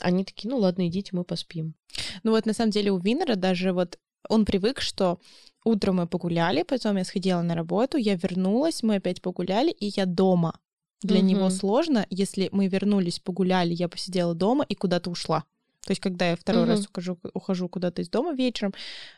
Они 0.00 0.24
такие, 0.24 0.50
ну 0.50 0.58
ладно, 0.58 0.88
идите, 0.88 1.10
мы 1.12 1.24
поспим. 1.24 1.74
Ну 2.22 2.30
вот 2.30 2.46
на 2.46 2.54
самом 2.54 2.70
деле 2.70 2.90
у 2.90 2.98
Винера 2.98 3.34
даже 3.34 3.72
вот 3.72 3.98
он 4.28 4.44
привык, 4.44 4.80
что 4.80 5.18
утром 5.64 5.96
мы 5.96 6.06
погуляли, 6.06 6.62
потом 6.62 6.96
я 6.96 7.04
сходила 7.04 7.42
на 7.42 7.54
работу, 7.54 7.96
я 7.96 8.14
вернулась, 8.16 8.82
мы 8.82 8.96
опять 8.96 9.22
погуляли, 9.22 9.70
и 9.70 9.92
я 9.96 10.06
дома. 10.06 10.58
Для 11.02 11.20
него 11.20 11.46
Мгм. 11.46 11.50
сложно, 11.50 12.06
если 12.10 12.48
мы 12.52 12.66
вернулись, 12.68 13.20
погуляли, 13.20 13.72
я 13.74 13.88
посидела 13.88 14.34
дома 14.34 14.64
и 14.68 14.74
куда-то 14.74 15.10
ушла. 15.10 15.44
То 15.90 15.92
есть, 15.92 16.00
когда 16.02 16.30
я 16.30 16.36
второй 16.36 16.66
раз 16.66 16.82
Мгм. 16.82 16.88
ухожу, 16.92 17.18
ухожу 17.34 17.68
куда-то 17.68 18.00
из 18.00 18.08
дома 18.08 18.32
вечером, 18.32 18.72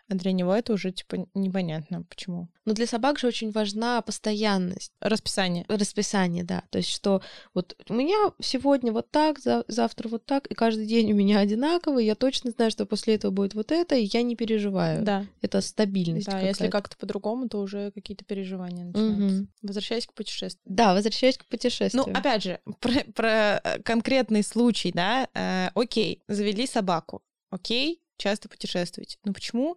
а 0.08 0.14
для 0.14 0.32
него 0.32 0.54
это 0.54 0.72
уже 0.72 0.90
типа 0.90 1.26
непонятно, 1.34 2.02
почему. 2.08 2.48
Но 2.64 2.72
для 2.72 2.86
собак 2.86 3.18
же 3.18 3.26
очень 3.26 3.50
важна 3.50 4.00
постоянность. 4.00 4.90
Расписание. 5.00 5.66
расписание, 5.68 6.44
да. 6.44 6.62
То 6.70 6.78
есть, 6.78 6.88
что 6.88 7.20
вот 7.52 7.76
у 7.90 7.92
меня 7.92 8.32
сегодня 8.40 8.90
вот 8.90 9.10
так, 9.10 9.38
за- 9.38 9.64
завтра 9.68 10.08
вот 10.08 10.24
так, 10.24 10.46
и 10.46 10.54
каждый 10.54 10.86
день 10.86 11.12
у 11.12 11.14
меня 11.14 11.40
одинаковый, 11.40 12.06
я 12.06 12.14
точно 12.14 12.52
знаю, 12.52 12.70
что 12.70 12.86
после 12.86 13.16
этого 13.16 13.30
будет 13.32 13.52
вот 13.52 13.70
это, 13.70 13.94
и 13.96 14.08
я 14.10 14.22
не 14.22 14.34
переживаю. 14.34 15.02
Да, 15.04 15.26
Это 15.42 15.60
стабильность. 15.60 16.26
да. 16.26 16.40
Если 16.40 16.68
как-то 16.68 16.96
по-другому, 16.96 17.50
то 17.50 17.58
уже 17.60 17.90
какие-то 17.90 18.24
переживания 18.24 18.84
начинаются. 18.86 19.36
Мгм. 19.36 19.48
Возвращаясь 19.60 20.06
к 20.06 20.14
путешествию. 20.14 20.62
Да, 20.74 20.94
возвращаясь 20.94 21.36
к 21.36 21.44
путешествию. 21.44 22.04
Ну, 22.06 22.12
опять 22.18 22.42
же, 22.44 22.60
про, 22.80 22.92
про, 23.14 23.60
э, 23.62 23.82
конкретный 23.82 24.42
случай, 24.42 24.90
да, 24.92 25.28
э, 25.34 25.68
окей, 25.74 26.22
завели 26.28 26.61
собаку, 26.66 27.22
окей, 27.50 28.02
часто 28.16 28.48
путешествуете. 28.48 29.18
Но 29.24 29.32
почему 29.32 29.76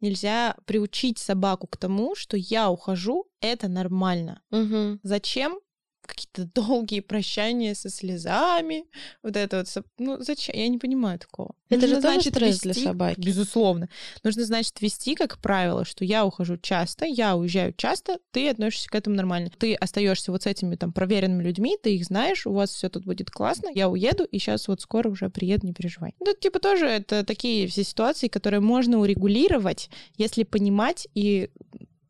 нельзя 0.00 0.56
приучить 0.64 1.18
собаку 1.18 1.66
к 1.66 1.76
тому, 1.76 2.14
что 2.14 2.36
я 2.36 2.70
ухожу, 2.70 3.26
это 3.40 3.68
нормально? 3.68 4.42
Мгм. 4.50 5.00
Зачем 5.02 5.60
какие-то 6.06 6.44
долгие 6.54 7.00
прощания 7.00 7.74
со 7.74 7.90
слезами, 7.90 8.84
вот 9.22 9.36
это 9.36 9.58
вот, 9.58 9.84
ну 9.98 10.22
зачем? 10.22 10.56
Я 10.56 10.68
не 10.68 10.78
понимаю 10.78 11.18
такого. 11.18 11.54
Это 11.68 11.86
же 11.88 11.94
Нужно, 11.94 12.12
тоже 12.14 12.30
стресс 12.30 12.60
для 12.60 12.72
вести- 12.72 12.84
собаки. 12.84 13.20
Безусловно. 13.20 13.88
Нужно, 14.22 14.44
значит, 14.44 14.80
вести 14.80 15.14
как 15.14 15.38
правило, 15.38 15.84
что 15.84 16.04
я 16.04 16.24
ухожу 16.24 16.56
часто, 16.56 17.04
я 17.04 17.36
уезжаю 17.36 17.72
часто, 17.76 18.18
ты 18.30 18.48
относишься 18.48 18.88
к 18.88 18.94
этому 18.94 19.16
нормально. 19.16 19.50
Ты 19.58 19.74
остаешься 19.74 20.30
вот 20.30 20.42
с 20.42 20.46
этими 20.46 20.76
там 20.76 20.92
проверенными 20.92 21.42
людьми, 21.42 21.76
ты 21.82 21.96
их 21.96 22.04
знаешь, 22.04 22.46
у 22.46 22.52
вас 22.52 22.70
все 22.70 22.88
тут 22.88 23.04
будет 23.04 23.30
классно, 23.30 23.68
я 23.74 23.88
уеду, 23.88 24.24
и 24.24 24.38
сейчас 24.38 24.68
вот 24.68 24.80
скоро 24.82 25.08
уже 25.08 25.30
приеду, 25.30 25.66
не 25.66 25.72
переживай. 25.72 26.14
Ну, 26.20 26.30
это, 26.30 26.40
типа 26.40 26.58
тоже 26.60 26.86
это 26.86 27.24
такие 27.24 27.66
все 27.66 27.82
ситуации, 27.82 28.28
которые 28.28 28.60
можно 28.60 29.00
урегулировать, 29.00 29.90
если 30.16 30.44
понимать 30.44 31.08
и 31.14 31.50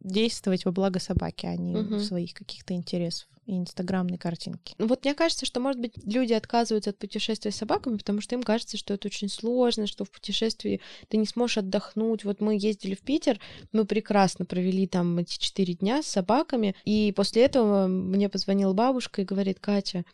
действовать 0.05 0.65
во 0.65 0.73
благо 0.73 1.01
собаки, 1.01 1.47
а 1.47 1.57
не 1.57 1.75
Мгм. 1.75 1.99
своих 1.99 2.35
каких-то 2.35 2.75
интересов 2.75 3.27
и 3.47 3.59
инстаграмной 3.59 4.17
картинки. 4.17 4.75
Ну, 4.79 4.87
Вот 4.87 5.05
мне 5.05 5.15
кажется, 5.15 5.45
что, 5.45 5.61
может 5.61 5.81
быть, 5.81 5.93
люди 6.05 6.33
отказываются 6.33 6.91
от 6.91 6.99
путешествия 6.99 7.51
с 7.51 7.57
собаками, 7.57 7.97
потому 7.99 8.21
что 8.23 8.35
им 8.37 8.43
кажется, 8.43 8.77
что 8.79 8.95
это 8.95 9.09
очень 9.09 9.29
сложно, 9.29 9.87
что 9.87 10.05
в 10.05 10.11
путешествии 10.11 10.81
ты 11.09 11.17
не 11.19 11.27
сможешь 11.27 11.59
отдохнуть. 11.59 12.25
Вот 12.25 12.41
мы 12.41 12.55
ездили 12.55 12.95
в 12.95 13.01
Питер, 13.01 13.39
мы 13.73 13.85
прекрасно 13.85 14.47
провели 14.47 14.87
там 14.87 15.19
эти 15.19 15.39
четыре 15.39 15.75
дня 15.75 16.03
с 16.03 16.07
собаками, 16.07 16.75
и 16.87 17.13
после 17.15 17.45
этого 17.45 17.87
мне 17.87 18.29
позвонила 18.31 18.73
бабушка 18.73 19.21
и 19.23 19.27
говорит, 19.27 19.59
Катя, 19.61 20.05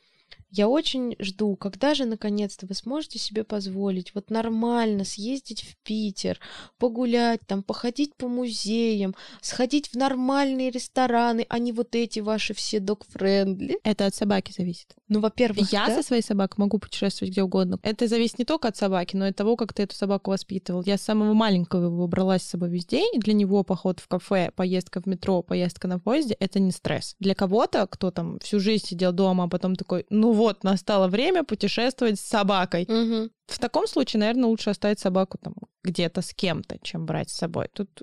я 0.50 0.68
очень 0.68 1.14
жду, 1.20 1.56
когда 1.56 1.94
же 1.94 2.04
наконец-то 2.04 2.66
вы 2.66 2.74
сможете 2.74 3.18
себе 3.18 3.44
позволить 3.44 4.14
вот 4.14 4.30
нормально 4.30 5.04
съездить 5.04 5.62
в 5.62 5.76
Питер, 5.84 6.40
погулять 6.78 7.40
там, 7.46 7.62
походить 7.62 8.16
по 8.16 8.26
музеям, 8.26 9.14
сходить 9.40 9.88
в 9.88 9.94
нормальные 9.94 10.70
рестораны, 10.70 11.46
а 11.48 11.58
не 11.58 11.72
вот 11.72 11.94
эти 11.94 12.18
ваши 12.20 12.52
все 12.52 12.80
док-френдли. 12.80 13.78
Это 13.84 14.06
от 14.06 14.14
собаки 14.14 14.52
зависит. 14.56 14.96
Ну, 15.08 15.20
во-первых, 15.20 15.72
Я 15.72 15.86
да. 15.86 15.96
со 15.96 16.02
своей 16.02 16.22
собакой 16.22 16.56
могу 16.58 16.78
путешествовать 16.78 17.32
где 17.32 17.42
угодно. 17.42 17.78
Это 17.82 18.08
зависит 18.08 18.38
не 18.38 18.44
только 18.44 18.68
от 18.68 18.76
собаки, 18.76 19.16
но 19.16 19.26
и 19.26 19.30
от 19.30 19.36
того, 19.36 19.56
как 19.56 19.72
ты 19.72 19.84
эту 19.84 19.94
собаку 19.94 20.30
воспитывал. 20.30 20.82
Я 20.84 20.98
с 20.98 21.02
самого 21.02 21.32
маленького 21.32 21.86
его 21.86 22.06
брала 22.08 22.38
с 22.38 22.44
собой 22.44 22.70
везде, 22.70 23.02
и 23.12 23.18
для 23.18 23.34
него 23.34 23.62
поход 23.62 24.00
в 24.00 24.08
кафе, 24.08 24.50
поездка 24.54 25.00
в 25.00 25.06
метро, 25.06 25.42
поездка 25.42 25.86
на 25.88 25.98
поезде— 26.00 26.34
это 26.40 26.58
не 26.58 26.72
стресс. 26.72 27.14
Для 27.20 27.34
кого-то, 27.34 27.86
кто 27.86 28.10
там 28.10 28.38
всю 28.40 28.58
жизнь 28.58 28.86
сидел 28.86 29.12
дома, 29.12 29.44
а 29.44 29.48
потом 29.48 29.76
такой, 29.76 30.06
ну 30.10 30.19
вот, 30.32 30.64
настало 30.64 31.08
время 31.08 31.44
путешествовать 31.44 32.18
с 32.18 32.24
собакой. 32.24 32.86
Мгм. 32.88 33.30
В 33.46 33.58
таком 33.58 33.86
случае, 33.86 34.20
наверное, 34.20 34.46
лучше 34.48 34.70
оставить 34.70 35.00
собаку 35.00 35.38
там 35.38 35.54
где-то 35.82 36.22
с 36.22 36.32
кем-то, 36.32 36.78
чем 36.82 37.06
брать 37.06 37.30
с 37.30 37.36
собой. 37.36 37.68
Тут 37.72 38.02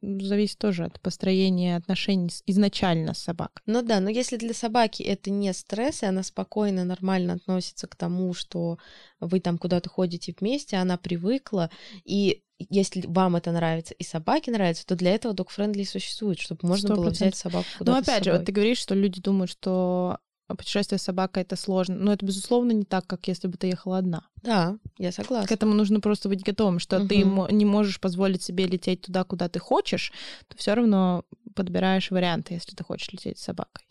зависит 0.00 0.58
тоже 0.58 0.84
от 0.84 1.00
построения 1.00 1.76
отношений 1.76 2.30
изначально 2.46 3.14
с 3.14 3.18
собакой. 3.18 3.62
Ну 3.66 3.82
да, 3.82 4.00
но 4.00 4.10
если 4.10 4.36
для 4.36 4.54
собаки 4.54 5.02
это 5.02 5.30
не 5.30 5.52
стресс, 5.52 6.02
и 6.02 6.06
она 6.06 6.22
спокойно, 6.22 6.84
нормально 6.84 7.34
относится 7.34 7.86
к 7.86 7.96
тому, 7.96 8.32
что 8.34 8.78
вы 9.20 9.40
там 9.40 9.58
куда-то 9.58 9.88
ходите 9.88 10.34
вместе, 10.38 10.76
она 10.76 10.96
привыкла, 10.96 11.70
и 12.04 12.42
если 12.58 13.04
вам 13.06 13.36
это 13.36 13.52
нравится 13.52 13.94
и 13.94 14.02
собаке 14.02 14.50
нравится, 14.50 14.86
то 14.86 14.96
для 14.96 15.14
этого 15.14 15.32
док-френдли 15.32 15.84
существует, 15.84 16.40
чтобы 16.40 16.60
можно 16.62 16.94
было 16.94 17.08
100%. 17.08 17.10
взять 17.10 17.36
собаку 17.36 17.66
Но 17.78 17.78
куда-то 17.78 18.04
с 18.04 18.08
опять 18.08 18.24
же, 18.24 18.32
вот 18.32 18.44
ты 18.44 18.52
говоришь, 18.52 18.78
что 18.78 18.94
люди 18.94 19.20
думают, 19.20 19.50
что 19.50 20.18
путешествие 20.56 20.98
с 20.98 21.02
собакой 21.02 21.42
это 21.42 21.56
сложно. 21.56 21.94
Но 21.96 22.12
это, 22.12 22.24
безусловно, 22.24 22.72
не 22.72 22.84
так, 22.84 23.06
как 23.06 23.28
если 23.28 23.48
бы 23.48 23.56
ты 23.56 23.66
ехала 23.66 23.98
одна. 23.98 24.22
Да, 24.42 24.78
я 24.98 25.12
согласна. 25.12 25.46
К 25.48 25.52
этому 25.52 25.74
нужно 25.74 26.00
просто 26.00 26.28
быть 26.28 26.42
готовым, 26.42 26.78
что 26.78 27.00
ты 27.06 27.24
Мгм. 27.24 27.28
мо- 27.34 27.48
не 27.50 27.64
можешь 27.64 28.00
позволить 28.00 28.42
себе 28.42 28.66
лететь 28.66 29.02
туда, 29.02 29.24
куда 29.24 29.48
ты 29.48 29.58
хочешь, 29.58 30.12
то 30.48 30.56
все 30.56 30.74
равно 30.74 31.24
подбираешь 31.54 32.10
варианты, 32.10 32.54
если 32.54 32.74
ты 32.74 32.84
хочешь 32.84 33.10
лететь 33.12 33.38
с 33.38 33.42
собакой. 33.42 33.84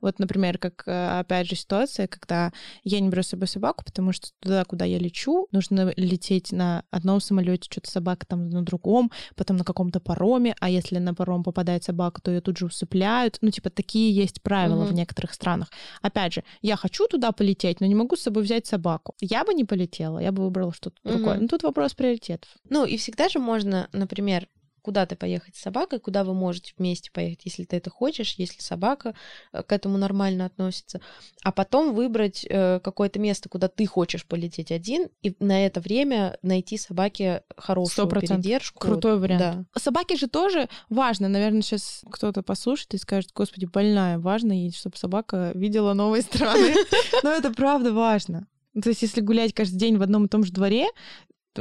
Вот, 0.00 0.18
например, 0.18 0.58
как, 0.58 0.82
э, 0.86 1.18
опять 1.20 1.48
же, 1.48 1.56
ситуация, 1.56 2.06
когда 2.06 2.52
я 2.84 3.00
не 3.00 3.08
беру 3.08 3.22
с 3.22 3.28
собой 3.28 3.48
собаку, 3.48 3.84
потому 3.84 4.12
что 4.12 4.28
туда, 4.40 4.64
куда 4.64 4.84
я 4.84 4.98
лечу, 4.98 5.48
нужно 5.52 5.92
лететь 5.96 6.52
на 6.52 6.84
одном 6.90 7.20
самолете, 7.20 7.68
что-то 7.70 7.90
собака 7.90 8.26
там 8.26 8.48
на 8.50 8.62
другом, 8.62 9.10
потом 9.36 9.56
на 9.56 9.64
каком-то 9.64 10.00
пароме, 10.00 10.54
а 10.60 10.70
если 10.70 10.98
на 10.98 11.14
паром 11.14 11.42
попадает 11.44 11.84
собака, 11.84 12.20
то 12.20 12.30
ее 12.30 12.40
тут 12.40 12.58
же 12.58 12.66
усыпляют. 12.66 13.38
Ну, 13.40 13.50
типа, 13.50 13.70
такие 13.70 14.14
есть 14.14 14.42
правила 14.42 14.84
в 14.84 14.88
Мгм. 14.88 14.96
некоторых 14.96 15.32
странах. 15.34 15.68
Опять 16.02 16.34
же, 16.34 16.44
я 16.62 16.76
хочу 16.76 17.06
туда 17.08 17.32
полететь, 17.32 17.80
но 17.80 17.86
не 17.86 17.94
могу 17.94 18.16
с 18.16 18.22
собой 18.22 18.42
взять 18.42 18.66
собаку. 18.66 19.14
Я 19.20 19.44
бы 19.44 19.54
не 19.54 19.64
полетела, 19.64 20.18
я 20.18 20.32
бы 20.32 20.42
выбрала 20.44 20.72
что-то 20.72 20.96
другое. 21.04 21.34
Мгм. 21.34 21.42
Ну, 21.42 21.48
тут 21.48 21.62
вопрос 21.62 21.94
приоритетов. 21.94 22.50
Ну, 22.68 22.84
и 22.84 22.96
всегда 22.96 23.28
же 23.28 23.38
можно, 23.38 23.88
например, 23.92 24.48
куда-то 24.82 25.16
поехать 25.16 25.56
с 25.56 25.62
собакой, 25.62 26.00
куда 26.00 26.24
вы 26.24 26.34
можете 26.34 26.74
вместе 26.76 27.10
поехать, 27.10 27.42
если 27.44 27.64
ты 27.64 27.76
это 27.76 27.90
хочешь, 27.90 28.34
если 28.36 28.60
собака 28.60 29.14
э, 29.52 29.62
к 29.62 29.72
этому 29.72 29.96
нормально 29.96 30.44
относится, 30.44 31.00
а 31.42 31.52
потом 31.52 31.94
выбрать 31.94 32.44
э, 32.48 32.80
какое-то 32.80 33.18
место, 33.18 33.48
куда 33.48 33.68
ты 33.68 33.86
хочешь 33.86 34.26
полететь 34.26 34.72
один, 34.72 35.08
и 35.22 35.34
на 35.38 35.64
это 35.64 35.80
время 35.80 36.36
найти 36.42 36.76
собаке 36.76 37.44
хорошую 37.56 38.08
100%. 38.08 38.20
передержку. 38.20 38.78
Крутой 38.80 39.18
вариант. 39.18 39.40
Да. 39.74 39.80
Собаке 39.80 40.16
же 40.16 40.26
тоже 40.26 40.68
важно. 40.88 41.28
Наверное, 41.28 41.62
сейчас 41.62 42.02
кто-то 42.10 42.42
послушает 42.42 42.94
и 42.94 42.98
скажет, 42.98 43.30
господи, 43.34 43.66
больная, 43.66 44.18
важно 44.18 44.52
ей, 44.52 44.72
чтобы 44.72 44.96
собака 44.96 45.52
видела 45.54 45.94
новые 45.94 46.22
страны. 46.22 46.74
Но 47.22 47.30
это 47.30 47.52
правда 47.52 47.92
важно. 47.92 48.46
То 48.80 48.88
есть, 48.88 49.02
если 49.02 49.20
гулять 49.20 49.52
каждый 49.52 49.76
день 49.76 49.98
в 49.98 50.02
одном 50.02 50.24
и 50.24 50.28
том 50.28 50.44
же 50.44 50.52
дворе, 50.52 50.86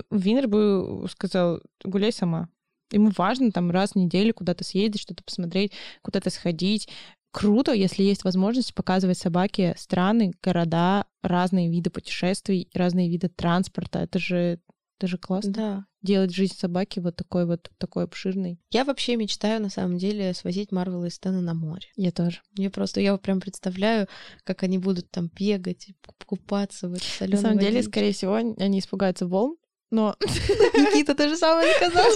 Винер 0.09 0.47
бы 0.47 1.07
сказал, 1.09 1.61
гуляй 1.83 2.13
сама. 2.13 2.49
Ему 2.91 3.11
важно 3.17 3.51
там 3.51 3.71
раз 3.71 3.91
в 3.91 3.95
неделю 3.95 4.33
куда-то 4.33 4.63
съездить, 4.63 5.01
что-то 5.01 5.23
посмотреть, 5.23 5.71
куда-то 6.01 6.29
сходить. 6.29 6.87
Круто, 7.31 7.71
если 7.71 8.03
есть 8.03 8.23
возможность 8.25 8.73
показывать 8.75 9.17
собаке 9.17 9.73
страны, 9.77 10.33
города, 10.43 11.05
разные 11.21 11.69
виды 11.69 11.89
путешествий, 11.89 12.67
разные 12.73 13.09
виды 13.09 13.29
транспорта. 13.29 13.99
Это 13.99 14.19
же, 14.19 14.59
это 14.99 15.07
же 15.07 15.17
классно. 15.17 15.53
Да. 15.53 15.85
Делать 16.01 16.33
жизнь 16.33 16.55
собаки 16.57 16.99
вот 16.99 17.15
такой 17.15 17.45
вот 17.45 17.69
такой 17.77 18.03
обширной. 18.03 18.59
Я 18.71 18.83
вообще 18.83 19.15
мечтаю, 19.15 19.61
на 19.61 19.69
самом 19.69 19.97
деле, 19.97 20.33
свозить 20.33 20.71
Марвела 20.73 21.05
и 21.05 21.09
Стэна 21.09 21.39
на 21.41 21.53
море. 21.53 21.87
Я 21.95 22.11
тоже. 22.11 22.41
Я 22.57 22.69
просто, 22.69 22.99
я 22.99 23.15
прям 23.17 23.39
представляю, 23.39 24.07
как 24.43 24.63
они 24.63 24.77
будут 24.77 25.09
там 25.09 25.29
бегать, 25.33 25.87
куп- 26.05 26.25
купаться 26.25 26.89
в 26.89 26.93
этой 26.95 27.29
На 27.29 27.37
самом 27.37 27.59
деле, 27.59 27.73
водичке. 27.77 27.91
скорее 27.91 28.11
всего, 28.13 28.33
они 28.33 28.79
испугаются 28.79 29.25
волн, 29.27 29.55
но 29.91 30.15
Никита 30.21 31.15
то 31.15 31.29
же 31.29 31.37
самое 31.37 31.73
сказал. 31.75 32.07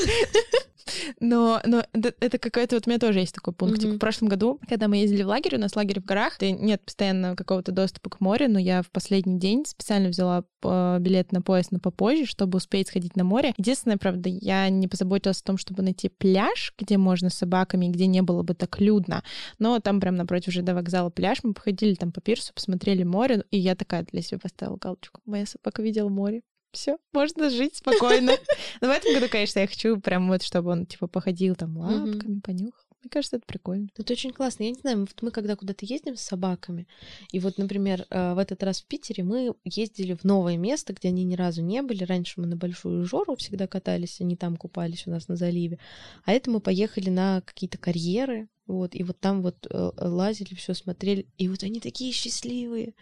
Но, 1.19 1.61
но 1.65 1.83
это, 1.93 2.37
какой-то... 2.37 2.75
Вот 2.75 2.87
у 2.87 2.89
меня 2.89 2.99
тоже 2.99 3.19
есть 3.19 3.33
такой 3.33 3.53
пунктик. 3.53 3.87
Мгм. 3.87 3.95
В 3.95 3.99
прошлом 3.99 4.29
году, 4.29 4.59
когда 4.67 4.87
мы 4.87 4.97
ездили 4.97 5.23
в 5.23 5.27
лагерь, 5.27 5.55
у 5.55 5.59
нас 5.59 5.75
лагерь 5.75 5.99
в 5.99 6.05
горах, 6.05 6.39
нет 6.41 6.81
постоянно 6.83 7.35
какого-то 7.35 7.71
доступа 7.71 8.09
к 8.09 8.19
морю, 8.21 8.49
но 8.49 8.59
я 8.59 8.81
в 8.81 8.89
последний 8.91 9.39
день 9.39 9.65
специально 9.65 10.09
взяла 10.09 10.43
э, 10.63 10.97
билет 10.99 11.31
на 11.31 11.41
поезд 11.41 11.71
на 11.71 11.79
попозже, 11.79 12.25
чтобы 12.25 12.57
успеть 12.57 12.89
сходить 12.89 13.15
на 13.15 13.23
море. 13.23 13.53
Единственное, 13.57 13.97
правда, 13.97 14.29
я 14.29 14.69
не 14.69 14.87
позаботилась 14.87 15.41
о 15.41 15.45
том, 15.45 15.57
чтобы 15.57 15.83
найти 15.83 16.09
пляж, 16.09 16.73
где 16.77 16.97
можно 16.97 17.29
с 17.29 17.35
собаками, 17.35 17.87
где 17.87 18.07
не 18.07 18.21
было 18.21 18.43
бы 18.43 18.53
так 18.53 18.79
людно. 18.79 19.23
Но 19.59 19.79
там 19.79 19.99
прям 19.99 20.15
напротив 20.15 20.53
ЖД 20.53 20.69
вокзала 20.69 21.09
пляж, 21.09 21.39
мы 21.43 21.53
походили 21.53 21.95
там 21.95 22.11
по 22.11 22.21
пирсу, 22.21 22.53
посмотрели 22.53 23.03
море, 23.03 23.43
и 23.51 23.57
я 23.57 23.75
такая 23.75 24.03
для 24.03 24.21
себя 24.21 24.39
поставила 24.39 24.77
галочку. 24.77 25.21
Моя 25.25 25.45
собака 25.45 25.81
видела 25.81 26.09
море. 26.09 26.41
Все, 26.75 26.97
можно 27.13 27.49
жить 27.49 27.77
спокойно. 27.77 28.33
Но 28.81 28.87
в 28.87 28.91
этом 28.91 29.13
году, 29.13 29.27
конечно, 29.29 29.59
я 29.59 29.67
хочу 29.67 29.99
прям 29.99 30.27
вот, 30.27 30.43
чтобы 30.43 30.71
он, 30.71 30.85
типа, 30.85 31.07
походил 31.07 31.55
там 31.55 31.77
лапками, 31.77 32.39
понюхал. 32.41 32.85
Мне 33.05 33.09
кажется, 33.11 33.37
это 33.37 33.45
прикольно. 33.45 33.87
Это 33.95 34.13
очень 34.13 34.31
классно. 34.31 34.63
Я 34.63 34.71
не 34.71 34.79
знаю, 34.79 35.01
вот 35.01 35.21
мы 35.21 35.29
когда 35.29 35.55
куда-то 35.55 35.85
ездим 35.85 36.15
с 36.17 36.21
собаками, 36.21 36.87
и 37.31 37.39
вот, 37.39 37.59
например, 37.59 38.07
э, 38.09 38.33
в 38.33 38.39
этот 38.39 38.63
раз 38.63 38.81
в 38.81 38.87
Питере 38.87 39.23
мы 39.23 39.53
ездили 39.63 40.13
в 40.15 40.23
новое 40.23 40.57
место, 40.57 40.91
где 40.91 41.09
они 41.09 41.23
ни 41.23 41.35
разу 41.35 41.61
не 41.61 41.83
были. 41.83 42.03
Раньше 42.03 42.41
мы 42.41 42.47
на 42.47 42.55
Большую 42.55 43.05
Жору 43.05 43.35
всегда 43.35 43.67
катались, 43.67 44.21
они 44.21 44.35
там 44.35 44.57
купались 44.57 45.05
у 45.05 45.11
нас 45.11 45.27
на 45.27 45.35
заливе. 45.35 45.77
А 46.23 46.33
это 46.33 46.49
мы 46.49 46.59
поехали 46.59 47.11
на 47.11 47.41
какие-то 47.41 47.77
карьеры, 47.77 48.47
вот, 48.67 48.95
и 48.95 49.03
вот 49.03 49.19
там 49.19 49.41
вот 49.41 49.67
э, 49.69 49.91
лазили, 49.97 50.55
все 50.55 50.73
смотрели, 50.73 51.27
и 51.37 51.47
вот 51.47 51.63
они 51.63 51.79
такие 51.79 52.11
счастливые, 52.11 52.93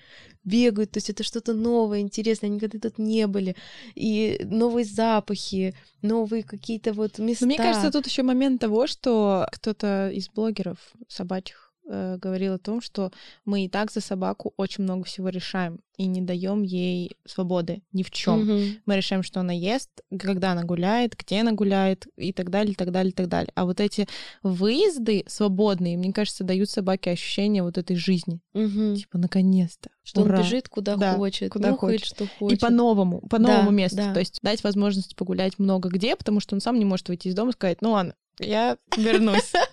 бегают, 0.43 0.91
то 0.91 0.97
есть 0.97 1.09
это 1.09 1.24
что-то 1.24 1.53
новое, 1.53 1.99
интересное, 1.99 2.47
они 2.47 2.57
никогда 2.57 2.80
тут 2.80 2.97
не 2.97 3.28
были, 3.28 3.55
и 3.95 4.41
новые 4.43 4.86
запахи, 4.86 5.74
новые 6.01 6.43
какие-то 6.43 6.93
вот 6.93 7.18
места. 7.20 7.45
Но 7.45 7.47
мне 7.47 7.57
кажется, 7.57 7.91
тут 7.91 8.07
еще 8.07 8.24
момент 8.24 8.59
того, 8.59 8.88
что 8.88 9.47
кто-то 9.51 10.09
из 10.09 10.30
блогеров 10.30 10.78
собачьих 11.07 11.62
э, 11.88 12.17
говорил 12.17 12.53
о 12.53 12.59
том, 12.59 12.81
что 12.81 13.11
мы 13.45 13.65
и 13.65 13.69
так 13.69 13.91
за 13.91 14.01
собаку 14.01 14.53
очень 14.57 14.84
много 14.84 15.03
всего 15.05 15.29
решаем 15.29 15.79
и 15.97 16.07
не 16.07 16.21
даем 16.21 16.63
ей 16.63 17.17
свободы 17.25 17.84
ни 17.91 18.01
в 18.03 18.09
чем. 18.09 18.41
Мгм. 18.45 18.77
Мы 18.86 18.95
решаем, 18.97 19.21
что 19.21 19.41
она 19.41 19.53
ест, 19.53 19.89
когда 20.19 20.53
она 20.53 20.63
гуляет, 20.63 21.15
где 21.15 21.41
она 21.41 21.51
гуляет 21.51 22.07
и 22.17 22.34
так 22.34 22.49
далее, 22.49 22.73
и 22.73 22.75
так 22.75 22.91
далее, 22.91 23.11
и 23.11 23.13
так 23.13 23.27
далее. 23.27 23.51
А 23.53 23.65
вот 23.65 23.79
эти 23.79 24.07
выезды 24.41 25.23
свободные, 25.27 25.97
мне 25.97 26.11
кажется, 26.13 26.43
дают 26.43 26.69
собаке 26.69 27.11
ощущение 27.11 27.63
вот 27.63 27.77
этой 27.77 27.95
жизни. 27.95 28.39
Мгм. 28.53 28.95
Типа, 28.95 29.17
наконец-то. 29.17 29.89
Что 30.03 30.21
Ура. 30.21 30.38
он 30.38 30.41
бежит 30.43 30.67
куда 30.69 30.95
Да, 30.97 31.13
хочет, 31.15 31.51
куда 31.51 31.71
нюхает, 31.71 32.01
хочет. 32.01 32.15
что 32.15 32.23
И 32.25 32.27
хочет. 32.39 32.59
по-новому, 32.59 33.21
по 33.29 33.39
новому 33.39 33.69
Да, 33.69 33.75
месту. 33.75 33.97
да. 33.97 34.13
То 34.13 34.19
есть 34.19 34.39
дать 34.41 34.63
возможность 34.63 35.15
погулять 35.15 35.59
много 35.59 35.89
где, 35.89 36.15
потому 36.15 36.39
что 36.39 36.55
он 36.55 36.61
сам 36.61 36.77
не 36.77 36.86
может 36.86 37.07
выйти 37.07 37.29
из 37.29 37.36
дома 37.36 37.51
и 37.51 37.53
сказать, 37.53 37.81
ну 37.81 37.91
ладно, 37.91 38.13
я 38.39 38.77
вернусь. 38.97 39.51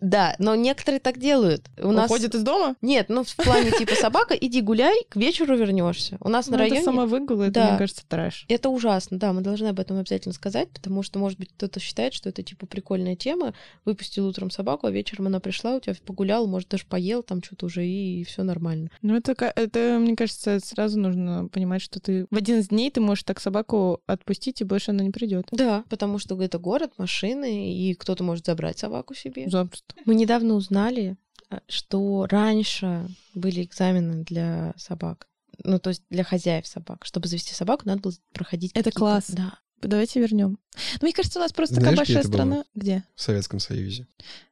Да, 0.00 0.34
но 0.38 0.54
некоторые 0.54 0.98
так 1.00 1.18
делают. 1.18 1.62
У 1.80 1.92
нас 1.92 2.06
Уходит 2.06 2.34
из 2.34 2.42
дома? 2.42 2.74
нет, 2.82 3.08
ну 3.08 3.22
в 3.24 3.34
плане 3.36 3.70
типа 3.70 3.94
собака, 3.94 4.34
иди 4.34 4.60
гуляй, 4.60 5.04
к 5.08 5.16
вечеру 5.16 5.56
вернешься. 5.56 6.16
У 6.20 6.28
нас 6.28 6.46
Ну, 6.46 6.52
на 6.52 6.56
это 6.56 6.62
районе 6.70 6.84
самовыгул, 6.84 7.40
это, 7.42 7.52
Да. 7.52 7.68
мне 7.70 7.78
кажется, 7.78 8.02
трэш. 8.08 8.44
это 8.48 8.68
ужасно, 8.68 9.18
да, 9.18 9.32
мы 9.32 9.40
должны 9.40 9.68
об 9.68 9.78
этом 9.80 9.98
обязательно 9.98 10.34
сказать, 10.34 10.68
потому 10.70 11.02
что, 11.02 11.18
может 11.18 11.38
быть, 11.38 11.50
кто-то 11.56 11.78
считает, 11.80 12.12
что 12.12 12.28
это 12.28 12.42
типа 12.42 12.66
прикольная 12.66 13.14
тема. 13.16 13.54
Выпустил 13.84 14.26
утром 14.26 14.50
собаку, 14.50 14.86
а 14.86 14.90
вечером 14.90 15.26
она 15.28 15.38
пришла, 15.40 15.76
у 15.76 15.80
тебя 15.80 15.94
погулял, 16.04 16.46
может, 16.46 16.68
даже 16.68 16.84
поел 16.86 17.22
там 17.22 17.42
что-то 17.42 17.66
уже, 17.66 17.86
и 17.86 18.24
все 18.24 18.42
нормально. 18.42 18.90
Ну, 19.00 19.14
это, 19.16 19.32
это, 19.54 19.98
мне 20.00 20.16
кажется, 20.16 20.58
сразу 20.62 20.98
нужно 20.98 21.48
понимать, 21.52 21.82
что 21.82 22.00
ты 22.00 22.26
в 22.30 22.36
один 22.36 22.58
из 22.58 22.68
дней 22.68 22.90
ты 22.90 23.00
можешь 23.00 23.24
так 23.24 23.40
собаку 23.40 24.00
отпустить, 24.06 24.60
и 24.60 24.64
больше 24.64 24.90
она 24.90 25.04
не 25.04 25.10
придет. 25.10 25.46
Да, 25.52 25.84
потому 25.88 26.18
что 26.18 26.40
это 26.42 26.58
город, 26.58 26.92
машины, 26.98 27.72
и 27.74 27.94
кто-то 28.02 28.24
может 28.24 28.46
забрать 28.46 28.78
собаку 28.78 29.14
себе. 29.14 29.48
Запросто. 29.48 29.94
Мы 30.04 30.14
недавно 30.14 30.54
узнали, 30.54 31.16
а, 31.48 31.60
что 31.68 32.26
раньше 32.28 33.08
были 33.34 33.62
экзамены 33.62 34.24
для 34.24 34.74
собак. 34.76 35.28
Ну, 35.64 35.78
то 35.78 35.90
есть 35.90 36.02
для 36.10 36.24
хозяев 36.24 36.66
собак. 36.66 37.04
Чтобы 37.04 37.28
завести 37.28 37.54
собаку, 37.54 37.86
надо 37.86 38.00
было 38.00 38.12
проходить 38.32 38.72
Это 38.74 38.90
класс. 38.90 39.26
Да. 39.28 39.58
Давайте 39.80 40.20
вернем. 40.20 40.58
Ну, 41.00 41.06
мне 41.06 41.12
кажется, 41.12 41.38
у 41.38 41.42
нас 41.42 41.52
просто 41.52 41.76
Знаешь, 41.76 41.96
такая 41.96 42.04
где 42.04 42.14
большая 42.14 42.20
это 42.22 42.28
было? 42.30 42.38
страна. 42.38 42.64
Где? 42.74 43.04
В 43.14 43.22
Советском 43.22 43.58
Союзе. 43.58 44.06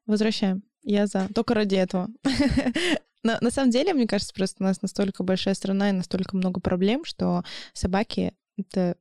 Возвращаем. 0.06 0.62
Я 0.82 1.06
за. 1.06 1.28
Только 1.34 1.54
ради 1.54 1.76
этого. 1.76 2.08
Но 3.22 3.36
на 3.40 3.50
самом 3.50 3.70
деле, 3.70 3.92
мне 3.92 4.06
кажется, 4.06 4.32
просто 4.34 4.62
у 4.62 4.66
нас 4.66 4.82
настолько 4.82 5.22
большая 5.22 5.54
страна 5.54 5.90
и 5.90 5.92
настолько 5.92 6.36
много 6.36 6.60
проблем, 6.60 7.04
что 7.04 7.44
собаки— 7.74 8.32
это 8.56 8.96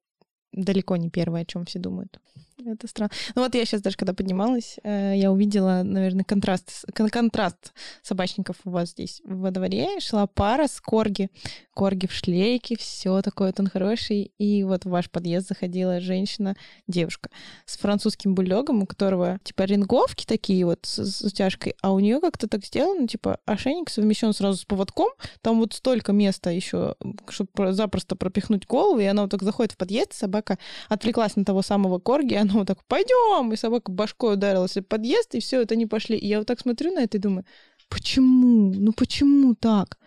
далеко 0.52 0.98
не 0.98 1.10
первое, 1.10 1.42
о 1.42 1.46
чем 1.46 1.66
все 1.66 1.80
думают. 1.80 2.20
Это 2.66 2.88
странно. 2.88 3.12
Ну 3.36 3.44
вот 3.44 3.56
я 3.56 3.66
сейчас 3.66 3.82
даже, 3.82 3.96
когда 3.96 4.14
поднималась, 4.14 4.78
э, 4.84 5.14
я 5.16 5.32
увидела, 5.32 5.82
наверное, 5.84 6.26
контраст, 6.26 6.86
контраст 6.94 7.74
собачников 8.02 8.58
у 8.66 8.72
вас 8.72 8.90
здесь 8.90 9.22
во 9.24 9.52
дворе. 9.52 10.00
Шла 10.00 10.28
пара 10.28 10.68
с 10.68 10.82
корги. 10.82 11.30
Корги 11.74 12.08
в 12.08 12.12
шлейке, 12.12 12.76
все 12.76 13.22
такое, 13.22 13.48
вот 13.48 13.60
он 13.60 13.68
хороший. 13.68 14.34
И 14.38 14.64
вот 14.64 14.84
в 14.84 14.90
ваш 14.90 15.10
подъезд 15.10 15.48
заходила 15.48 16.02
женщина, 16.02 16.56
девушка, 16.88 17.30
с 17.66 17.78
французским 17.78 18.36
бульдогом, 18.36 18.84
у 18.84 18.86
которого 18.86 19.40
типа 19.44 19.64
ринговки 19.64 20.26
такие 20.26 20.66
вот 20.66 20.80
с, 20.84 21.06
с 21.06 21.22
утяжкой, 21.22 21.76
а 21.82 21.94
у 21.94 22.00
нее 22.00 22.20
как-то 22.20 22.48
так 22.48 22.66
сделано, 22.66 23.08
типа 23.08 23.40
ошейник 23.46 23.90
совмещен 23.90 24.34
сразу 24.34 24.60
с 24.60 24.66
поводком, 24.66 25.10
там 25.42 25.60
вот 25.60 25.74
столько 25.74 26.12
места 26.12 26.50
еще, 26.50 26.96
чтобы 27.30 27.72
запросто 27.72 28.16
пропихнуть 28.16 28.68
голову, 28.68 29.00
и 29.00 29.06
она 29.06 29.22
вот 29.22 29.32
так 29.32 29.44
заходит 29.44 29.74
в 29.74 29.78
подъезд, 29.78 30.14
собака 30.14 30.58
отвлеклась 30.90 31.36
на 31.38 31.46
того 31.46 31.62
самого 31.62 32.00
корги, 32.00 32.34
и 32.34 32.38
она 32.50 32.60
вот 32.60 32.68
так, 32.68 32.84
пойдем, 32.86 33.54
и 33.54 33.56
собака 33.56 33.92
башкой 33.92 34.34
ударилась 34.34 34.76
в 34.76 34.82
подъезд, 34.82 35.36
и 35.36 35.40
все, 35.40 35.62
это 35.62 35.76
они 35.76 35.86
пошли. 35.86 36.18
И 36.18 36.28
я 36.28 36.40
вот 36.40 36.48
так 36.48 36.60
смотрю 36.60 36.92
на 36.92 37.04
это 37.04 37.18
и 37.18 37.22
думаю, 37.22 37.46
почему? 37.90 38.74
Ну 38.74 38.94
почему 38.94 39.56
так? 39.56 39.98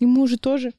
Ему 0.00 0.26
же 0.26 0.38
тоже... 0.38 0.72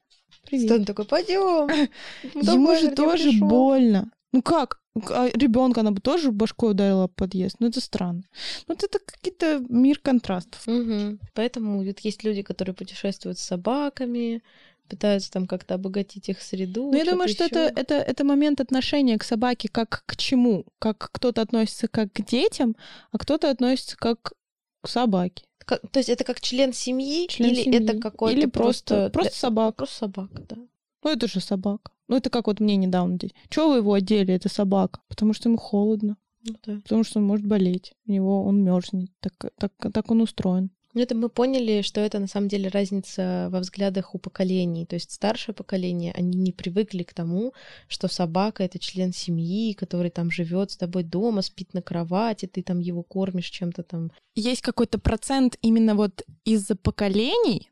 Привет. 0.46 0.66
Стэн 0.66 0.86
такой, 0.86 1.06
пойдем. 1.06 1.68
Ему 2.34 2.76
же 2.76 2.92
тоже 2.92 3.32
больно. 3.40 4.12
Ну 4.32 4.42
как? 4.42 4.80
ребенка 4.96 5.82
она 5.82 5.92
бы 5.92 6.00
тоже 6.00 6.32
башкой 6.32 6.72
ударила 6.72 7.06
об 7.06 7.16
подъезд. 7.16 7.58
Ну 7.60 7.68
это 7.68 7.82
странно. 7.82 8.24
Ну 8.68 8.76
это 8.76 9.00
какие-то 9.00 9.62
мир 9.68 10.00
контрастов. 10.00 10.66
Мгм. 10.68 11.20
Поэтому 11.34 11.84
вот 11.84 12.00
есть 12.00 12.24
люди, 12.24 12.42
которые 12.42 12.74
путешествуют 12.76 13.38
с 13.38 13.44
собаками, 13.44 14.42
пытаются 14.88 15.32
там 15.32 15.48
как-то 15.48 15.76
обогатить 15.76 16.30
их 16.30 16.42
среду. 16.42 16.92
Но 16.92 16.98
я 16.98 17.06
думаю, 17.06 17.28
что 17.30 17.44
это, 17.44 17.60
это, 17.76 17.96
это 17.96 18.24
момент 18.24 18.62
отношения 18.62 19.18
к 19.18 19.24
собаке 19.24 19.68
как 19.70 20.04
к 20.06 20.16
чему. 20.16 20.66
Как 20.80 21.10
кто-то 21.12 21.42
относится 21.42 21.88
как 21.88 22.14
к 22.14 22.24
детям, 22.26 22.76
а 23.12 23.18
кто-то 23.18 23.50
относится 23.50 23.98
как 23.98 24.34
к 24.82 24.88
собаке. 24.88 25.46
Как- 25.66 25.82
то 25.92 26.00
есть 26.00 26.10
это 26.10 26.24
как 26.24 26.40
член 26.42 26.74
семьи 26.74 27.28
Член 27.28 27.50
или 27.52 27.64
семьи. 27.64 27.84
это 27.84 27.98
какой-то 28.00 28.38
Или 28.38 28.46
просто, 28.46 28.96
просто 28.96 29.10
просто 29.10 29.38
собака. 29.40 29.78
просто 29.78 29.98
собака, 29.98 30.42
да. 30.50 30.56
Ну 31.04 31.10
это 31.12 31.28
же 31.28 31.40
собака. 31.40 31.92
Ну 32.08 32.16
это 32.18 32.30
как 32.30 32.48
вот 32.48 32.60
мне 32.60 32.76
недавно 32.76 33.16
здесь. 33.16 33.32
Чего 33.50 33.70
вы 33.72 33.78
его 33.78 33.94
одели? 33.94 34.34
Это 34.34 34.48
собака. 34.50 35.02
Потому 35.08 35.34
что 35.34 35.50
ему 35.50 35.58
холодно. 35.58 36.18
Ну 36.44 36.56
да. 36.66 36.76
Потому 36.84 37.04
что 37.04 37.18
он 37.20 37.26
может 37.26 37.46
болеть. 37.48 37.94
У 38.08 38.12
него 38.12 38.44
он 38.44 38.64
мерзнет. 38.64 39.10
Так, 39.20 39.34
так, 39.58 39.72
так 39.92 40.12
он 40.12 40.22
устроен. 40.22 40.70
Ну, 40.96 41.02
это 41.02 41.14
мы 41.14 41.28
поняли, 41.28 41.82
что 41.82 42.00
это 42.00 42.20
на 42.20 42.28
самом 42.28 42.48
деле 42.48 42.70
разница 42.70 43.50
во 43.52 43.60
взглядах 43.60 44.16
у 44.16 44.18
поколений. 44.18 44.86
То 44.86 44.96
есть 44.96 45.12
старшее 45.12 45.54
поколение, 45.54 46.14
они 46.14 46.38
не 46.38 46.54
привыкли 46.54 47.04
к 47.04 47.14
тому, 47.14 47.54
что 47.90 48.08
собака 48.08 48.64
это 48.64 48.80
член 48.80 49.12
семьи, 49.12 49.74
который 49.74 50.10
там 50.10 50.32
живет 50.32 50.72
с 50.72 50.78
тобой 50.78 51.04
дома, 51.04 51.42
спит 51.42 51.74
на 51.74 51.82
кровати, 51.82 52.46
ты 52.46 52.64
там 52.64 52.80
его 52.80 53.04
кормишь 53.04 53.50
чем-то 53.50 53.84
там. 53.84 54.10
есть 54.36 54.62
какой-то 54.62 54.98
процент 54.98 55.58
именно 55.62 55.96
вот 55.96 56.24
из-за 56.46 56.78
поколений 56.78 57.70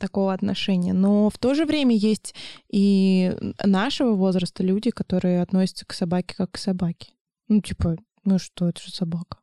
такого 0.00 0.32
отношения, 0.34 0.92
но 0.92 1.30
в 1.30 1.38
то 1.38 1.54
же 1.54 1.64
время 1.64 1.94
есть 1.94 2.34
и 2.72 3.36
нашего 3.64 4.14
возраста 4.14 4.64
люди, 4.64 4.90
которые 4.90 5.42
относятся 5.42 5.86
к 5.86 5.92
собаке 5.92 6.34
как 6.36 6.52
к 6.52 6.58
собаке. 6.58 7.12
Ну, 7.46 7.60
типа, 7.60 7.96
ну 8.24 8.40
что, 8.40 8.68
это 8.68 8.82
же 8.82 8.90
собака. 8.90 9.38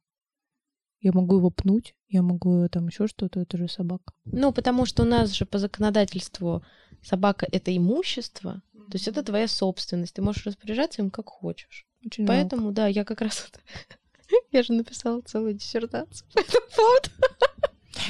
Я 1.05 1.11
могу 1.13 1.37
его 1.37 1.51
пнуть, 1.51 1.93
я 2.09 2.23
могу 2.23 2.67
там 2.67 2.87
еще 2.87 3.05
что-то, 3.05 3.39
это 3.39 3.57
же 3.57 3.67
собака. 3.67 4.11
Ну, 4.25 4.51
потому 4.51 4.87
что 4.87 5.03
у 5.03 5.05
нас 5.05 5.29
же 5.29 5.45
по 5.45 5.59
законодательству 5.59 6.63
собака 7.03 7.47
это 7.51 7.77
имущество, 7.77 8.63
то 8.73 8.95
есть 8.95 9.07
это 9.07 9.21
твоя 9.21 9.47
собственность, 9.47 10.15
ты 10.15 10.23
можешь 10.23 10.47
распоряжаться 10.47 11.03
им 11.03 11.11
как 11.11 11.27
хочешь. 11.29 11.85
Очень 12.03 12.25
жалко. 12.25 12.41
Поэтому, 12.41 12.71
да, 12.71 12.87
я 12.87 13.05
как 13.05 13.21
раз. 13.21 13.51
Я 14.51 14.63
же 14.63 14.73
написала 14.73 15.21
целую 15.21 15.53
диссертацию 15.53 16.27
по 16.33 16.39
этому 16.39 16.65
поводу. 16.75 17.09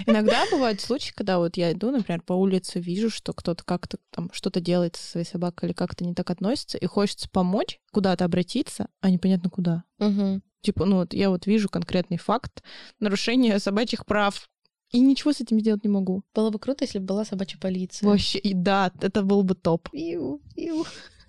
Иногда 0.06 0.46
бывают 0.50 0.80
случаи, 0.80 1.12
когда 1.14 1.38
вот 1.38 1.58
я 1.58 1.74
иду, 1.74 1.92
например, 1.92 2.22
по 2.22 2.32
улице, 2.32 2.80
вижу, 2.80 3.10
что 3.10 3.34
кто-то 3.34 3.66
как-то 3.66 3.98
там 4.12 4.30
что-то 4.32 4.62
делает 4.62 4.96
со 4.96 5.06
своей 5.06 5.26
собакой 5.26 5.68
или 5.68 5.74
как-то 5.74 6.06
не 6.06 6.14
так 6.14 6.30
относится, 6.30 6.78
и 6.78 6.86
хочется 6.86 7.30
помочь, 7.30 7.82
куда-то 7.92 8.24
обратиться, 8.24 8.88
а 9.02 9.10
непонятно 9.10 9.50
куда. 9.50 9.84
Мгм. 10.00 10.42
Типа, 10.66 10.86
ну 10.86 10.96
вот 10.96 11.14
я 11.14 11.30
вот 11.30 11.46
вижу 11.46 11.70
конкретный 11.70 12.18
факт 12.18 12.64
нарушения 13.00 13.60
собачьих 13.60 14.04
прав, 14.08 14.50
и 14.92 15.00
ничего 15.00 15.32
с 15.32 15.40
этим 15.40 15.60
сделать 15.60 15.84
не 15.84 15.90
могу. 15.92 16.24
Было 16.34 16.50
бы 16.50 16.58
круто, 16.58 16.86
если 16.86 16.98
бы 16.98 17.06
была 17.06 17.24
собачья 17.24 17.60
полиция. 17.60 18.08
Вообще, 18.10 18.40
и 18.40 18.56
да, 18.56 18.92
это 19.00 19.22
был 19.22 19.44
бы 19.44 19.54
топ. 19.54 19.90
Иу, 19.94 20.42
иу. 20.56 20.86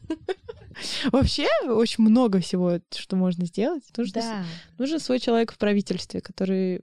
Вообще, 1.12 1.48
очень 1.68 2.04
много 2.04 2.40
всего, 2.40 2.78
что 2.94 3.16
можно 3.16 3.44
сделать. 3.44 3.82
Нужно, 3.96 4.20
Да. 4.22 4.44
нужен 4.78 5.00
свой 5.00 5.18
человек 5.20 5.52
в 5.52 5.58
правительстве, 5.58 6.22
который 6.22 6.80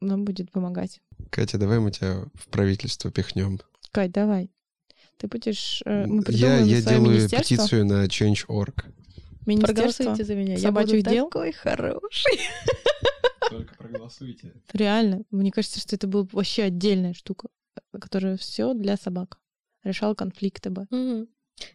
нам 0.00 0.24
будет 0.24 0.52
помогать. 0.52 1.00
Катя, 1.30 1.58
давай 1.58 1.80
мы 1.80 1.90
тебя 1.90 2.24
в 2.34 2.48
правительство 2.50 3.10
пихнем. 3.10 3.58
Кать, 3.90 4.12
давай. 4.12 4.50
Ты 5.16 5.26
будешь... 5.26 5.82
э, 5.84 6.06
Мы 6.06 6.22
Я, 6.28 6.58
я 6.58 6.80
свое 6.80 6.82
делаю 6.82 7.28
петицию 7.28 7.84
на 7.86 8.04
Change.org. 8.06 8.84
Министерство. 9.46 9.74
Проголосуйте 9.74 10.24
за 10.24 10.34
меня. 10.34 10.54
Я 10.54 10.72
буду 10.72 11.00
дел. 11.00 11.26
такой 11.26 11.52
хороший. 11.52 12.40
Только 13.50 13.74
проголосуйте. 13.74 14.52
Реально. 14.72 15.24
Мне 15.30 15.50
кажется, 15.50 15.80
что 15.80 15.96
это 15.96 16.06
была 16.06 16.26
вообще 16.32 16.64
отдельная 16.64 17.14
штука, 17.14 17.48
которая 17.98 18.36
все 18.36 18.74
для 18.74 18.96
собак. 18.96 19.38
Решал 19.82 20.14
конфликты 20.14 20.70
бы. 20.70 20.86
Мгм. 20.90 21.28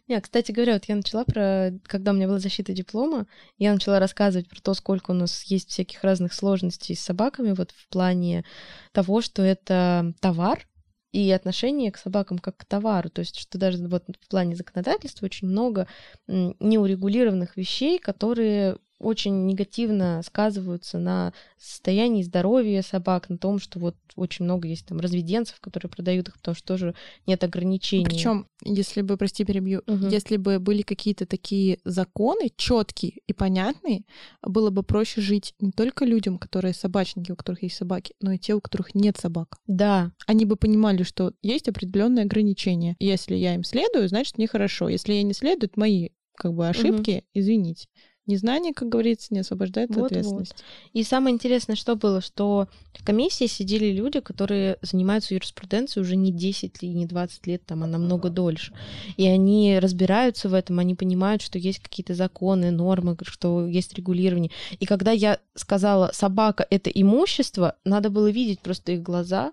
Не, 0.08 0.20
кстати 0.20 0.52
говоря, 0.52 0.74
вот 0.74 0.84
я 0.86 0.96
начала 0.96 1.24
про... 1.24 1.72
Когда 1.84 2.10
у 2.10 2.14
меня 2.14 2.26
была 2.26 2.38
защита 2.38 2.72
диплома, 2.72 3.26
я 3.58 3.72
начала 3.72 4.00
рассказывать 4.00 4.48
про 4.48 4.60
то, 4.60 4.74
сколько 4.74 5.12
у 5.12 5.14
нас 5.14 5.44
есть 5.44 5.70
всяких 5.70 6.02
разных 6.02 6.32
сложностей 6.32 6.96
с 6.96 7.00
собаками, 7.00 7.52
вот 7.52 7.72
в 7.72 7.88
плане 7.88 8.44
того, 8.92 9.20
что 9.20 9.42
это 9.42 10.14
товар, 10.20 10.66
и 11.16 11.30
отношение 11.30 11.90
к 11.90 11.96
собакам 11.96 12.38
как 12.38 12.58
к 12.58 12.66
товару. 12.66 13.08
То 13.08 13.20
есть, 13.20 13.38
что 13.38 13.56
даже 13.56 13.78
вот 13.88 14.04
в 14.20 14.28
плане 14.28 14.54
законодательства 14.54 15.24
очень 15.24 15.48
много 15.48 15.86
неурегулированных 16.26 17.56
вещей, 17.56 17.98
которые 17.98 18.76
очень 18.98 19.46
негативно 19.46 20.22
сказываются 20.24 20.98
на 20.98 21.32
состоянии 21.58 22.22
здоровья 22.22 22.82
собак, 22.82 23.28
на 23.28 23.38
том, 23.38 23.58
что 23.58 23.78
вот 23.78 23.96
очень 24.14 24.44
много 24.44 24.68
есть 24.68 24.86
там 24.86 24.98
разведенцев, 24.98 25.60
которые 25.60 25.90
продают 25.90 26.28
их, 26.28 26.34
потому 26.38 26.54
что 26.54 26.66
тоже 26.66 26.94
нет 27.26 27.44
ограничений. 27.44 28.04
Причем, 28.04 28.46
если 28.64 29.02
бы, 29.02 29.16
прости, 29.16 29.44
перебью, 29.44 29.82
Мгм. 29.86 30.08
если 30.08 30.36
бы 30.36 30.58
были 30.58 30.82
какие-то 30.82 31.26
такие 31.26 31.78
законы 31.84 32.50
четкие 32.56 33.20
и 33.26 33.32
понятные, 33.32 34.04
было 34.42 34.70
бы 34.70 34.82
проще 34.82 35.20
жить 35.20 35.54
не 35.60 35.72
только 35.72 36.04
людям, 36.04 36.38
которые 36.38 36.72
собачники, 36.74 37.32
у 37.32 37.36
которых 37.36 37.62
есть 37.62 37.76
собаки, 37.76 38.14
но 38.20 38.32
и 38.32 38.38
те, 38.38 38.54
у 38.54 38.60
которых 38.60 38.94
нет 38.94 39.16
собак. 39.18 39.58
Да, 39.66 40.12
Они 40.26 40.44
бы 40.44 40.56
понимали, 40.56 41.02
что 41.02 41.32
есть 41.42 41.68
определенные 41.68 42.24
ограничения. 42.24 42.96
Если 42.98 43.34
я 43.34 43.54
им 43.54 43.64
следую, 43.64 44.08
значит, 44.08 44.38
мне 44.38 44.46
хорошо. 44.46 44.88
Если 44.88 45.12
я 45.14 45.22
не 45.22 45.34
следую, 45.34 45.68
это 45.68 45.78
мои 45.78 46.08
как 46.34 46.52
бы 46.54 46.68
ошибки, 46.68 47.24
извините. 47.34 47.88
Незнание, 48.26 48.74
как 48.74 48.88
говорится, 48.88 49.28
не 49.30 49.40
освобождает 49.40 49.90
от 49.90 49.96
Вот-вот. 49.96 50.10
ответственности. 50.10 50.64
И 50.92 51.02
самое 51.04 51.34
интересное, 51.34 51.76
что 51.76 51.94
было, 51.94 52.20
что 52.20 52.66
в 52.92 53.04
комиссии 53.04 53.46
сидели 53.46 53.92
люди, 53.92 54.20
которые 54.20 54.78
занимаются 54.82 55.34
юриспруденцией 55.34 56.02
уже 56.02 56.16
не 56.16 56.32
10 56.32 56.82
и 56.82 56.88
не 56.88 57.06
20 57.06 57.46
лет, 57.46 57.64
там, 57.64 57.84
а 57.84 57.86
намного 57.86 58.28
дольше. 58.28 58.72
И 59.16 59.26
они 59.26 59.78
разбираются 59.78 60.48
в 60.48 60.54
этом, 60.54 60.80
они 60.80 60.94
понимают, 60.94 61.40
что 61.42 61.58
есть 61.58 61.78
какие-то 61.78 62.14
законы, 62.14 62.70
нормы, 62.70 63.16
что 63.22 63.66
есть 63.66 63.94
регулирование. 63.94 64.50
И 64.80 64.86
когда 64.86 65.12
я 65.12 65.38
сказала, 65.54 66.10
собака— 66.12 66.66
это 66.70 66.90
имущество, 66.90 67.76
надо 67.84 68.10
было 68.10 68.28
видеть 68.28 68.60
просто 68.60 68.92
их 68.92 69.02
глаза, 69.02 69.52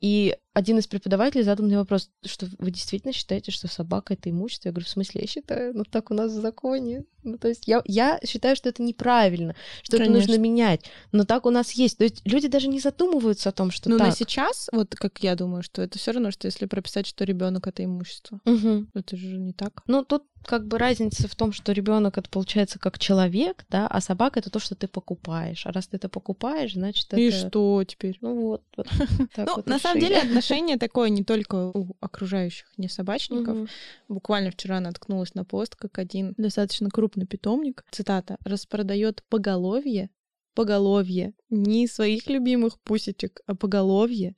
и 0.00 0.36
один 0.56 0.78
из 0.78 0.86
преподавателей 0.86 1.44
задал 1.44 1.66
мне 1.66 1.76
вопрос, 1.76 2.08
что 2.24 2.46
вы 2.56 2.70
действительно 2.70 3.12
считаете, 3.12 3.52
что 3.52 3.68
собака— 3.68 4.14
это 4.14 4.30
имущество? 4.30 4.68
Я 4.68 4.72
говорю, 4.72 4.86
в 4.86 4.88
смысле, 4.88 5.20
я 5.20 5.26
считаю, 5.26 5.76
ну 5.76 5.84
так 5.84 6.10
у 6.10 6.14
нас 6.14 6.32
в 6.32 6.40
законе. 6.40 7.04
Ну, 7.24 7.36
то 7.36 7.48
есть 7.48 7.66
я, 7.66 7.82
я 7.84 8.18
считаю, 8.24 8.56
что 8.56 8.70
это 8.70 8.82
неправильно, 8.82 9.54
что 9.82 9.98
Конечно. 9.98 10.16
это 10.16 10.28
нужно 10.28 10.40
менять. 10.40 10.84
Но 11.12 11.24
так 11.24 11.44
у 11.44 11.50
нас 11.50 11.72
есть. 11.72 11.98
То 11.98 12.04
есть 12.04 12.22
люди 12.24 12.48
даже 12.48 12.68
не 12.68 12.80
задумываются 12.80 13.50
о 13.50 13.52
том, 13.52 13.70
что 13.70 13.90
Ну, 13.90 13.98
так. 13.98 14.06
на 14.06 14.12
сейчас, 14.14 14.70
вот 14.72 14.94
как 14.94 15.18
я 15.18 15.34
думаю, 15.34 15.62
что 15.62 15.82
это 15.82 15.98
все 15.98 16.12
равно, 16.12 16.30
что 16.30 16.46
если 16.46 16.64
прописать, 16.64 17.06
что 17.06 17.24
ребенок 17.24 17.66
это 17.66 17.84
имущество. 17.84 18.40
Мгм. 18.44 18.88
Это 18.94 19.16
же 19.16 19.36
не 19.36 19.52
так. 19.52 19.82
Ну, 19.86 20.04
тут 20.04 20.22
как 20.46 20.66
бы 20.66 20.78
разница 20.78 21.28
в 21.28 21.34
том, 21.34 21.52
что 21.52 21.72
ребенок 21.72 22.18
это 22.18 22.30
получается 22.30 22.78
как 22.78 22.98
человек, 22.98 23.66
да, 23.68 23.86
а 23.88 24.00
собака 24.00 24.38
это 24.38 24.48
то, 24.48 24.60
что 24.60 24.74
ты 24.76 24.86
покупаешь. 24.86 25.66
А 25.66 25.72
раз 25.72 25.88
ты 25.88 25.96
это 25.96 26.08
покупаешь, 26.08 26.74
значит, 26.74 27.12
И 27.14 27.28
это... 27.28 27.48
что 27.48 27.84
теперь? 27.84 28.16
Ну 28.20 28.34
вот. 28.40 28.62
вот 28.76 28.86
ну, 29.36 29.56
вот 29.56 29.66
на 29.66 29.78
самом 29.78 30.00
деле 30.00 30.22
отношение 30.46 30.76
такое 30.76 31.08
не 31.08 31.24
только 31.24 31.70
у 31.74 31.96
окружающих 32.00 32.72
не 32.76 32.88
собачников. 32.88 33.56
Мгм. 33.56 33.68
Буквально 34.08 34.50
вчера 34.50 34.80
наткнулась 34.80 35.34
на 35.34 35.44
пост, 35.44 35.76
как 35.76 35.98
один 35.98 36.34
достаточно 36.36 36.90
крупный 36.90 37.26
питомник, 37.26 37.84
цитата, 37.90 38.36
распродает 38.44 39.22
поголовье, 39.28 40.10
поголовье, 40.54 41.34
не 41.50 41.86
своих 41.86 42.28
любимых 42.28 42.80
пусечек, 42.80 43.40
а 43.46 43.54
поголовье 43.54 44.36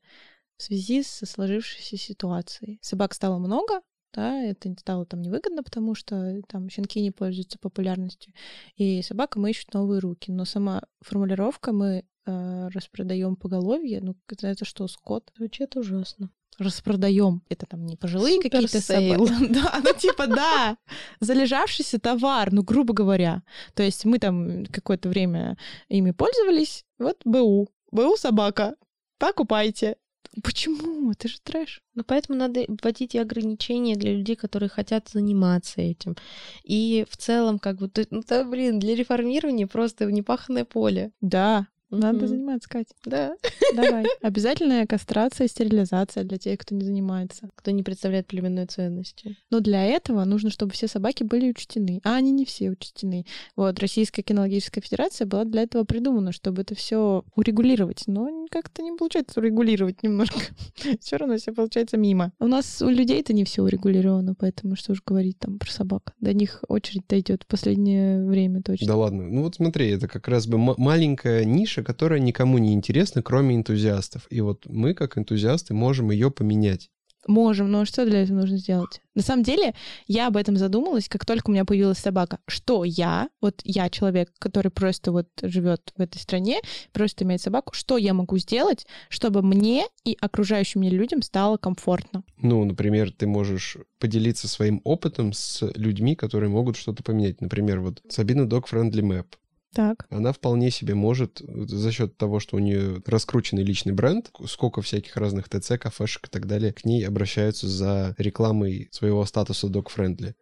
в 0.56 0.62
связи 0.62 1.02
со 1.02 1.26
сложившейся 1.26 1.96
ситуацией. 1.96 2.78
Собак 2.82 3.14
стало 3.14 3.38
много, 3.38 3.80
да, 4.14 4.42
это 4.42 4.74
стало 4.78 5.04
там 5.04 5.20
невыгодно, 5.22 5.62
потому 5.62 5.94
что 5.94 6.40
там 6.48 6.68
щенки 6.70 7.00
не 7.00 7.10
пользуются 7.10 7.58
популярностью, 7.58 8.32
и 8.76 9.02
собакам 9.02 9.46
ищут 9.46 9.74
новые 9.74 10.00
руки. 10.00 10.32
Но 10.32 10.44
сама 10.44 10.82
формулировка 11.00 11.72
мы 11.72 12.04
э, 12.28 12.68
распродаем 12.74 13.36
поголовье, 13.36 14.00
ну 14.02 14.14
это, 14.42 14.64
что, 14.64 14.86
скот? 14.88 15.32
Звучит 15.36 15.76
ужасно. 15.76 16.30
распродаем. 16.58 17.42
Это 17.48 17.66
там 17.66 17.86
не 17.86 17.96
пожилые 17.96 18.40
какие-то 18.40 18.80
собаки. 18.80 19.32
Да, 19.54 19.80
ну 19.82 19.92
типа 19.94 20.26
да. 20.26 20.76
Залежавшийся 21.20 21.98
товар, 21.98 22.52
ну 22.52 22.62
грубо 22.62 22.92
говоря. 22.92 23.42
То 23.74 23.82
есть 23.82 24.04
мы 24.04 24.18
там 24.18 24.66
какое-то 24.66 25.08
время 25.08 25.56
ими 25.88 26.10
пользовались. 26.10 26.84
Вот 26.98 27.20
БУ. 27.24 27.68
БУ 27.92 28.16
собака. 28.16 28.74
Покупайте. 29.18 29.96
Почему? 30.42 31.10
Это 31.10 31.28
же 31.28 31.40
трэш. 31.42 31.82
Ну, 31.94 32.04
поэтому 32.04 32.38
надо 32.38 32.64
вводить 32.68 33.14
и 33.14 33.18
ограничения 33.18 33.96
для 33.96 34.14
людей, 34.14 34.36
которые 34.36 34.68
хотят 34.68 35.08
заниматься 35.08 35.80
этим. 35.80 36.16
И 36.64 37.06
в 37.10 37.16
целом, 37.16 37.58
как 37.58 37.78
бы, 37.78 37.90
ну, 38.10 38.22
да, 38.28 38.44
блин, 38.44 38.78
для 38.78 38.94
реформирования 38.94 39.66
просто 39.66 40.04
непаханное 40.06 40.64
поле. 40.64 41.12
Да, 41.20 41.66
надо 41.90 42.26
заниматься, 42.26 42.68
Катя. 42.68 42.94
Да. 43.04 43.34
Давай. 43.74 44.04
Обязательная 44.22 44.86
кастрация 44.86 45.46
и 45.46 45.48
стерилизация 45.48 46.24
для 46.24 46.38
тех, 46.38 46.58
кто 46.58 46.74
не 46.74 46.84
занимается. 46.84 47.48
Кто 47.54 47.70
не 47.70 47.82
представляет 47.82 48.26
племенной 48.26 48.66
ценности. 48.66 49.36
Но 49.50 49.60
для 49.60 49.84
этого 49.84 50.24
нужно, 50.24 50.50
чтобы 50.50 50.72
все 50.72 50.88
собаки 50.88 51.22
были 51.22 51.50
учтены. 51.50 52.00
А 52.04 52.16
они 52.16 52.30
не 52.30 52.44
все 52.44 52.70
учтены. 52.70 53.24
Вот 53.56 53.78
Российская 53.80 54.22
кинологическая 54.22 54.82
федерация 54.82 55.26
была 55.26 55.44
для 55.44 55.62
этого 55.62 55.84
придумана, 55.84 56.32
чтобы 56.32 56.62
это 56.62 56.74
все 56.74 57.24
урегулировать. 57.34 58.04
Но 58.06 58.28
как-то 58.50 58.82
не 58.82 58.92
получается 58.96 59.40
урегулировать 59.40 60.02
немножко. 60.02 60.40
Все 61.00 61.16
равно 61.16 61.36
все 61.36 61.52
получается 61.52 61.96
мимо. 61.96 62.32
У 62.38 62.46
нас 62.46 62.80
у 62.82 62.88
людей 62.88 63.20
это 63.20 63.32
не 63.32 63.44
все 63.44 63.62
урегулировано, 63.62 64.34
поэтому 64.34 64.76
что 64.76 64.94
же 64.94 65.02
говорить 65.04 65.38
там 65.38 65.58
про 65.58 65.70
собак. 65.70 66.14
До 66.20 66.32
них 66.32 66.64
очередь 66.68 67.02
дойдет 67.08 67.42
в 67.44 67.46
последнее 67.46 68.24
время 68.24 68.62
точно. 68.62 68.86
Да 68.86 68.96
ладно. 68.96 69.28
Ну 69.28 69.42
вот 69.42 69.56
смотри, 69.56 69.88
это 69.90 70.08
как 70.08 70.28
раз 70.28 70.46
бы 70.46 70.56
м- 70.58 70.74
маленькая 70.78 71.44
ниша, 71.44 71.77
которая 71.82 72.20
никому 72.20 72.58
не 72.58 72.72
интересна, 72.72 73.22
кроме 73.22 73.56
энтузиастов. 73.56 74.26
И 74.30 74.40
вот 74.40 74.66
мы, 74.66 74.94
как 74.94 75.18
энтузиасты, 75.18 75.74
можем 75.74 76.10
ее 76.10 76.30
поменять. 76.30 76.90
Можем, 77.26 77.70
но 77.70 77.84
что 77.84 78.06
для 78.06 78.22
этого 78.22 78.38
нужно 78.38 78.56
сделать? 78.56 79.02
На 79.14 79.22
самом 79.22 79.42
деле, 79.42 79.74
я 80.06 80.28
об 80.28 80.36
этом 80.36 80.56
задумалась, 80.56 81.08
как 81.08 81.26
только 81.26 81.50
у 81.50 81.52
меня 81.52 81.66
появилась 81.66 81.98
собака. 81.98 82.38
Что 82.46 82.84
я, 82.84 83.28
вот 83.42 83.60
я 83.64 83.90
человек, 83.90 84.30
который 84.38 84.70
просто 84.70 85.12
вот 85.12 85.28
живет 85.42 85.92
в 85.94 86.00
этой 86.00 86.18
стране, 86.18 86.60
просто 86.92 87.24
имеет 87.24 87.42
собаку, 87.42 87.74
что 87.74 87.98
я 87.98 88.14
могу 88.14 88.38
сделать, 88.38 88.86
чтобы 89.10 89.42
мне 89.42 89.84
и 90.04 90.16
окружающим 90.18 90.80
мне 90.80 90.88
людям 90.88 91.20
стало 91.20 91.58
комфортно? 91.58 92.22
Ну, 92.38 92.64
например, 92.64 93.12
ты 93.12 93.26
можешь 93.26 93.76
поделиться 93.98 94.48
своим 94.48 94.80
опытом 94.84 95.34
с 95.34 95.70
людьми, 95.74 96.14
которые 96.14 96.48
могут 96.48 96.76
что-то 96.76 97.02
поменять. 97.02 97.42
Например, 97.42 97.80
вот 97.80 98.00
Sabina 98.08 98.46
Dog 98.46 98.64
Friendly 98.72 99.02
Map. 99.02 99.26
Так. 99.74 100.06
Она 100.10 100.32
вполне 100.32 100.70
себе 100.70 100.94
может 100.94 101.40
за 101.46 101.92
счет 101.92 102.16
того, 102.16 102.40
что 102.40 102.56
у 102.56 102.58
нее 102.58 103.02
раскрученный 103.06 103.62
личный 103.62 103.92
бренд, 103.92 104.30
сколько 104.46 104.82
всяких 104.82 105.16
разных 105.16 105.48
ТЦ, 105.48 105.72
кафешек 105.78 106.26
и 106.26 106.30
так 106.30 106.46
далее, 106.46 106.72
к 106.72 106.84
ней 106.84 107.06
обращаются 107.06 107.68
за 107.68 108.14
рекламой 108.18 108.88
своего 108.90 109.24
статуса 109.24 109.66
dog-friendly. 109.68 110.34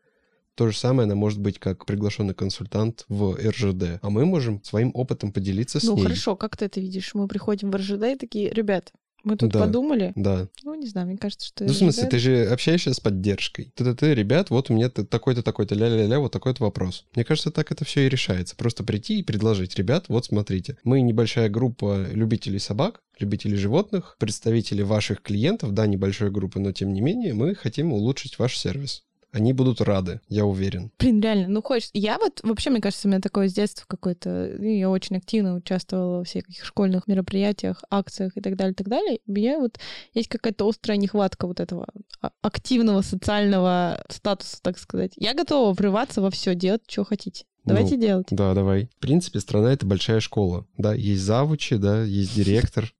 То 0.54 0.70
же 0.70 0.76
самое 0.76 1.04
она 1.04 1.14
может 1.14 1.38
быть 1.38 1.58
как 1.58 1.84
приглашенный 1.84 2.34
консультант 2.34 3.04
в 3.08 3.36
РЖД. 3.36 3.98
А 4.00 4.08
мы 4.08 4.24
можем 4.24 4.64
своим 4.64 4.90
опытом 4.94 5.30
поделиться 5.30 5.80
с 5.80 5.84
ну 5.84 5.96
ней. 5.96 6.04
хорошо, 6.04 6.34
как 6.34 6.56
ты 6.56 6.64
это 6.64 6.80
видишь? 6.80 7.14
Мы 7.14 7.28
приходим 7.28 7.70
в 7.70 7.76
РЖД 7.76 8.04
и 8.04 8.16
такие, 8.16 8.50
ребят, 8.50 8.92
мы 9.26 9.36
тут 9.36 9.50
Да. 9.50 9.60
подумали. 9.60 10.12
Да. 10.14 10.48
Ну, 10.62 10.74
не 10.74 10.86
знаю, 10.86 11.08
мне 11.08 11.18
кажется, 11.18 11.48
что 11.48 11.64
Ну, 11.64 11.72
в 11.72 11.76
смысле, 11.76 12.04
РЖД 12.04 12.10
ты 12.10 12.18
же 12.18 12.44
общаешься 12.46 12.94
с 12.94 13.00
поддержкой. 13.00 13.72
Ты-ты-ты, 13.74 14.14
ребят, 14.14 14.50
вот 14.50 14.70
у 14.70 14.74
меня 14.74 14.88
такой-то, 14.88 15.42
такой-то, 15.42 15.74
ля-ля-ля, 15.74 16.20
вот 16.20 16.32
такой-то 16.32 16.62
вопрос. 16.62 17.04
Мне 17.14 17.24
кажется, 17.24 17.50
так 17.50 17.72
это 17.72 17.84
все 17.84 18.06
и 18.06 18.08
решается. 18.08 18.54
Просто 18.56 18.84
прийти 18.84 19.18
и 19.18 19.22
предложить, 19.24 19.76
ребят, 19.76 20.06
вот 20.08 20.26
смотрите, 20.26 20.78
мы 20.84 21.00
небольшая 21.00 21.48
группа 21.48 22.06
любителей 22.12 22.60
собак, 22.60 23.02
любителей 23.18 23.56
животных, 23.56 24.16
представители 24.20 24.82
ваших 24.82 25.22
клиентов, 25.22 25.72
да, 25.74 25.86
небольшой 25.86 26.30
группы, 26.30 26.60
но 26.60 26.70
тем 26.72 26.92
не 26.92 27.00
менее, 27.00 27.34
мы 27.34 27.54
хотим 27.54 27.92
улучшить 27.92 28.38
ваш 28.38 28.56
сервис. 28.56 29.02
Они 29.36 29.52
будут 29.52 29.82
рады, 29.82 30.22
я 30.30 30.46
уверен. 30.46 30.90
Блин, 30.98 31.20
реально, 31.20 31.48
ну 31.48 31.60
хочешь. 31.62 31.90
Я 31.92 32.16
вот, 32.18 32.40
вообще, 32.42 32.70
мне 32.70 32.80
кажется, 32.80 33.06
у 33.06 33.10
меня 33.10 33.20
такое 33.20 33.48
с 33.50 33.52
детства 33.52 33.84
какое-то... 33.86 34.56
ну, 34.58 34.64
Я 34.64 34.88
очень 34.88 35.18
активно 35.18 35.56
участвовала 35.56 36.18
во 36.18 36.24
всяких 36.24 36.64
школьных 36.64 37.06
мероприятиях, 37.06 37.84
акциях 37.90 38.32
и 38.34 38.40
так 38.40 38.56
далее, 38.56 38.72
и 38.72 38.74
так 38.74 38.88
далее. 38.88 39.18
У 39.26 39.32
меня 39.32 39.58
вот 39.58 39.78
есть 40.14 40.28
какая-то 40.28 40.66
острая 40.66 40.96
нехватка 40.96 41.46
вот 41.46 41.60
этого 41.60 41.86
а- 42.22 42.30
активного 42.40 43.02
социального 43.02 44.02
статуса, 44.08 44.56
так 44.62 44.78
сказать. 44.78 45.12
Я 45.16 45.34
готова 45.34 45.74
врываться 45.74 46.22
во 46.22 46.30
все, 46.30 46.54
делать, 46.54 46.80
что 46.88 47.04
хотите. 47.04 47.44
Давайте 47.66 47.96
Ну, 47.96 48.00
делать. 48.00 48.26
Да, 48.30 48.54
давай. 48.54 48.88
В 48.96 49.00
принципе, 49.00 49.40
страна— 49.40 49.70
это 49.74 49.84
большая 49.84 50.20
школа. 50.20 50.66
Да, 50.78 50.94
есть 50.94 51.20
завучи, 51.22 51.76
да, 51.76 52.02
есть 52.04 52.34
директор. 52.34 52.90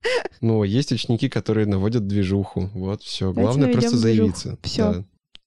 Но 0.43 0.64
есть 0.64 0.93
ученики, 0.93 1.30
которые 1.30 1.66
наводят 1.66 2.07
движуху. 2.07 2.68
Вот, 2.74 3.03
все. 3.03 3.32
Главное 3.32 3.72
просто 3.72 3.97
заявиться. 3.97 4.59
Всё. 4.62 5.07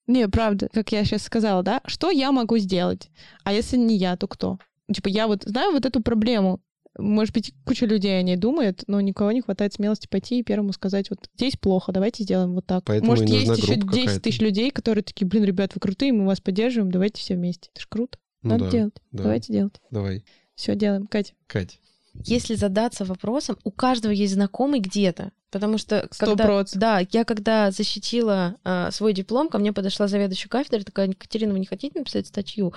Не, 0.10 0.28
правда, 0.28 0.70
как 0.74 0.92
я 0.92 1.06
сейчас 1.06 1.22
сказала, 1.22 1.62
да? 1.62 1.82
Что 1.86 2.10
я 2.10 2.32
могу 2.32 2.58
сделать? 2.58 3.12
А 3.44 3.54
если 3.54 3.78
не 3.78 3.96
я, 3.96 4.18
то 4.18 4.28
кто? 4.28 4.58
Типа, 4.92 5.08
я 5.08 5.28
вот 5.28 5.44
знаю 5.44 5.72
вот 5.72 5.86
эту 5.86 6.02
проблему. 6.02 6.62
Может 6.98 7.32
быть, 7.36 7.54
куча 7.64 7.86
людей 7.86 8.18
о 8.20 8.24
ней 8.24 8.36
думает, 8.36 8.84
но 8.88 9.00
никого 9.02 9.32
не 9.32 9.42
хватает 9.42 9.74
смелости 9.76 10.08
пойти 10.08 10.40
и 10.40 10.44
первому 10.44 10.74
сказать, 10.74 11.12
вот 11.12 11.20
здесь 11.36 11.58
плохо, 11.58 11.92
давайте 11.92 12.24
сделаем 12.24 12.56
вот 12.56 12.66
так. 12.66 12.86
Поэтому 12.86 13.12
Может, 13.12 13.30
есть 13.30 13.56
еще 13.56 13.76
группа 13.76 13.94
10 13.94 14.06
какая-то. 14.06 14.22
тысяч 14.24 14.42
людей, 14.42 14.72
которые 14.72 15.04
такие, 15.04 15.28
блин, 15.28 15.44
ребят, 15.44 15.76
вы 15.76 15.80
крутые, 15.80 16.12
мы 16.12 16.26
вас 16.26 16.42
поддерживаем, 16.42 16.92
давайте 16.92 17.22
все 17.22 17.36
вместе. 17.36 17.70
Это 17.76 17.82
ж 17.84 17.88
круто. 17.88 18.18
Ну 18.42 18.50
Надо 18.50 18.66
да, 18.66 18.72
делать. 18.72 18.94
да. 19.12 19.24
Давайте 19.24 19.54
делать. 19.54 19.76
Давай. 19.92 20.26
Все 20.56 20.76
делаем. 20.76 21.06
Катя. 21.06 21.34
Кать. 21.46 21.80
Если 22.16 22.56
задаться 22.56 23.06
вопросом, 23.06 23.58
у 23.64 23.70
каждого 23.72 24.12
есть 24.12 24.34
знакомый 24.34 24.80
где-то. 24.80 25.32
Потому 25.52 25.78
что 25.78 26.08
Сто 26.12 26.28
когда, 26.28 26.46
проц. 26.46 26.74
да, 26.74 27.02
я 27.12 27.26
когда 27.26 27.72
защитила 27.72 28.56
а, 28.64 28.92
свой 28.92 29.14
диплом, 29.14 29.50
ко 29.50 29.58
мне 29.58 29.74
подошла 29.74 30.08
заведующая 30.08 30.50
кафедры, 30.50 30.84
такая, 30.84 31.08
Екатерина, 31.08 31.54
вы 31.54 31.60
не 31.60 31.66
хотите 31.66 31.98
написать 31.98 32.28
статью? 32.28 32.74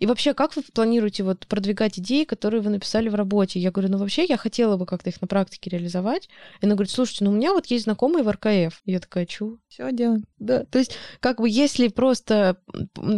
И 0.00 0.06
вообще, 0.06 0.34
как 0.34 0.56
вы 0.56 0.62
планируете 0.62 1.22
вот 1.22 1.46
продвигать 1.46 1.98
идеи, 1.98 2.24
которые 2.24 2.60
вы 2.60 2.70
написали 2.70 3.08
в 3.08 3.14
работе? 3.14 3.60
Я 3.60 3.70
говорю, 3.70 3.90
ну 3.92 3.98
вообще, 3.98 4.24
я 4.24 4.36
хотела 4.36 4.76
бы 4.76 4.86
как-то 4.86 5.10
их 5.10 5.20
на 5.20 5.26
практике 5.28 5.70
реализовать. 5.70 6.28
И 6.60 6.66
она 6.66 6.74
говорит, 6.74 6.90
слушайте, 6.90 7.24
ну 7.24 7.30
у 7.30 7.34
меня 7.34 7.52
вот 7.52 7.66
есть 7.66 7.84
знакомые 7.84 8.24
в 8.24 8.30
РКФ. 8.30 8.82
И 8.84 8.92
я 8.92 9.00
такая, 9.00 9.26
чу? 9.26 9.58
Все 9.68 9.90
делаем. 9.92 10.24
Да, 10.38 10.64
то 10.64 10.78
есть, 10.78 10.96
как 11.20 11.40
бы, 11.40 11.48
если 11.48 11.88
просто, 11.88 12.58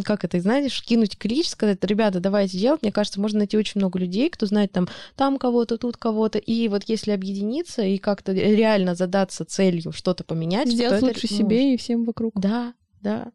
как 0.05 0.25
это, 0.25 0.41
знаешь, 0.41 0.83
кинуть 0.83 1.17
клич, 1.19 1.49
сказать, 1.49 1.83
ребята, 1.85 2.21
давайте 2.21 2.59
делать, 2.59 2.83
мне 2.83 2.93
кажется, 2.93 3.21
можно 3.21 3.39
найти 3.39 3.57
очень 3.57 3.81
много 3.81 3.99
людей, 3.99 4.29
кто 4.31 4.47
знает 4.47 4.73
там, 4.73 4.89
там 5.17 5.39
кого-то, 5.39 5.79
тут 5.79 5.97
кого-то, 5.97 6.39
и 6.39 6.69
вот 6.69 6.85
если 6.87 7.13
объединиться 7.13 7.83
и 7.83 7.99
как-то 7.99 8.33
реально 8.33 8.90
задаться 8.95 9.45
целью 9.45 9.93
что-то 9.93 10.25
поменять, 10.25 10.67
то 10.67 10.73
Сделать 10.73 10.99
это 10.99 11.07
лучше 11.07 11.27
может. 11.31 11.37
себе 11.37 11.75
и 11.75 11.77
всем 11.77 12.05
вокруг. 12.05 12.39
Да, 12.39 12.75
да. 13.01 13.33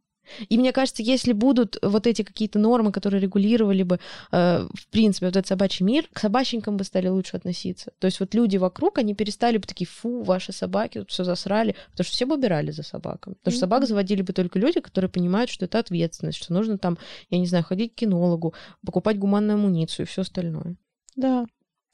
И 0.50 0.58
мне 0.58 0.72
кажется, 0.72 1.04
если 1.04 1.34
будут 1.34 1.78
вот 1.82 2.08
эти 2.08 2.24
какие-то 2.24 2.60
нормы, 2.60 2.92
которые 2.92 3.22
регулировали 3.22 3.84
бы, 3.84 4.00
э, 4.32 4.68
в 4.74 4.88
принципе, 4.90 5.28
вот 5.28 5.36
этот 5.36 5.48
собачий 5.48 5.86
мир, 5.86 6.08
к 6.12 6.20
собачникам 6.20 6.78
бы 6.78 6.84
стали 6.84 7.08
лучше 7.08 7.38
относиться. 7.38 7.92
То 8.00 8.06
есть 8.06 8.20
вот 8.20 8.34
люди 8.34 8.58
вокруг, 8.58 8.98
они 8.98 9.14
перестали 9.14 9.58
бы 9.58 9.68
такие, 9.68 9.88
фу, 9.88 10.24
ваши 10.24 10.52
собаки 10.52 11.00
тут 11.00 11.12
все 11.12 11.24
засрали, 11.24 11.76
потому 11.92 12.06
что 12.06 12.16
все 12.16 12.26
бы 12.26 12.36
убирали 12.36 12.72
за 12.72 12.84
собаками. 12.84 13.36
Потому 13.36 13.52
что 13.52 13.60
собак 13.60 13.88
заводили 13.88 14.22
бы 14.22 14.34
только 14.34 14.60
люди, 14.60 14.80
которые 14.80 15.10
понимают, 15.10 15.50
что 15.50 15.66
это 15.66 15.80
ответственность, 15.80 16.38
что 16.42 16.54
нужно 16.54 16.78
там, 16.78 16.98
я 17.30 17.38
не 17.38 17.46
знаю, 17.46 17.64
ходить 17.64 17.94
к 17.94 18.00
кинологу, 18.00 18.54
покупать 18.86 19.20
гуманную 19.20 19.56
амуницию 19.56 20.06
и 20.06 20.10
все 20.10 20.22
остальное. 20.22 20.76
Да. 21.16 21.46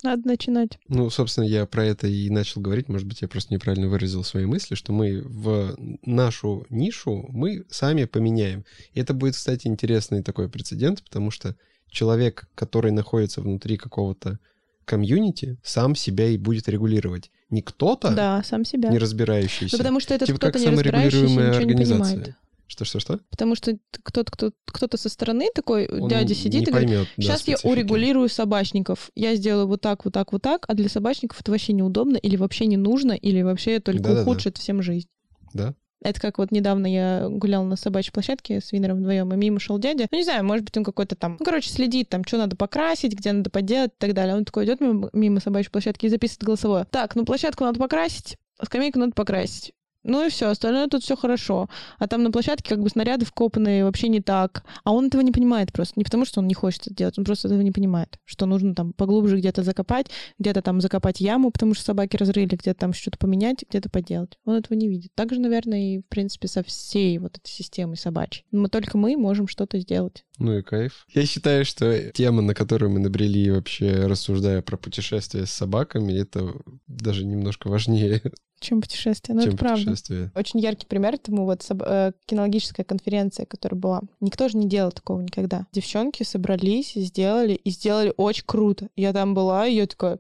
Надо 0.04 0.28
начинать. 0.28 0.80
Ну, 0.88 1.10
собственно, 1.10 1.46
я 1.46 1.66
про 1.66 1.86
это 1.86 2.08
и 2.08 2.30
начал 2.30 2.62
говорить. 2.62 2.90
Может 2.90 3.08
быть, 3.08 3.22
я 3.22 3.28
просто 3.28 3.54
неправильно 3.54 3.88
выразил 3.88 4.24
свои 4.24 4.46
мысли, 4.46 4.76
что 4.76 4.92
мы 4.94 5.22
в 5.22 5.76
нашу 6.06 6.66
нишу 6.70 7.26
мы 7.30 7.66
сами 7.70 8.06
поменяем. 8.06 8.66
И 8.94 9.00
это 9.00 9.14
будет, 9.14 9.36
кстати, 9.36 9.68
интересный 9.68 10.24
такой 10.24 10.50
прецедент, 10.50 11.04
потому 11.04 11.32
что 11.32 11.56
человек, 11.90 12.48
который 12.56 12.92
находится 12.92 13.42
внутри 13.42 13.78
какого-то 13.78 14.40
комьюнити, 14.86 15.58
сам 15.64 15.96
себя 15.96 16.28
и 16.28 16.38
будет 16.38 16.68
регулировать. 16.68 17.32
Не 17.50 17.62
кто-то, 17.62 18.12
Да, 18.12 18.44
сам 18.44 18.66
себя. 18.66 18.90
не 18.90 18.98
разбирающийся. 18.98 19.76
Ну, 19.76 19.78
потому 19.78 20.00
что 20.00 20.14
этот 20.14 20.28
Типа 20.28 20.40
кто-то 20.40 20.60
не 20.60 20.68
разбирающийся 20.68 21.26
ничего 21.26 21.64
не 21.64 21.74
понимает. 21.76 22.36
Что-что-что? 22.72 23.20
Потому 23.30 23.56
что 23.56 23.78
кто-то, 24.02 24.32
кто, 24.32 24.52
кто-то 24.66 24.96
со 24.98 25.10
стороны 25.10 25.50
такой, 25.54 25.90
Он 25.90 26.08
дядя 26.08 26.34
сидит 26.34 26.70
и 26.70 26.72
говорит, 26.72 26.88
поймет, 26.90 27.08
да, 27.18 27.22
сейчас 27.22 27.46
я 27.46 27.58
специфики. 27.58 27.68
урегулирую 27.68 28.30
собачников. 28.30 29.12
Я 29.14 29.36
сделаю 29.36 29.68
вот 29.68 29.82
так, 29.82 30.06
вот 30.06 30.14
так, 30.14 30.32
вот 30.32 30.42
так, 30.42 30.64
а 30.70 30.74
для 30.74 30.88
собачников 30.88 31.42
это 31.42 31.52
вообще 31.52 31.74
неудобно 31.74 32.16
или 32.16 32.38
вообще 32.38 32.68
не 32.68 32.78
нужно, 32.78 33.12
или 33.12 33.42
вообще 33.42 33.82
только 33.82 34.02
Да-да-да. 34.02 34.22
ухудшит 34.22 34.58
всем 34.58 34.82
жизнь. 34.82 35.10
Да. 35.54 35.76
Это 36.02 36.22
как 36.22 36.38
вот 36.38 36.52
недавно 36.52 36.88
я 36.88 37.28
гуляла 37.30 37.66
на 37.66 37.76
собачьей 37.76 38.14
площадке 38.14 38.62
с 38.62 38.72
Винером 38.72 39.00
вдвоем, 39.00 39.34
и 39.34 39.36
мимо 39.36 39.60
шел 39.60 39.78
дядя. 39.78 40.08
Ну, 40.10 40.18
не 40.18 40.24
знаю, 40.24 40.46
может 40.46 40.64
быть, 40.64 40.78
он 40.78 40.86
какой-то 40.86 41.18
там, 41.18 41.36
ну, 41.40 41.46
короче, 41.46 41.70
следит, 41.70 42.08
там, 42.08 42.24
что 42.24 42.38
надо 42.38 42.56
покрасить, 42.56 43.14
где 43.14 43.34
надо 43.34 43.50
поделать 43.50 43.92
и 43.92 43.96
так 44.00 44.14
далее. 44.14 44.36
Он 44.38 44.46
такой 44.46 44.64
идет 44.64 44.80
мимо, 44.80 45.10
мимо 45.12 45.42
собачьей 45.42 45.72
площадки 45.72 46.06
и 46.06 46.10
записывает 46.10 46.46
голосовое. 46.46 46.88
Так, 46.90 47.16
ну, 47.16 47.26
площадку 47.26 47.66
надо 47.66 47.80
покрасить, 47.80 48.38
а 48.58 48.66
скамейку 48.66 48.98
надо 48.98 49.12
покрасить. 49.12 49.74
Ну 50.04 50.26
и 50.26 50.30
все, 50.30 50.48
остальное 50.50 50.88
тут 50.88 51.04
все 51.04 51.16
хорошо. 51.16 51.70
А 52.00 52.08
там 52.08 52.24
на 52.24 52.32
площадке 52.32 52.70
как 52.70 52.82
бы 52.82 52.90
снаряды 52.90 53.26
вкопанные 53.26 53.84
вообще 53.84 54.08
не 54.08 54.22
так. 54.22 54.64
А 54.84 54.92
он 54.92 55.08
этого 55.08 55.22
не 55.22 55.32
понимает 55.32 55.72
просто. 55.72 55.94
Не 55.98 56.04
потому, 56.04 56.26
что 56.26 56.40
он 56.40 56.48
не 56.48 56.54
хочет 56.54 56.88
это 56.88 56.96
делать, 56.96 57.18
он 57.18 57.26
просто 57.26 57.48
этого 57.48 57.62
не 57.62 57.72
понимает. 57.72 58.18
Что 58.26 58.46
нужно 58.46 58.74
там 58.74 58.94
поглубже 58.94 59.38
где-то 59.38 59.64
закопать, 59.64 60.08
где-то 60.40 60.62
там 60.62 60.82
закопать 60.82 61.22
яму, 61.22 61.52
потому 61.52 61.74
что 61.74 61.84
собаки 61.84 62.18
разрыли, 62.18 62.56
где-то 62.56 62.80
там 62.80 62.94
что-то 62.94 63.18
поменять, 63.18 63.64
где-то 63.70 63.90
поделать. 63.90 64.38
Он 64.46 64.56
этого 64.56 64.78
не 64.78 64.88
видит. 64.88 65.12
Так 65.16 65.34
же, 65.34 65.40
наверное, 65.40 65.96
и, 65.96 66.00
в 66.00 66.06
принципе, 66.08 66.48
со 66.48 66.64
всей 66.64 67.18
вот 67.20 67.38
этой 67.38 67.50
системой 67.50 67.98
собачьей. 67.98 68.46
Мы 68.52 68.70
только 68.70 68.98
мы 68.98 69.16
можем 69.18 69.48
что-то 69.48 69.80
сделать. 69.80 70.26
Ну 70.40 70.58
и 70.58 70.64
кайф. 70.64 71.06
Я 71.10 71.26
считаю, 71.26 71.66
что 71.66 72.12
тема, 72.12 72.42
на 72.42 72.56
которую 72.56 72.92
мы 72.92 73.00
набрели 73.00 73.52
вообще, 73.52 74.08
рассуждая 74.08 74.62
про 74.62 74.78
путешествия 74.78 75.46
с 75.46 75.52
собаками, 75.52 76.14
это 76.14 76.54
даже 76.88 77.26
немножко 77.26 77.68
важнее, 77.68 78.22
Чем 78.62 78.80
путешествие? 78.80 79.36
Ну, 79.36 79.42
чем 79.42 79.56
это 79.56 79.58
правда. 79.58 80.32
Очень 80.36 80.60
яркий 80.60 80.86
пример 80.86 81.18
тому 81.18 81.46
вот 81.46 81.66
э, 81.70 82.12
кинологическая 82.28 82.86
конференция, 82.86 83.48
которая 83.48 83.80
была. 83.80 84.02
Никто 84.20 84.48
же 84.48 84.58
не 84.58 84.70
делал 84.70 84.92
такого 84.92 85.20
никогда. 85.20 85.66
Девчонки 85.72 86.22
собрались, 86.22 86.94
сделали, 86.94 87.54
и 87.56 87.72
сделали 87.72 88.14
очень 88.18 88.44
круто. 88.46 88.90
Я 88.96 89.14
там 89.14 89.34
была, 89.34 89.68
и 89.68 89.74
я 89.76 89.88
такая, 89.88 90.20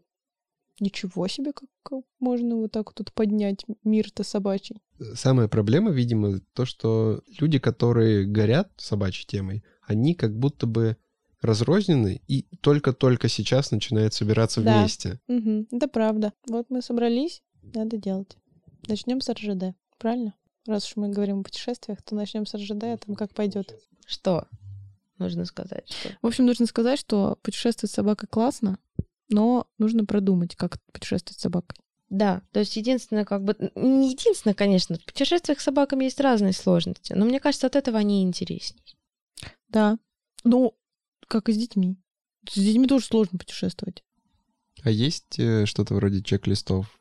ничего 0.80 1.28
себе, 1.28 1.54
как, 1.54 2.02
можно 2.20 2.56
вот 2.56 2.72
так 2.72 2.88
вот 2.88 2.96
тут 2.96 3.14
поднять 3.14 3.64
мир-то 3.84 4.24
собачий. 4.24 4.78
Самая 5.14 5.48
проблема, 5.48 5.92
видимо, 5.92 6.42
то, 6.54 6.66
что 6.66 7.22
люди, 7.40 7.60
которые 7.60 8.26
горят 8.26 8.72
собачьей 8.78 9.28
темой, 9.28 9.64
они 9.88 10.16
как 10.16 10.36
будто 10.36 10.66
бы 10.66 10.98
разрознены 11.42 12.22
и 12.28 12.46
только-только 12.62 13.28
сейчас 13.28 13.72
начинают 13.72 14.14
собираться 14.14 14.62
Да. 14.62 14.80
вместе. 14.80 15.20
Мгм, 15.28 15.68
это 15.72 15.88
правда. 15.88 16.34
Вот 16.48 16.68
мы 16.70 16.82
собрались, 16.82 17.42
надо 17.62 17.98
делать. 17.98 18.38
Начнем 18.88 19.22
с 19.22 19.30
РЖД, 19.30 19.76
правильно? 19.98 20.34
Раз 20.66 20.86
уж 20.88 20.96
мы 20.96 21.10
говорим 21.10 21.40
о 21.40 21.44
путешествиях, 21.44 22.02
то 22.04 22.16
начнем 22.16 22.46
с 22.46 22.54
РЖД, 22.54 22.84
а 22.84 22.98
там 22.98 23.16
как 23.16 23.34
пойдет. 23.34 23.76
Что 24.06 24.48
нужно 25.18 25.46
сказать? 25.46 25.90
Что? 25.90 26.10
В 26.22 26.28
общем, 26.28 26.46
нужно 26.46 26.66
сказать, 26.66 27.00
что 27.00 27.38
путешествовать 27.42 27.92
с 27.92 27.96
собакой 27.96 28.28
классно, 28.30 28.78
но 29.30 29.68
нужно 29.78 30.06
продумать, 30.06 30.56
как 30.56 30.78
путешествовать 30.92 31.40
с 31.40 31.42
собакой. 31.42 31.78
Да, 32.10 32.42
то 32.52 32.60
есть 32.60 32.76
единственное, 32.76 33.24
как 33.24 33.44
бы, 33.44 33.56
не 33.76 34.12
единственное, 34.12 34.54
конечно, 34.54 34.98
в 34.98 35.06
путешествиях 35.06 35.62
с 35.62 35.64
собаками 35.64 36.04
есть 36.04 36.20
разные 36.20 36.52
сложности, 36.52 37.14
но 37.14 37.26
мне 37.26 37.40
кажется, 37.40 37.68
от 37.68 37.78
этого 37.78 37.98
они 37.98 38.24
интереснее. 38.24 38.84
Да. 39.70 39.98
Ну, 40.44 40.76
как 41.28 41.48
и 41.48 41.54
с 41.54 41.58
детьми. 41.58 41.96
С 42.50 42.56
детьми 42.56 42.88
тоже 42.88 43.06
сложно 43.06 43.40
путешествовать. 43.40 44.04
А 44.84 44.90
есть 44.90 45.40
э, 45.40 45.66
что-то 45.66 45.94
вроде 45.94 46.22
чек-листов 46.22 47.01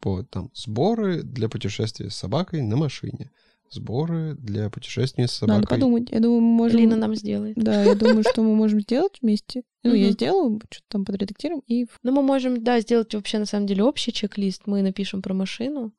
по 0.00 0.22
там 0.22 0.50
сборы 0.54 1.22
для 1.22 1.48
путешествия 1.48 2.10
с 2.10 2.14
собакой 2.14 2.62
на 2.62 2.76
машине, 2.76 3.30
сборы 3.70 4.34
для 4.34 4.70
путешествия 4.70 5.26
с 5.26 5.32
собакой. 5.32 5.56
Надо 5.60 5.68
подумать. 5.68 6.10
Я 6.10 6.20
думаю, 6.20 6.40
мы 6.40 6.54
можем... 6.54 6.78
Лина 6.78 6.96
нам 6.96 7.14
сделает. 7.14 7.56
Да, 7.56 7.82
я 7.82 7.94
думаю, 7.94 8.22
что 8.22 8.42
мы 8.42 8.54
можем 8.54 8.80
сделать 8.80 9.18
вместе. 9.22 9.62
Ну, 9.82 9.94
я 9.94 10.10
сделаю, 10.10 10.60
что-то 10.70 10.86
там 10.88 11.04
подредактируем, 11.04 11.62
и 11.66 11.86
Ну, 12.02 12.12
мы 12.12 12.22
можем, 12.22 12.62
да, 12.62 12.80
сделать 12.80 13.14
вообще, 13.14 13.38
на 13.38 13.46
самом 13.46 13.66
деле, 13.66 13.84
общий 13.84 14.12
чек-лист. 14.12 14.62
Мы 14.66 14.82
напишем 14.82 15.22
про 15.22 15.32
машину, 15.34 15.92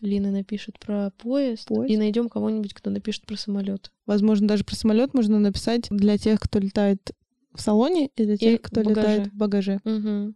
Лина 0.00 0.30
напишет 0.30 0.78
про 0.78 1.10
поезд, 1.18 1.68
Поезд. 1.68 1.90
и 1.92 1.96
найдем 1.96 2.28
кого-нибудь, 2.28 2.74
кто 2.74 2.90
напишет 2.90 3.26
про 3.26 3.36
самолет. 3.36 3.92
Возможно, 4.06 4.48
даже 4.48 4.64
про 4.64 4.74
самолет 4.74 5.14
можно 5.14 5.38
написать 5.38 5.88
для 5.90 6.16
тех, 6.18 6.40
кто 6.40 6.58
летает 6.58 7.12
в 7.52 7.60
салоне, 7.60 8.10
и 8.16 8.24
для 8.24 8.36
тех, 8.36 8.60
в 8.60 8.62
кто 8.62 8.82
багаже. 8.82 9.00
летает 9.00 9.32
в 9.32 9.36
багаже. 9.36 9.80
Угу. 9.84 10.34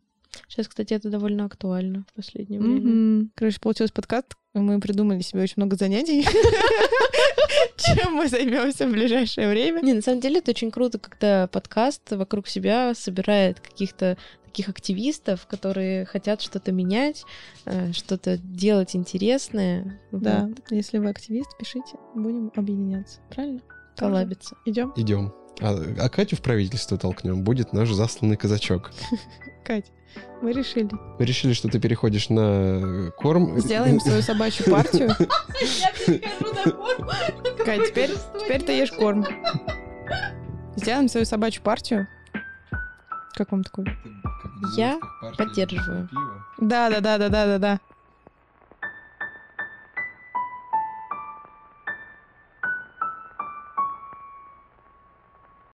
Сейчас, 0.49 0.68
кстати, 0.68 0.95
это 0.95 1.11
довольно 1.11 1.45
актуально 1.45 2.05
в 2.11 2.14
последнее 2.14 2.61
время. 2.61 2.80
Мгм. 2.80 3.30
Короче, 3.35 3.61
получился 3.61 3.93
подкаст. 3.93 4.35
Мы 4.55 4.80
придумали 4.80 5.20
себе 5.20 5.43
очень 5.43 5.55
много 5.57 5.76
занятий. 5.76 6.24
Чем 7.76 8.14
мы 8.14 8.28
займемся 8.28 8.87
в 8.87 8.93
ближайшее 8.93 9.49
время. 9.49 9.80
Не, 9.80 9.95
на 9.95 10.03
самом 10.03 10.20
деле 10.20 10.39
это 10.39 10.53
очень 10.53 10.70
круто, 10.70 10.99
когда 10.99 11.49
подкаст 11.49 12.12
вокруг 12.12 12.47
себя 12.49 12.95
собирает 12.95 13.61
каких-то 13.61 14.16
таких 14.45 14.68
активистов, 14.68 15.47
которые 15.47 16.05
хотят 16.05 16.41
что-то 16.41 16.70
менять, 16.70 17.24
э, 17.64 17.93
что-то 17.93 18.39
делать 18.39 18.95
интересное. 18.95 20.01
Да, 20.12 20.49
если 20.70 20.99
вы 20.99 21.09
активист, 21.09 21.59
пишите, 21.59 21.97
будем 22.14 22.53
объединяться. 22.55 23.20
Правильно? 23.30 23.61
коллабиться. 23.97 24.57
Идем. 24.64 24.93
Идем. 24.97 25.32
А, 25.61 25.77
а 25.99 26.09
Катю 26.09 26.37
в 26.37 26.41
правительство 26.41 26.99
толкнем, 26.99 27.43
будет 27.43 27.73
наш 27.73 27.91
засланный 27.91 28.37
казачок. 28.37 28.91
Кать, 29.65 29.87
мы 30.43 30.53
решили. 30.53 30.91
Мы 31.19 31.25
решили, 31.25 31.53
что 31.53 31.69
ты 31.69 31.81
переходишь 31.81 32.29
на 32.29 33.11
корм. 33.17 33.61
Сделаем 33.61 34.01
свою 34.01 34.23
собачью 34.23 34.71
партию. 34.71 35.11
Кать, 37.65 37.89
теперь, 37.89 38.11
теперь 38.41 38.63
ты 38.63 38.73
ешь 38.73 38.93
корм. 38.93 39.25
Сделаем 40.77 41.09
свою 41.09 41.25
собачью 41.25 41.63
партию. 41.63 42.09
Как 43.35 43.53
вам 43.53 43.65
такое? 43.65 43.87
Я 44.77 44.99
поддерживаю. 45.37 46.09
Да, 46.59 46.91
да, 46.91 47.01
да, 47.01 47.19
да, 47.19 47.29
да, 47.29 47.47
да, 47.47 47.59
да. 47.59 47.81